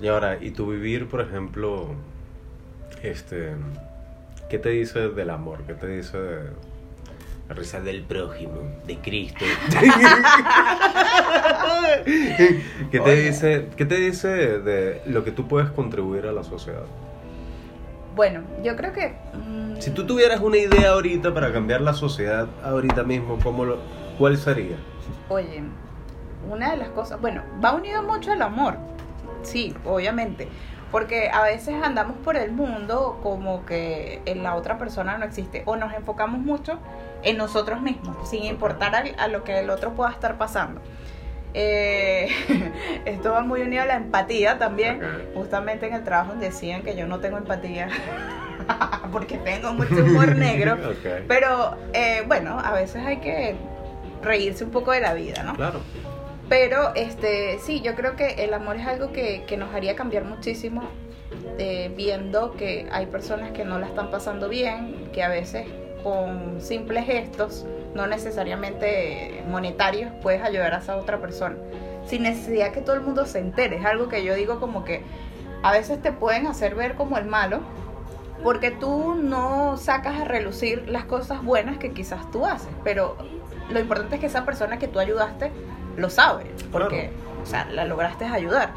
Y 0.00 0.08
ahora, 0.08 0.38
¿y 0.40 0.50
tu 0.52 0.66
vivir, 0.70 1.08
por 1.08 1.20
ejemplo, 1.20 1.88
este, 3.02 3.50
qué 4.48 4.58
te 4.58 4.70
dice 4.70 5.08
del 5.10 5.30
amor? 5.30 5.62
¿Qué 5.66 5.74
te 5.74 5.86
dice 5.88 6.16
de 6.18 6.40
la 7.48 7.54
risa 7.54 7.80
del 7.80 8.02
prójimo, 8.04 8.60
de 8.86 8.96
Cristo? 8.98 9.44
¿Qué 12.90 13.00
te 13.00 13.16
dice, 13.16 13.66
qué 13.76 13.84
te 13.86 13.96
dice 13.96 14.28
de 14.28 15.02
lo 15.06 15.24
que 15.24 15.32
tú 15.32 15.46
puedes 15.48 15.70
contribuir 15.70 16.26
a 16.26 16.32
la 16.32 16.42
sociedad? 16.44 16.84
Bueno, 18.14 18.42
yo 18.64 18.76
creo 18.76 18.92
que... 18.92 19.14
mm, 19.34 19.76
Si 19.80 19.90
tú 19.90 20.06
tuvieras 20.06 20.40
una 20.40 20.56
idea 20.58 20.90
ahorita 20.90 21.32
para 21.32 21.52
cambiar 21.52 21.80
la 21.80 21.94
sociedad 21.94 22.48
ahorita 22.64 23.02
mismo, 23.04 23.38
¿cómo 23.42 23.64
lo, 23.64 23.78
¿cuál 24.18 24.36
sería? 24.36 24.76
Oye, 25.28 25.62
una 26.48 26.70
de 26.70 26.76
las 26.76 26.88
cosas, 26.90 27.20
bueno, 27.20 27.42
va 27.64 27.72
unido 27.72 28.02
mucho 28.02 28.32
al 28.32 28.42
amor, 28.42 28.76
sí, 29.42 29.74
obviamente, 29.84 30.48
porque 30.90 31.30
a 31.32 31.42
veces 31.42 31.74
andamos 31.82 32.16
por 32.24 32.36
el 32.36 32.50
mundo 32.52 33.18
como 33.22 33.64
que 33.66 34.20
en 34.26 34.42
la 34.42 34.54
otra 34.56 34.78
persona 34.78 35.18
no 35.18 35.24
existe, 35.24 35.62
o 35.66 35.76
nos 35.76 35.92
enfocamos 35.94 36.40
mucho 36.40 36.78
en 37.22 37.36
nosotros 37.36 37.80
mismos, 37.82 38.16
sin 38.28 38.44
importar 38.44 38.94
al- 38.94 39.14
a, 39.18 39.28
lo 39.28 39.44
que 39.44 39.58
el 39.60 39.70
otro 39.70 39.92
pueda 39.92 40.10
estar 40.10 40.36
pasando. 40.38 40.80
Eh, 41.52 42.28
esto 43.04 43.32
va 43.32 43.40
muy 43.42 43.60
unido 43.62 43.82
a 43.82 43.86
la 43.86 43.96
empatía 43.96 44.58
también, 44.58 45.00
justamente 45.34 45.86
en 45.86 45.94
el 45.94 46.04
trabajo 46.04 46.34
decían 46.34 46.82
que 46.82 46.96
yo 46.96 47.06
no 47.06 47.18
tengo 47.20 47.38
empatía, 47.38 47.88
porque 49.12 49.38
tengo 49.38 49.72
mucho 49.72 50.04
humor 50.04 50.34
negro. 50.36 50.76
Pero 51.28 51.76
eh, 51.92 52.22
bueno, 52.26 52.58
a 52.58 52.72
veces 52.72 53.04
hay 53.04 53.18
que 53.18 53.56
reírse 54.22 54.64
un 54.64 54.70
poco 54.70 54.92
de 54.92 55.00
la 55.00 55.14
vida, 55.14 55.42
¿no? 55.42 55.54
Claro. 55.54 55.80
Pero 56.50 56.92
este, 56.96 57.60
sí, 57.60 57.80
yo 57.80 57.94
creo 57.94 58.16
que 58.16 58.44
el 58.44 58.52
amor 58.52 58.74
es 58.74 58.84
algo 58.84 59.12
que, 59.12 59.44
que 59.46 59.56
nos 59.56 59.72
haría 59.72 59.94
cambiar 59.94 60.24
muchísimo, 60.24 60.82
eh, 61.58 61.92
viendo 61.96 62.50
que 62.56 62.88
hay 62.90 63.06
personas 63.06 63.52
que 63.52 63.64
no 63.64 63.78
la 63.78 63.86
están 63.86 64.10
pasando 64.10 64.48
bien, 64.48 65.10
que 65.12 65.22
a 65.22 65.28
veces 65.28 65.68
con 66.02 66.60
simples 66.60 67.06
gestos, 67.06 67.66
no 67.94 68.08
necesariamente 68.08 69.44
monetarios, 69.46 70.10
puedes 70.22 70.42
ayudar 70.42 70.74
a 70.74 70.78
esa 70.78 70.96
otra 70.96 71.20
persona. 71.20 71.54
Sin 72.04 72.24
necesidad 72.24 72.72
que 72.72 72.80
todo 72.80 72.96
el 72.96 73.02
mundo 73.02 73.26
se 73.26 73.38
entere. 73.38 73.76
Es 73.76 73.84
algo 73.84 74.08
que 74.08 74.24
yo 74.24 74.34
digo 74.34 74.58
como 74.58 74.82
que 74.84 75.04
a 75.62 75.70
veces 75.70 76.02
te 76.02 76.10
pueden 76.10 76.48
hacer 76.48 76.74
ver 76.74 76.96
como 76.96 77.16
el 77.16 77.26
malo, 77.26 77.60
porque 78.42 78.72
tú 78.72 79.14
no 79.14 79.76
sacas 79.76 80.18
a 80.18 80.24
relucir 80.24 80.88
las 80.88 81.04
cosas 81.04 81.44
buenas 81.44 81.78
que 81.78 81.92
quizás 81.92 82.28
tú 82.32 82.44
haces, 82.44 82.72
pero 82.82 83.16
lo 83.70 83.78
importante 83.78 84.16
es 84.16 84.20
que 84.20 84.26
esa 84.26 84.44
persona 84.44 84.80
que 84.80 84.88
tú 84.88 84.98
ayudaste 84.98 85.52
lo 85.96 86.10
sabe, 86.10 86.44
porque 86.72 87.10
o 87.42 87.46
sea, 87.46 87.66
la 87.66 87.84
lograste 87.84 88.24
ayudar. 88.24 88.70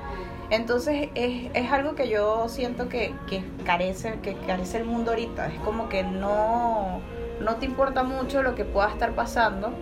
Entonces 0.49 1.09
es, 1.15 1.49
es 1.53 1.71
algo 1.71 1.95
que 1.95 2.09
yo 2.09 2.47
siento 2.47 2.89
que, 2.89 3.13
que 3.27 3.43
carece, 3.65 4.19
que 4.21 4.35
carece 4.45 4.77
el 4.77 4.85
mundo 4.85 5.11
ahorita. 5.11 5.47
Es 5.47 5.59
como 5.61 5.89
que 5.89 6.03
no, 6.03 7.01
no 7.39 7.55
te 7.55 7.65
importa 7.65 8.03
mucho 8.03 8.43
lo 8.43 8.55
que 8.55 8.65
pueda 8.65 8.89
estar 8.89 9.13
pasando. 9.13 9.73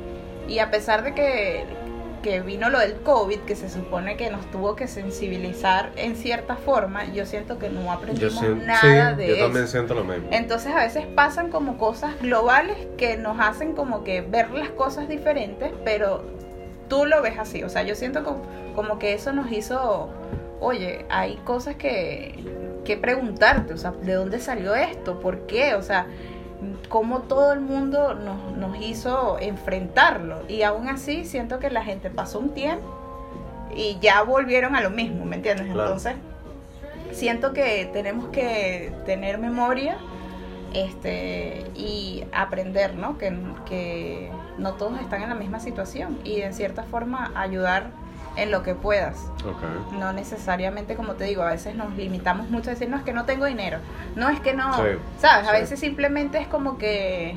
Y 0.48 0.60
a 0.60 0.72
pesar 0.72 1.04
de 1.04 1.14
que, 1.14 1.66
que 2.24 2.42
vino 2.42 2.70
lo 2.70 2.80
del 2.80 2.96
COVID, 3.02 3.40
que 3.40 3.56
se 3.56 3.70
supone 3.70 4.16
que 4.18 4.30
nos 4.30 4.50
tuvo 4.50 4.76
que 4.76 4.88
sensibilizar 4.88 5.92
en 5.96 6.16
cierta 6.16 6.56
forma, 6.56 7.06
yo 7.12 7.26
siento 7.26 7.60
que 7.60 7.70
no 7.70 7.92
aprendimos 7.92 8.42
nada 8.58 9.12
sí, 9.12 9.18
de 9.18 9.28
yo 9.28 9.34
eso. 9.36 9.44
también 9.46 9.68
siento 9.68 9.94
lo 9.94 10.04
mismo. 10.04 10.28
Entonces 10.32 10.74
a 10.74 10.80
veces 10.80 11.06
pasan 11.16 11.50
como 11.50 11.78
cosas 11.78 12.20
globales 12.22 12.78
que 12.98 13.18
nos 13.18 13.40
hacen 13.40 13.74
como 13.74 14.04
que 14.04 14.22
ver 14.22 14.52
las 14.52 14.70
cosas 14.70 15.10
diferentes, 15.10 15.72
pero 15.84 16.24
tú 16.92 17.06
lo 17.06 17.22
ves 17.22 17.40
así. 17.40 17.64
O 17.64 17.70
sea, 17.70 17.84
yo 17.84 17.96
siento 17.96 18.26
como, 18.26 18.42
como 18.76 19.00
que 19.00 19.14
eso 19.14 19.32
nos 19.32 19.50
hizo, 19.50 20.10
oye, 20.60 21.06
hay 21.08 21.38
cosas 21.38 21.78
que, 21.78 22.36
que 22.84 22.98
preguntarte, 22.98 23.74
o 23.74 23.78
sea, 23.78 23.92
¿de 23.92 24.14
dónde 24.14 24.42
salió 24.42 24.76
esto? 24.76 25.22
¿Por 25.22 25.48
qué? 25.48 25.76
O 25.76 25.82
sea, 25.84 26.08
cómo 26.90 27.20
todo 27.22 27.54
el 27.54 27.62
mundo 27.62 28.14
nos, 28.14 28.58
nos 28.58 28.78
hizo 28.82 29.40
enfrentarlo. 29.40 30.42
Y 30.50 30.64
aún 30.64 30.90
así 30.90 31.24
siento 31.24 31.60
que 31.60 31.70
la 31.70 31.82
gente 31.82 32.10
pasó 32.10 32.40
un 32.40 32.50
tiempo 32.50 32.94
y 33.74 33.98
ya 34.02 34.22
volvieron 34.24 34.76
a 34.76 34.82
lo 34.82 34.90
mismo, 34.90 35.24
¿me 35.24 35.38
entiendes? 35.38 35.68
Claro. 35.68 35.84
Entonces, 35.84 36.16
siento 37.14 37.54
que 37.54 37.90
tenemos 37.94 38.28
que 38.32 38.92
tener 39.06 39.38
memoria 39.38 39.98
este 40.74 41.66
y 41.76 42.24
aprender, 42.34 42.96
¿no? 42.96 43.18
Que, 43.18 43.38
que 43.66 44.32
no 44.58 44.74
todos 44.74 45.00
están 45.00 45.22
en 45.24 45.30
la 45.30 45.36
misma 45.36 45.60
situación 45.60 46.18
y 46.24 46.42
en 46.42 46.54
cierta 46.54 46.84
forma 46.84 47.32
ayudar 47.36 47.92
en 48.38 48.50
lo 48.52 48.64
que 48.64 48.76
puedas. 48.76 49.30
Ok. 49.46 49.94
No 50.00 50.14
necesariamente, 50.14 50.96
como 50.96 51.14
te 51.14 51.26
digo, 51.26 51.44
a 51.44 51.52
veces 51.52 51.76
nos 51.76 51.96
limitamos 51.98 52.50
mucho 52.50 52.70
a 52.70 52.74
decir, 52.74 52.90
no, 52.90 52.96
es 52.98 53.04
que 53.04 53.12
no 53.14 53.26
tengo 53.26 53.46
dinero. 53.46 53.80
No, 54.16 54.30
es 54.30 54.40
que 54.40 54.54
no, 54.54 54.74
Sí, 54.76 54.84
¿sabes? 55.18 55.48
A 55.48 55.52
veces 55.52 55.80
simplemente 55.80 56.38
es 56.40 56.48
como 56.48 56.78
que, 56.78 57.36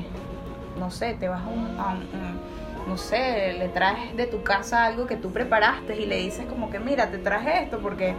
no 0.79 0.91
sé, 0.91 1.13
te 1.19 1.27
vas 1.27 1.41
a 1.41 1.47
un, 1.47 1.77
a 1.79 1.89
un- 1.91 1.97
un- 1.97 2.55
no 2.87 2.97
sé, 2.97 3.53
le 3.57 3.67
traes 3.69 4.15
de 4.15 4.27
tu 4.27 4.43
casa 4.43 4.85
algo 4.85 5.07
que 5.07 5.15
tú 5.15 5.31
preparaste 5.33 5.99
y 5.99 6.05
le 6.05 6.17
dices 6.17 6.45
como 6.45 6.69
que, 6.69 6.79
mira, 6.79 7.09
te 7.09 7.17
traje 7.17 7.63
esto 7.63 7.79
porque 7.79 8.13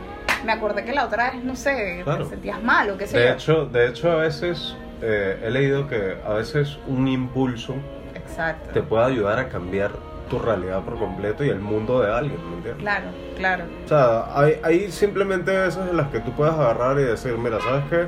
me 0.44 0.50
acordé 0.52 0.84
que 0.84 0.92
la 0.92 1.04
otra 1.06 1.30
vez, 1.30 1.44
no 1.44 1.54
sé, 1.54 2.00
Claro. 2.04 2.24
te 2.24 2.30
sentías 2.30 2.60
mal 2.62 2.90
o 2.90 2.98
qué 2.98 3.06
sé 3.06 3.16
De 3.18 3.26
yo. 3.26 3.32
hecho, 3.34 3.66
de 3.66 3.86
hecho, 3.88 4.10
a 4.10 4.16
veces 4.16 4.74
eh, 5.02 5.40
he 5.44 5.50
leído 5.50 5.86
que 5.88 6.16
a 6.24 6.32
veces 6.34 6.78
un 6.86 7.08
impulso 7.08 7.74
Exacto. 8.14 8.70
te 8.72 8.82
puede 8.82 9.04
ayudar 9.04 9.38
a 9.38 9.48
cambiar 9.48 9.92
tu 10.30 10.38
realidad 10.38 10.82
por 10.82 10.98
completo 10.98 11.44
y 11.44 11.48
el 11.50 11.60
mundo 11.60 12.00
de 12.02 12.12
alguien, 12.12 12.38
¿me 12.50 12.56
entiendes? 12.56 12.82
Claro, 12.82 13.06
claro. 13.36 13.64
O 13.84 13.88
sea, 13.88 14.38
hay, 14.38 14.58
hay 14.64 14.90
simplemente 14.90 15.52
veces 15.56 15.82
en 15.88 15.96
las 15.96 16.08
que 16.08 16.18
tú 16.20 16.32
puedes 16.32 16.52
agarrar 16.54 16.98
y 16.98 17.04
decir, 17.04 17.36
mira, 17.38 17.60
¿sabes 17.60 17.84
qué? 17.88 18.06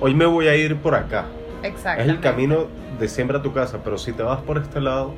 Hoy 0.00 0.14
me 0.14 0.26
voy 0.26 0.46
a 0.46 0.54
ir 0.54 0.76
por 0.76 0.94
acá. 0.94 1.24
Exacto. 1.62 2.02
Es 2.02 2.08
el 2.08 2.20
camino 2.20 2.66
de 3.00 3.08
siempre 3.08 3.36
a 3.38 3.42
tu 3.42 3.52
casa, 3.52 3.80
pero 3.82 3.98
si 3.98 4.12
te 4.12 4.22
vas 4.22 4.40
por 4.42 4.58
este 4.58 4.80
lado, 4.80 5.12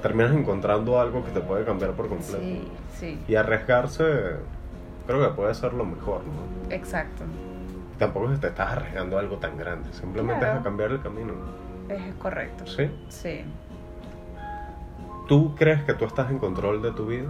terminas 0.00 0.32
encontrando 0.32 0.98
algo 1.00 1.24
que 1.24 1.30
te 1.30 1.40
puede 1.40 1.64
cambiar 1.64 1.90
por 1.92 2.08
completo. 2.08 2.38
Sí, 2.40 2.62
sí, 2.98 3.18
Y 3.28 3.34
arriesgarse, 3.34 4.04
creo 5.06 5.20
que 5.28 5.34
puede 5.34 5.54
ser 5.54 5.74
lo 5.74 5.84
mejor, 5.84 6.22
¿no? 6.24 6.72
exacto. 6.74 7.24
Tampoco 7.98 8.28
te 8.38 8.48
estás 8.48 8.72
arriesgando 8.72 9.16
a 9.16 9.20
algo 9.20 9.36
tan 9.36 9.56
grande, 9.56 9.92
simplemente 9.92 10.40
Claro. 10.40 10.54
es 10.54 10.60
a 10.60 10.64
cambiar 10.64 10.90
el 10.92 11.02
camino. 11.02 11.32
Es 11.88 12.14
correcto. 12.16 12.66
¿Sí? 12.66 12.90
Sí. 13.08 13.44
¿Tú 15.28 15.54
crees 15.54 15.82
que 15.84 15.94
tú 15.94 16.04
estás 16.04 16.30
en 16.30 16.38
control 16.38 16.82
de 16.82 16.92
tu 16.92 17.06
vida? 17.06 17.28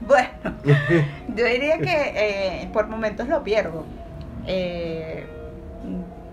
Bueno, 0.00 0.28
yo 1.34 1.44
diría 1.46 1.78
que 1.78 2.12
eh, 2.62 2.70
por 2.72 2.86
momentos 2.88 3.28
lo 3.28 3.42
pierdo. 3.42 3.84
Eh, 4.46 5.26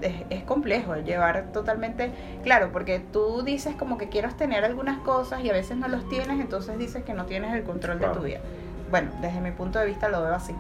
es, 0.02 0.14
es 0.30 0.44
complejo 0.44 0.96
llevar 0.98 1.46
totalmente, 1.54 2.12
claro, 2.44 2.72
porque 2.74 3.00
tú 3.00 3.42
dices 3.44 3.76
como 3.76 3.98
que 3.98 4.10
quieres 4.10 4.36
tener 4.36 4.66
algunas 4.66 5.00
cosas 5.00 5.42
y 5.44 5.50
a 5.50 5.54
veces 5.54 5.78
no 5.78 5.88
los 5.88 6.08
tienes, 6.10 6.40
entonces 6.42 6.78
dices 6.78 7.04
que 7.04 7.14
no 7.14 7.26
tienes 7.26 7.54
el 7.54 7.64
control 7.64 7.98
Claro. 8.00 8.14
de 8.16 8.20
tu 8.20 8.26
vida. 8.26 8.40
Bueno, 8.92 9.12
desde 9.22 9.40
mi 9.40 9.52
punto 9.52 9.80
de 9.80 9.86
vista 9.86 10.10
lo 10.10 10.22
veo 10.22 10.36
así. 10.36 10.54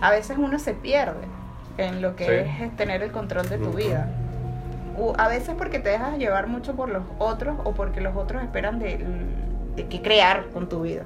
A 0.00 0.10
veces 0.10 0.36
uno 0.38 0.58
se 0.58 0.74
pierde 0.74 1.26
en 1.76 2.02
lo 2.02 2.16
que 2.16 2.24
Sí. 2.24 2.64
es 2.64 2.76
tener 2.76 3.02
el 3.02 3.10
control 3.12 3.48
de 3.48 3.58
tu 3.58 3.70
vida. 3.70 4.08
O 4.98 5.14
a 5.16 5.28
veces 5.28 5.54
porque 5.56 5.78
te 5.78 5.90
dejas 5.90 6.18
llevar 6.18 6.46
mucho 6.48 6.74
por 6.74 6.88
los 6.88 7.04
otros 7.18 7.56
o 7.64 7.72
porque 7.72 8.00
los 8.00 8.16
otros 8.16 8.42
esperan 8.42 8.78
de, 8.78 9.04
de 9.76 9.86
que 9.86 10.02
crear 10.02 10.46
con 10.52 10.68
tu 10.68 10.82
vida. 10.82 11.02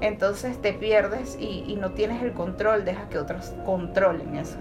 Entonces 0.00 0.60
te 0.62 0.72
pierdes 0.72 1.36
y, 1.38 1.64
y 1.66 1.76
no 1.76 1.90
tienes 1.90 2.22
el 2.22 2.32
control, 2.32 2.84
dejas 2.84 3.06
que 3.10 3.18
otros 3.18 3.52
controlen 3.66 4.36
eso. 4.36 4.56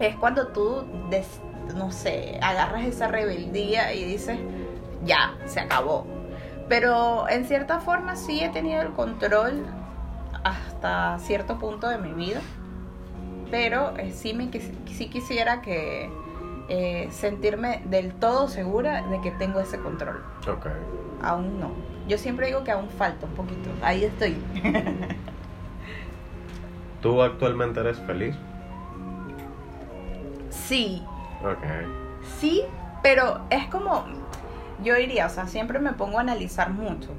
Es 0.00 0.14
cuando 0.16 0.48
tú 0.48 0.84
des- 1.10 1.40
no 1.76 1.90
sé, 1.92 2.38
agarras 2.40 2.84
esa 2.86 3.08
rebeldía 3.08 3.92
y 3.92 4.04
dices, 4.04 4.38
ya, 5.04 5.34
se 5.44 5.60
acabó. 5.60 6.06
Pero 6.68 7.28
en 7.28 7.44
cierta 7.46 7.80
forma 7.80 8.16
sí 8.16 8.40
he 8.42 8.48
tenido 8.48 8.80
el 8.80 8.92
control 8.92 9.66
hasta 10.44 11.18
cierto 11.18 11.58
punto 11.58 11.88
de 11.88 11.98
mi 11.98 12.12
vida. 12.12 12.40
Pero 13.50 13.96
eh, 13.96 14.12
sí, 14.12 14.34
me, 14.34 14.50
sí 14.52 15.08
quisiera 15.08 15.62
que 15.62 16.10
eh, 16.68 17.08
sentirme 17.10 17.82
del 17.86 18.12
todo 18.14 18.48
segura 18.48 19.02
de 19.08 19.20
que 19.20 19.30
tengo 19.30 19.60
ese 19.60 19.78
control. 19.78 20.22
Ok. 20.48 20.66
Aún 21.22 21.58
no. 21.58 21.70
Yo 22.06 22.18
siempre 22.18 22.46
digo 22.46 22.64
que 22.64 22.70
aún 22.70 22.88
falta 22.88 23.26
un 23.26 23.32
poquito. 23.32 23.70
Ahí 23.82 24.04
estoy. 24.04 24.36
¿Tú 27.02 27.22
actualmente 27.22 27.80
eres 27.80 27.98
feliz? 28.00 28.34
sí, 30.50 31.02
Ok. 31.42 31.64
Sí, 32.40 32.64
pero 33.02 33.40
es 33.50 33.66
como, 33.68 34.04
yo 34.82 34.96
diría, 34.96 35.26
o 35.26 35.28
sea, 35.28 35.46
siempre 35.46 35.78
me 35.78 35.92
pongo 35.92 36.18
a 36.18 36.22
analizar 36.22 36.70
mucho. 36.70 37.10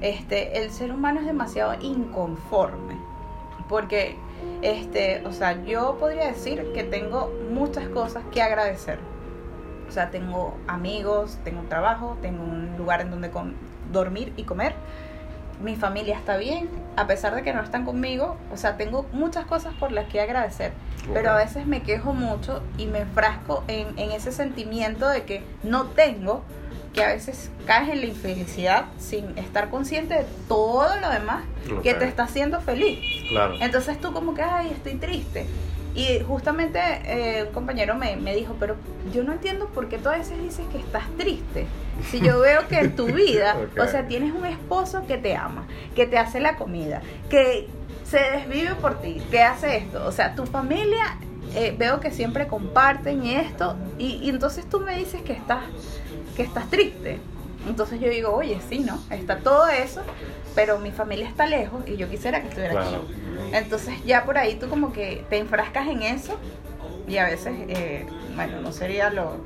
Este, 0.00 0.58
el 0.62 0.70
ser 0.70 0.92
humano 0.92 1.20
es 1.20 1.26
demasiado 1.26 1.74
inconforme. 1.80 2.96
Porque, 3.68 4.16
este, 4.62 5.22
o 5.26 5.32
sea, 5.32 5.62
yo 5.64 5.96
podría 5.98 6.26
decir 6.26 6.72
que 6.74 6.84
tengo 6.84 7.32
muchas 7.50 7.88
cosas 7.88 8.22
que 8.32 8.42
agradecer. 8.42 8.98
O 9.88 9.92
sea, 9.92 10.10
tengo 10.10 10.56
amigos, 10.68 11.38
tengo 11.42 11.60
un 11.60 11.68
trabajo, 11.68 12.16
tengo 12.22 12.44
un 12.44 12.76
lugar 12.76 13.00
en 13.00 13.10
donde 13.10 13.30
dormir 13.92 14.32
y 14.36 14.44
comer. 14.44 14.74
Mi 15.62 15.76
familia 15.76 16.16
está 16.16 16.36
bien, 16.36 16.70
a 16.96 17.06
pesar 17.06 17.34
de 17.34 17.42
que 17.42 17.52
no 17.52 17.60
están 17.60 17.84
conmigo. 17.84 18.36
O 18.52 18.56
sea, 18.56 18.76
tengo 18.76 19.06
muchas 19.12 19.46
cosas 19.46 19.74
por 19.74 19.92
las 19.92 20.06
que 20.06 20.20
agradecer. 20.20 20.72
Pero 21.12 21.30
a 21.30 21.36
veces 21.36 21.66
me 21.66 21.82
quejo 21.82 22.12
mucho 22.12 22.62
y 22.78 22.86
me 22.86 23.00
enfrasco 23.00 23.64
en, 23.66 23.98
en 23.98 24.12
ese 24.12 24.32
sentimiento 24.32 25.08
de 25.08 25.24
que 25.24 25.42
no 25.62 25.86
tengo, 25.86 26.42
que 26.92 27.04
a 27.04 27.08
veces 27.08 27.50
caes 27.66 27.88
en 27.90 28.00
la 28.00 28.06
infelicidad 28.06 28.86
sin 28.98 29.38
estar 29.38 29.70
consciente 29.70 30.14
de 30.14 30.26
todo 30.48 30.88
lo 31.00 31.10
demás 31.10 31.44
que 31.82 31.94
te 31.94 32.04
está 32.04 32.24
haciendo 32.24 32.60
feliz. 32.60 32.98
Claro. 33.28 33.54
Entonces 33.60 34.00
tú 34.00 34.12
como 34.12 34.34
que, 34.34 34.42
ay, 34.42 34.70
estoy 34.74 34.94
triste. 34.94 35.46
Y 35.94 36.20
justamente 36.20 36.78
eh, 37.04 37.44
un 37.48 37.52
compañero 37.52 37.96
me, 37.96 38.16
me 38.16 38.34
dijo, 38.34 38.56
pero 38.60 38.76
yo 39.12 39.24
no 39.24 39.32
entiendo 39.32 39.66
por 39.68 39.88
qué 39.88 39.98
tú 39.98 40.08
a 40.08 40.16
veces 40.16 40.40
dices 40.40 40.64
que 40.70 40.78
estás 40.78 41.04
triste. 41.16 41.66
Si 42.10 42.20
yo 42.20 42.38
veo 42.40 42.68
que 42.68 42.78
en 42.78 42.94
tu 42.94 43.06
vida, 43.06 43.56
o 43.78 43.86
sea, 43.86 44.06
tienes 44.06 44.32
un 44.32 44.46
esposo 44.46 45.06
que 45.06 45.18
te 45.18 45.34
ama, 45.36 45.66
que 45.96 46.06
te 46.06 46.18
hace 46.18 46.38
la 46.38 46.56
comida, 46.56 47.02
que 47.28 47.68
se 48.04 48.18
desvive 48.18 48.74
por 48.76 49.00
ti, 49.00 49.20
que 49.30 49.42
hace 49.42 49.78
esto. 49.78 50.06
O 50.06 50.12
sea, 50.12 50.34
tu 50.34 50.46
familia, 50.46 51.18
eh, 51.54 51.74
veo 51.76 51.98
que 51.98 52.12
siempre 52.12 52.46
comparten 52.46 53.24
esto. 53.26 53.76
Y, 53.98 54.20
y 54.22 54.30
entonces 54.30 54.68
tú 54.68 54.80
me 54.80 54.96
dices 54.96 55.22
que 55.22 55.32
estás, 55.32 55.64
que 56.40 56.46
estás 56.46 56.70
triste. 56.70 57.18
Entonces 57.68 58.00
yo 58.00 58.08
digo, 58.08 58.30
oye, 58.34 58.58
sí, 58.70 58.78
¿no? 58.78 58.98
Está 59.10 59.38
todo 59.40 59.68
eso, 59.68 60.00
pero 60.54 60.78
mi 60.78 60.90
familia 60.90 61.28
está 61.28 61.44
lejos 61.46 61.86
y 61.86 61.96
yo 61.98 62.08
quisiera 62.08 62.40
que 62.40 62.48
estuviera 62.48 62.72
Claro. 62.72 63.02
aquí. 63.04 63.56
Entonces 63.56 63.94
ya 64.06 64.24
por 64.24 64.38
ahí 64.38 64.54
tú 64.54 64.68
como 64.70 64.92
que 64.92 65.24
te 65.28 65.36
enfrascas 65.36 65.86
en 65.88 66.02
eso 66.02 66.38
y 67.06 67.18
a 67.18 67.24
veces, 67.26 67.52
eh, 67.68 68.06
bueno, 68.34 68.62
no 68.62 68.72
sería 68.72 69.10
lo, 69.10 69.36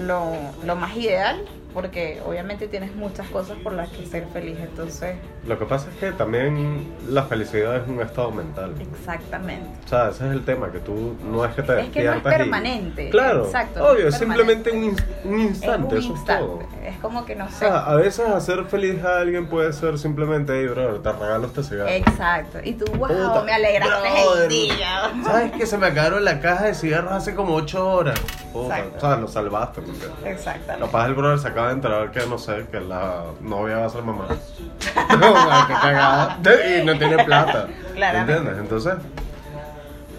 lo, 0.00 0.32
lo 0.64 0.74
más 0.76 0.96
ideal 0.96 1.44
porque 1.74 2.22
obviamente 2.24 2.68
tienes 2.68 2.94
muchas 2.94 3.28
cosas 3.28 3.58
por 3.58 3.72
las 3.72 3.88
que 3.90 4.06
ser 4.06 4.26
feliz. 4.32 4.56
Entonces, 4.60 5.16
Lo 5.46 5.58
que 5.58 5.64
pasa 5.66 5.88
es 5.90 5.96
que 5.98 6.12
también 6.12 6.86
la 7.08 7.24
felicidad 7.24 7.76
es 7.76 7.88
un 7.88 8.00
estado 8.00 8.30
mental. 8.30 8.74
exactamente. 8.80 9.66
O 9.84 9.88
sea, 9.88 10.08
ese 10.10 10.26
es 10.28 10.32
el 10.32 10.44
tema, 10.44 10.70
que 10.70 10.78
tú 10.78 11.16
no 11.30 11.44
es 11.44 11.54
que 11.54 11.62
te 11.62 11.80
Es 11.80 11.88
que 11.88 12.04
no 12.04 12.10
es 12.12 12.14
despiertas 12.14 12.32
y- 12.34 12.38
permanente. 12.38 13.10
Claro, 13.10 13.44
Exacto, 13.44 13.80
no 13.80 13.86
obvio, 13.88 14.08
es 14.08 14.14
es 14.14 14.20
simplemente 14.20 14.70
un, 14.70 14.94
permanente. 14.94 15.28
un 15.28 15.40
instante, 15.40 15.98
es 15.98 16.04
un 16.06 16.12
eso 16.12 16.12
instante. 16.20 16.44
es 16.44 16.48
todo. 16.48 16.84
Es 16.84 16.96
como 16.98 17.24
que 17.26 17.34
no 17.34 17.46
O 17.46 17.48
sé. 17.48 17.54
sea, 17.58 17.78
a 17.84 17.94
veces 17.96 18.26
hacer 18.28 18.64
feliz 18.66 19.02
a 19.04 19.18
alguien 19.18 19.46
puede 19.48 19.72
ser 19.72 19.98
simplemente, 19.98 20.52
hey, 20.56 20.68
bro, 20.68 21.00
te 21.00 21.12
regalo 21.12 21.46
este 21.48 21.62
cigarro. 21.64 21.88
Exacto. 21.90 22.58
Y 22.62 22.74
tú, 22.74 22.84
wow, 22.92 23.08
Puta, 23.08 23.42
me 23.44 23.52
alegraste 23.52 24.08
brother. 24.22 24.42
el 24.44 24.48
día. 24.48 25.12
¿Sabes 25.24 25.52
que 25.52 25.66
se 25.66 25.76
me 25.78 25.86
acabaron 25.88 26.24
la 26.24 26.40
caja 26.40 26.66
de 26.66 26.74
cigarros 26.74 27.12
hace 27.12 27.34
como 27.34 27.54
8 27.54 27.86
horas? 27.90 28.20
Puta, 28.52 28.84
o 28.96 29.00
sea, 29.00 29.16
lo 29.16 29.28
salvaste. 29.28 29.80
Exactamente. 30.24 30.86
capaz 30.86 31.06
el 31.06 31.14
brother 31.14 31.38
se 31.38 31.48
acaba 31.64 31.68
de 31.68 31.74
enterar 31.74 32.10
que, 32.10 32.26
no 32.26 32.38
sé, 32.38 32.66
que 32.70 32.80
la 32.80 33.24
novia 33.40 33.78
va 33.78 33.86
a 33.86 33.90
ser 33.90 34.02
mamá. 34.02 34.26
no, 35.20 35.66
qué 35.66 35.72
cagada. 35.72 36.38
Y 36.80 36.84
no 36.84 36.98
tiene 36.98 37.24
plata. 37.24 37.68
Claramente. 37.94 38.32
¿Entiendes? 38.32 38.62
Entonces, 38.62 38.94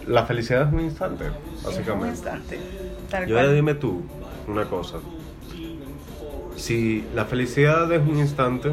la 0.08 0.26
felicidad 0.26 0.68
es 0.68 0.74
un 0.74 0.80
instante, 0.82 1.26
Es 1.26 1.32
un 1.32 1.64
básicamente. 1.64 2.10
instante. 2.10 2.60
Tal 3.10 3.28
Y 3.30 3.32
ahora 3.32 3.44
cual. 3.46 3.56
dime 3.56 3.74
tú 3.76 4.02
una 4.48 4.66
cosa. 4.66 4.98
Si 6.56 7.06
la 7.14 7.26
felicidad 7.26 7.92
es 7.92 8.02
un 8.02 8.18
instante, 8.18 8.72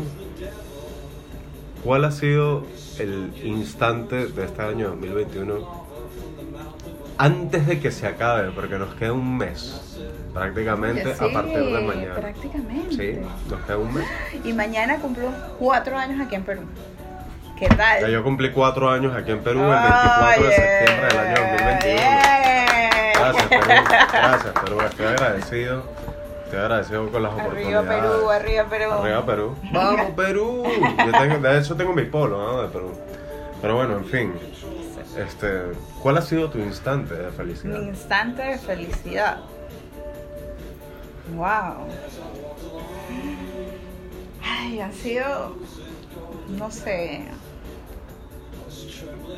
¿cuál 1.84 2.04
ha 2.04 2.12
sido 2.12 2.64
el 2.98 3.32
instante 3.44 4.26
de 4.26 4.44
este 4.44 4.62
año 4.62 4.90
2021 4.90 5.82
antes 7.18 7.66
de 7.66 7.80
que 7.80 7.90
se 7.90 8.06
acabe? 8.06 8.50
Porque 8.52 8.78
nos 8.78 8.94
queda 8.94 9.12
un 9.12 9.36
mes, 9.36 9.98
prácticamente 10.32 11.14
Sí, 11.14 11.24
a 11.24 11.32
partir 11.32 11.58
de 11.64 11.80
mañana. 11.80 12.14
Prácticamente. 12.14 12.90
Sí, 12.96 13.18
nos 13.50 13.60
queda 13.62 13.78
un 13.78 13.94
mes. 13.94 14.04
Y 14.44 14.52
mañana 14.52 14.96
cumplo 14.96 15.30
cuatro 15.58 15.96
años 15.96 16.20
aquí 16.24 16.34
en 16.34 16.44
Perú. 16.44 16.62
¿Qué 17.58 17.68
tal? 17.68 18.00
Ya 18.00 18.08
yo 18.08 18.24
cumplí 18.24 18.50
cuatro 18.50 18.90
años 18.90 19.14
aquí 19.16 19.30
en 19.30 19.40
Perú 19.40 19.60
el 19.60 19.68
24 19.68 20.44
de 20.44 20.52
septiembre 20.52 21.08
del 21.08 21.18
año 21.18 21.36
2021. 21.36 21.84
bien. 21.84 23.12
Gracias, 23.14 23.46
Perú. 23.48 23.84
Gracias, 24.12 24.54
Perú. 24.64 24.80
Estoy 24.80 25.06
agradecido. 25.06 25.84
Estoy 26.44 26.58
agradecido 26.60 27.10
con 27.10 27.22
las 27.22 27.32
Arriba 27.32 27.46
oportunidades. 27.46 27.88
Perú, 28.02 28.30
arriba 28.30 28.64
Perú. 28.64 28.92
Arriba 28.92 29.26
Perú. 29.26 29.56
Vamos 29.72 30.10
Perú. 30.16 30.62
Yo 31.06 31.12
tengo, 31.20 31.38
de 31.38 31.58
hecho 31.58 31.76
tengo 31.76 31.92
mi 31.94 32.04
polo 32.04 32.36
¿no? 32.38 32.62
de 32.62 32.68
Perú. 32.68 32.92
Pero 33.62 33.76
bueno, 33.76 33.96
en 33.98 34.04
fin. 34.06 34.32
Este, 35.16 35.62
¿cuál 36.02 36.18
ha 36.18 36.22
sido 36.22 36.50
tu 36.50 36.58
instante 36.58 37.14
de 37.14 37.26
Mi 37.30 37.36
felicidad? 37.36 37.80
instante 37.80 38.42
de 38.42 38.58
felicidad. 38.58 39.38
Wow. 41.34 41.86
Ay, 44.42 44.80
ha 44.80 44.92
sido, 44.92 45.56
no 46.58 46.70
sé, 46.70 47.22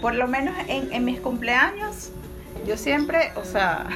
por 0.01 0.15
lo 0.15 0.27
menos 0.29 0.55
en, 0.69 1.05
mis 1.05 1.21
cumpleaños, 1.21 2.11
yo 2.67 2.77
siempre, 2.77 3.33
o 3.37 3.45
sea, 3.45 3.87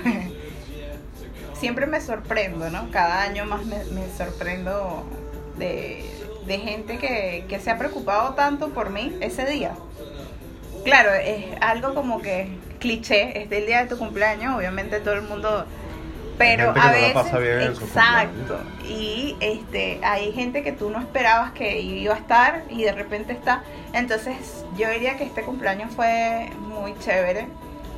siempre 1.54 1.86
me 1.86 2.00
sorprendo, 2.00 2.70
¿no? 2.70 2.90
Cada 2.90 3.22
año 3.22 3.44
más 3.46 3.64
me, 3.64 3.82
sorprendo 4.16 5.04
de, 5.56 6.04
de 6.46 6.58
gente 6.58 6.98
que, 6.98 7.44
que 7.48 7.60
se 7.60 7.70
ha 7.70 7.78
preocupado 7.78 8.34
tanto 8.34 8.70
por 8.70 8.90
mí 8.90 9.16
ese 9.20 9.44
día. 9.44 9.72
Claro, 10.84 11.12
es 11.12 11.44
algo 11.60 11.94
como 11.94 12.22
que 12.22 12.56
cliché, 12.78 13.42
es 13.42 13.52
el 13.52 13.66
día 13.66 13.82
de 13.82 13.88
tu 13.88 13.98
cumpleaños, 13.98 14.56
obviamente 14.56 15.00
todo 15.00 15.14
el 15.14 15.22
mundo, 15.22 15.66
pero 16.38 16.70
a 16.70 16.74
no 16.74 16.92
veces, 16.92 17.12
pasa 17.12 17.38
bien 17.38 17.60
exacto, 17.62 18.60
y 18.84 19.36
este, 19.40 20.00
hay 20.02 20.32
gente 20.32 20.62
que 20.62 20.72
tú 20.72 20.90
no 20.90 21.00
esperabas 21.00 21.52
que 21.52 21.80
iba 21.80 22.14
a 22.14 22.18
estar 22.18 22.64
y 22.70 22.84
de 22.84 22.92
repente 22.92 23.32
está, 23.32 23.62
entonces 23.92 24.64
yo 24.76 24.88
diría 24.90 25.16
que 25.16 25.24
este 25.24 25.42
cumpleaños 25.42 25.94
fue 25.94 26.50
muy 26.68 26.96
chévere 26.98 27.48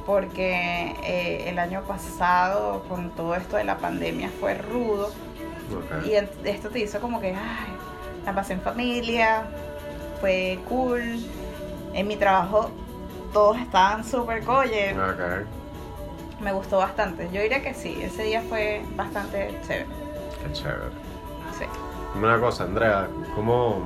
porque 0.06 0.94
eh, 1.04 1.44
el 1.48 1.58
año 1.58 1.82
pasado 1.82 2.84
con 2.88 3.10
todo 3.10 3.34
esto 3.34 3.56
de 3.56 3.64
la 3.64 3.78
pandemia 3.78 4.30
fue 4.40 4.54
rudo. 4.54 5.12
Y 6.04 6.14
esto 6.48 6.68
te 6.70 6.80
hizo 6.80 7.00
como 7.00 7.20
que, 7.20 7.28
ay, 7.28 7.72
la 8.24 8.34
pasé 8.34 8.54
en 8.54 8.60
familia, 8.60 9.44
fue 10.20 10.58
cool. 10.68 11.20
En 11.94 12.08
mi 12.08 12.16
trabajo 12.16 12.72
todos 13.32 13.58
estaban 13.58 14.04
súper 14.04 14.42
coye, 14.42 14.92
Ok. 14.94 15.46
Me 16.40 16.52
gustó 16.52 16.78
bastante. 16.78 17.28
Yo 17.32 17.40
diría 17.42 17.62
que 17.62 17.74
sí, 17.74 17.98
ese 18.02 18.24
día 18.24 18.42
fue 18.48 18.82
bastante 18.96 19.58
chévere. 19.66 19.86
Qué 20.42 20.52
chévere. 20.52 20.90
Sí. 21.58 21.64
Dime 22.14 22.26
una 22.28 22.40
cosa, 22.40 22.64
Andrea, 22.64 23.08
¿cómo, 23.34 23.82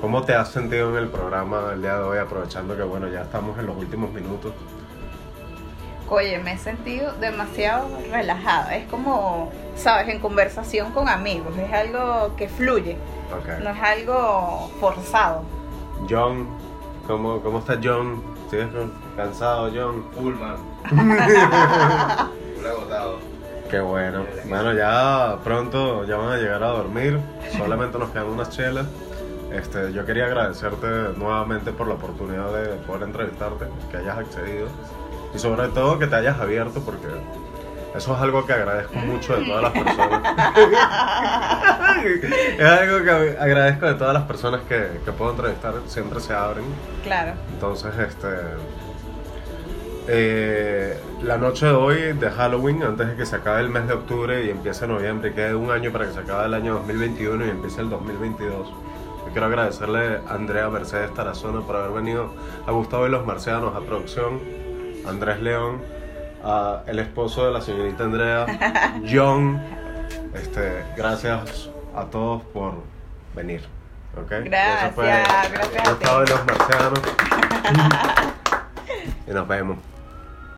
¿cómo 0.00 0.22
te 0.22 0.34
has 0.34 0.48
sentido 0.50 0.90
en 0.90 0.96
el 1.04 1.08
programa 1.08 1.70
el 1.72 1.82
día 1.82 1.96
de 1.98 2.02
hoy? 2.04 2.18
Aprovechando 2.18 2.76
que, 2.76 2.82
bueno, 2.82 3.08
ya 3.08 3.22
estamos 3.22 3.58
en 3.58 3.66
los 3.66 3.76
últimos 3.76 4.10
minutos. 4.12 4.52
Oye, 6.08 6.38
me 6.38 6.52
he 6.52 6.58
sentido 6.58 7.12
demasiado 7.20 7.88
relajada. 8.12 8.76
Es 8.76 8.88
como, 8.88 9.50
sabes, 9.74 10.08
en 10.08 10.20
conversación 10.20 10.92
con 10.92 11.08
amigos. 11.08 11.56
Es 11.58 11.72
algo 11.72 12.36
que 12.36 12.48
fluye, 12.48 12.96
Ok. 13.36 13.58
no 13.62 13.70
es 13.70 13.82
algo 13.82 14.70
forzado. 14.78 15.42
John, 16.08 16.46
¿cómo, 17.08 17.40
¿cómo 17.40 17.58
está 17.58 17.78
John? 17.82 18.22
¿Sigues 18.50 18.68
con- 18.68 18.92
cansado, 19.16 19.68
John? 19.74 20.04
Full, 20.14 20.34
man. 20.34 20.56
Full 20.56 20.75
agotado. 22.68 23.18
Qué 23.70 23.80
bueno. 23.80 24.24
Bueno, 24.44 24.72
ya 24.72 25.38
pronto 25.42 26.04
ya 26.04 26.16
van 26.16 26.32
a 26.32 26.36
llegar 26.36 26.62
a 26.62 26.68
dormir. 26.68 27.18
Solamente 27.56 27.98
nos 27.98 28.10
quedan 28.10 28.26
unas 28.26 28.50
chelas. 28.50 28.86
Este, 29.52 29.92
yo 29.92 30.04
quería 30.04 30.26
agradecerte 30.26 30.86
nuevamente 31.16 31.72
por 31.72 31.88
la 31.88 31.94
oportunidad 31.94 32.52
de 32.52 32.76
poder 32.86 33.04
entrevistarte, 33.04 33.66
que 33.90 33.96
hayas 33.96 34.18
accedido 34.18 34.68
y 35.34 35.38
sobre 35.38 35.68
todo 35.68 35.98
que 35.98 36.06
te 36.06 36.16
hayas 36.16 36.38
abierto 36.40 36.80
porque 36.80 37.06
Eso 37.94 38.14
es 38.14 38.20
algo 38.20 38.44
que 38.44 38.52
agradezco 38.52 38.96
mucho 38.98 39.36
de 39.36 39.46
todas 39.46 39.62
las 39.62 39.72
personas. 39.72 40.22
es 42.58 42.64
algo 42.64 43.04
que 43.04 43.36
agradezco 43.38 43.86
de 43.86 43.94
todas 43.94 44.14
las 44.14 44.24
personas 44.24 44.60
que, 44.68 45.00
que 45.04 45.12
puedo 45.12 45.30
entrevistar, 45.30 45.74
siempre 45.86 46.20
se 46.20 46.34
abren. 46.34 46.64
Claro. 47.02 47.32
Entonces, 47.54 47.92
este. 47.98 48.28
Eh, 50.08 50.96
la 51.22 51.36
noche 51.36 51.66
de 51.66 51.72
hoy 51.72 52.12
de 52.12 52.30
Halloween, 52.30 52.82
antes 52.82 53.08
de 53.08 53.16
que 53.16 53.26
se 53.26 53.36
acabe 53.36 53.60
el 53.60 53.68
mes 53.70 53.88
de 53.88 53.94
octubre 53.94 54.44
y 54.44 54.50
empiece 54.50 54.86
noviembre, 54.86 55.34
quede 55.34 55.54
un 55.54 55.70
año 55.70 55.90
para 55.90 56.06
que 56.06 56.12
se 56.12 56.20
acabe 56.20 56.46
el 56.46 56.54
año 56.54 56.74
2021 56.74 57.46
y 57.46 57.50
empiece 57.50 57.80
el 57.80 57.90
2022. 57.90 58.68
Yo 58.68 59.32
quiero 59.32 59.46
agradecerle 59.46 60.20
a 60.28 60.34
Andrea 60.34 60.68
Mercedes 60.68 61.12
Tarazona 61.14 61.60
por 61.60 61.76
haber 61.76 61.90
venido 61.90 62.32
a 62.66 62.70
Gustavo 62.70 63.06
y 63.06 63.10
los 63.10 63.26
Marcianos, 63.26 63.74
a 63.74 63.80
producción, 63.80 64.40
a 65.04 65.10
Andrés 65.10 65.40
León, 65.40 65.82
a 66.44 66.82
el 66.86 67.00
esposo 67.00 67.44
de 67.46 67.52
la 67.52 67.60
señorita 67.60 68.04
Andrea, 68.04 68.46
John. 69.10 69.60
Este, 70.34 70.84
gracias 70.96 71.70
a 71.96 72.04
todos 72.04 72.42
por 72.44 72.74
venir. 73.34 73.62
¿ok? 74.16 74.30
Gracias, 74.44 74.96
gracias. 75.52 75.88
Gustavo 75.88 76.22
y 76.22 76.26
los 76.26 76.46
Marcianos. 76.46 77.00
y 79.26 79.30
nos 79.32 79.48
vemos. 79.48 79.95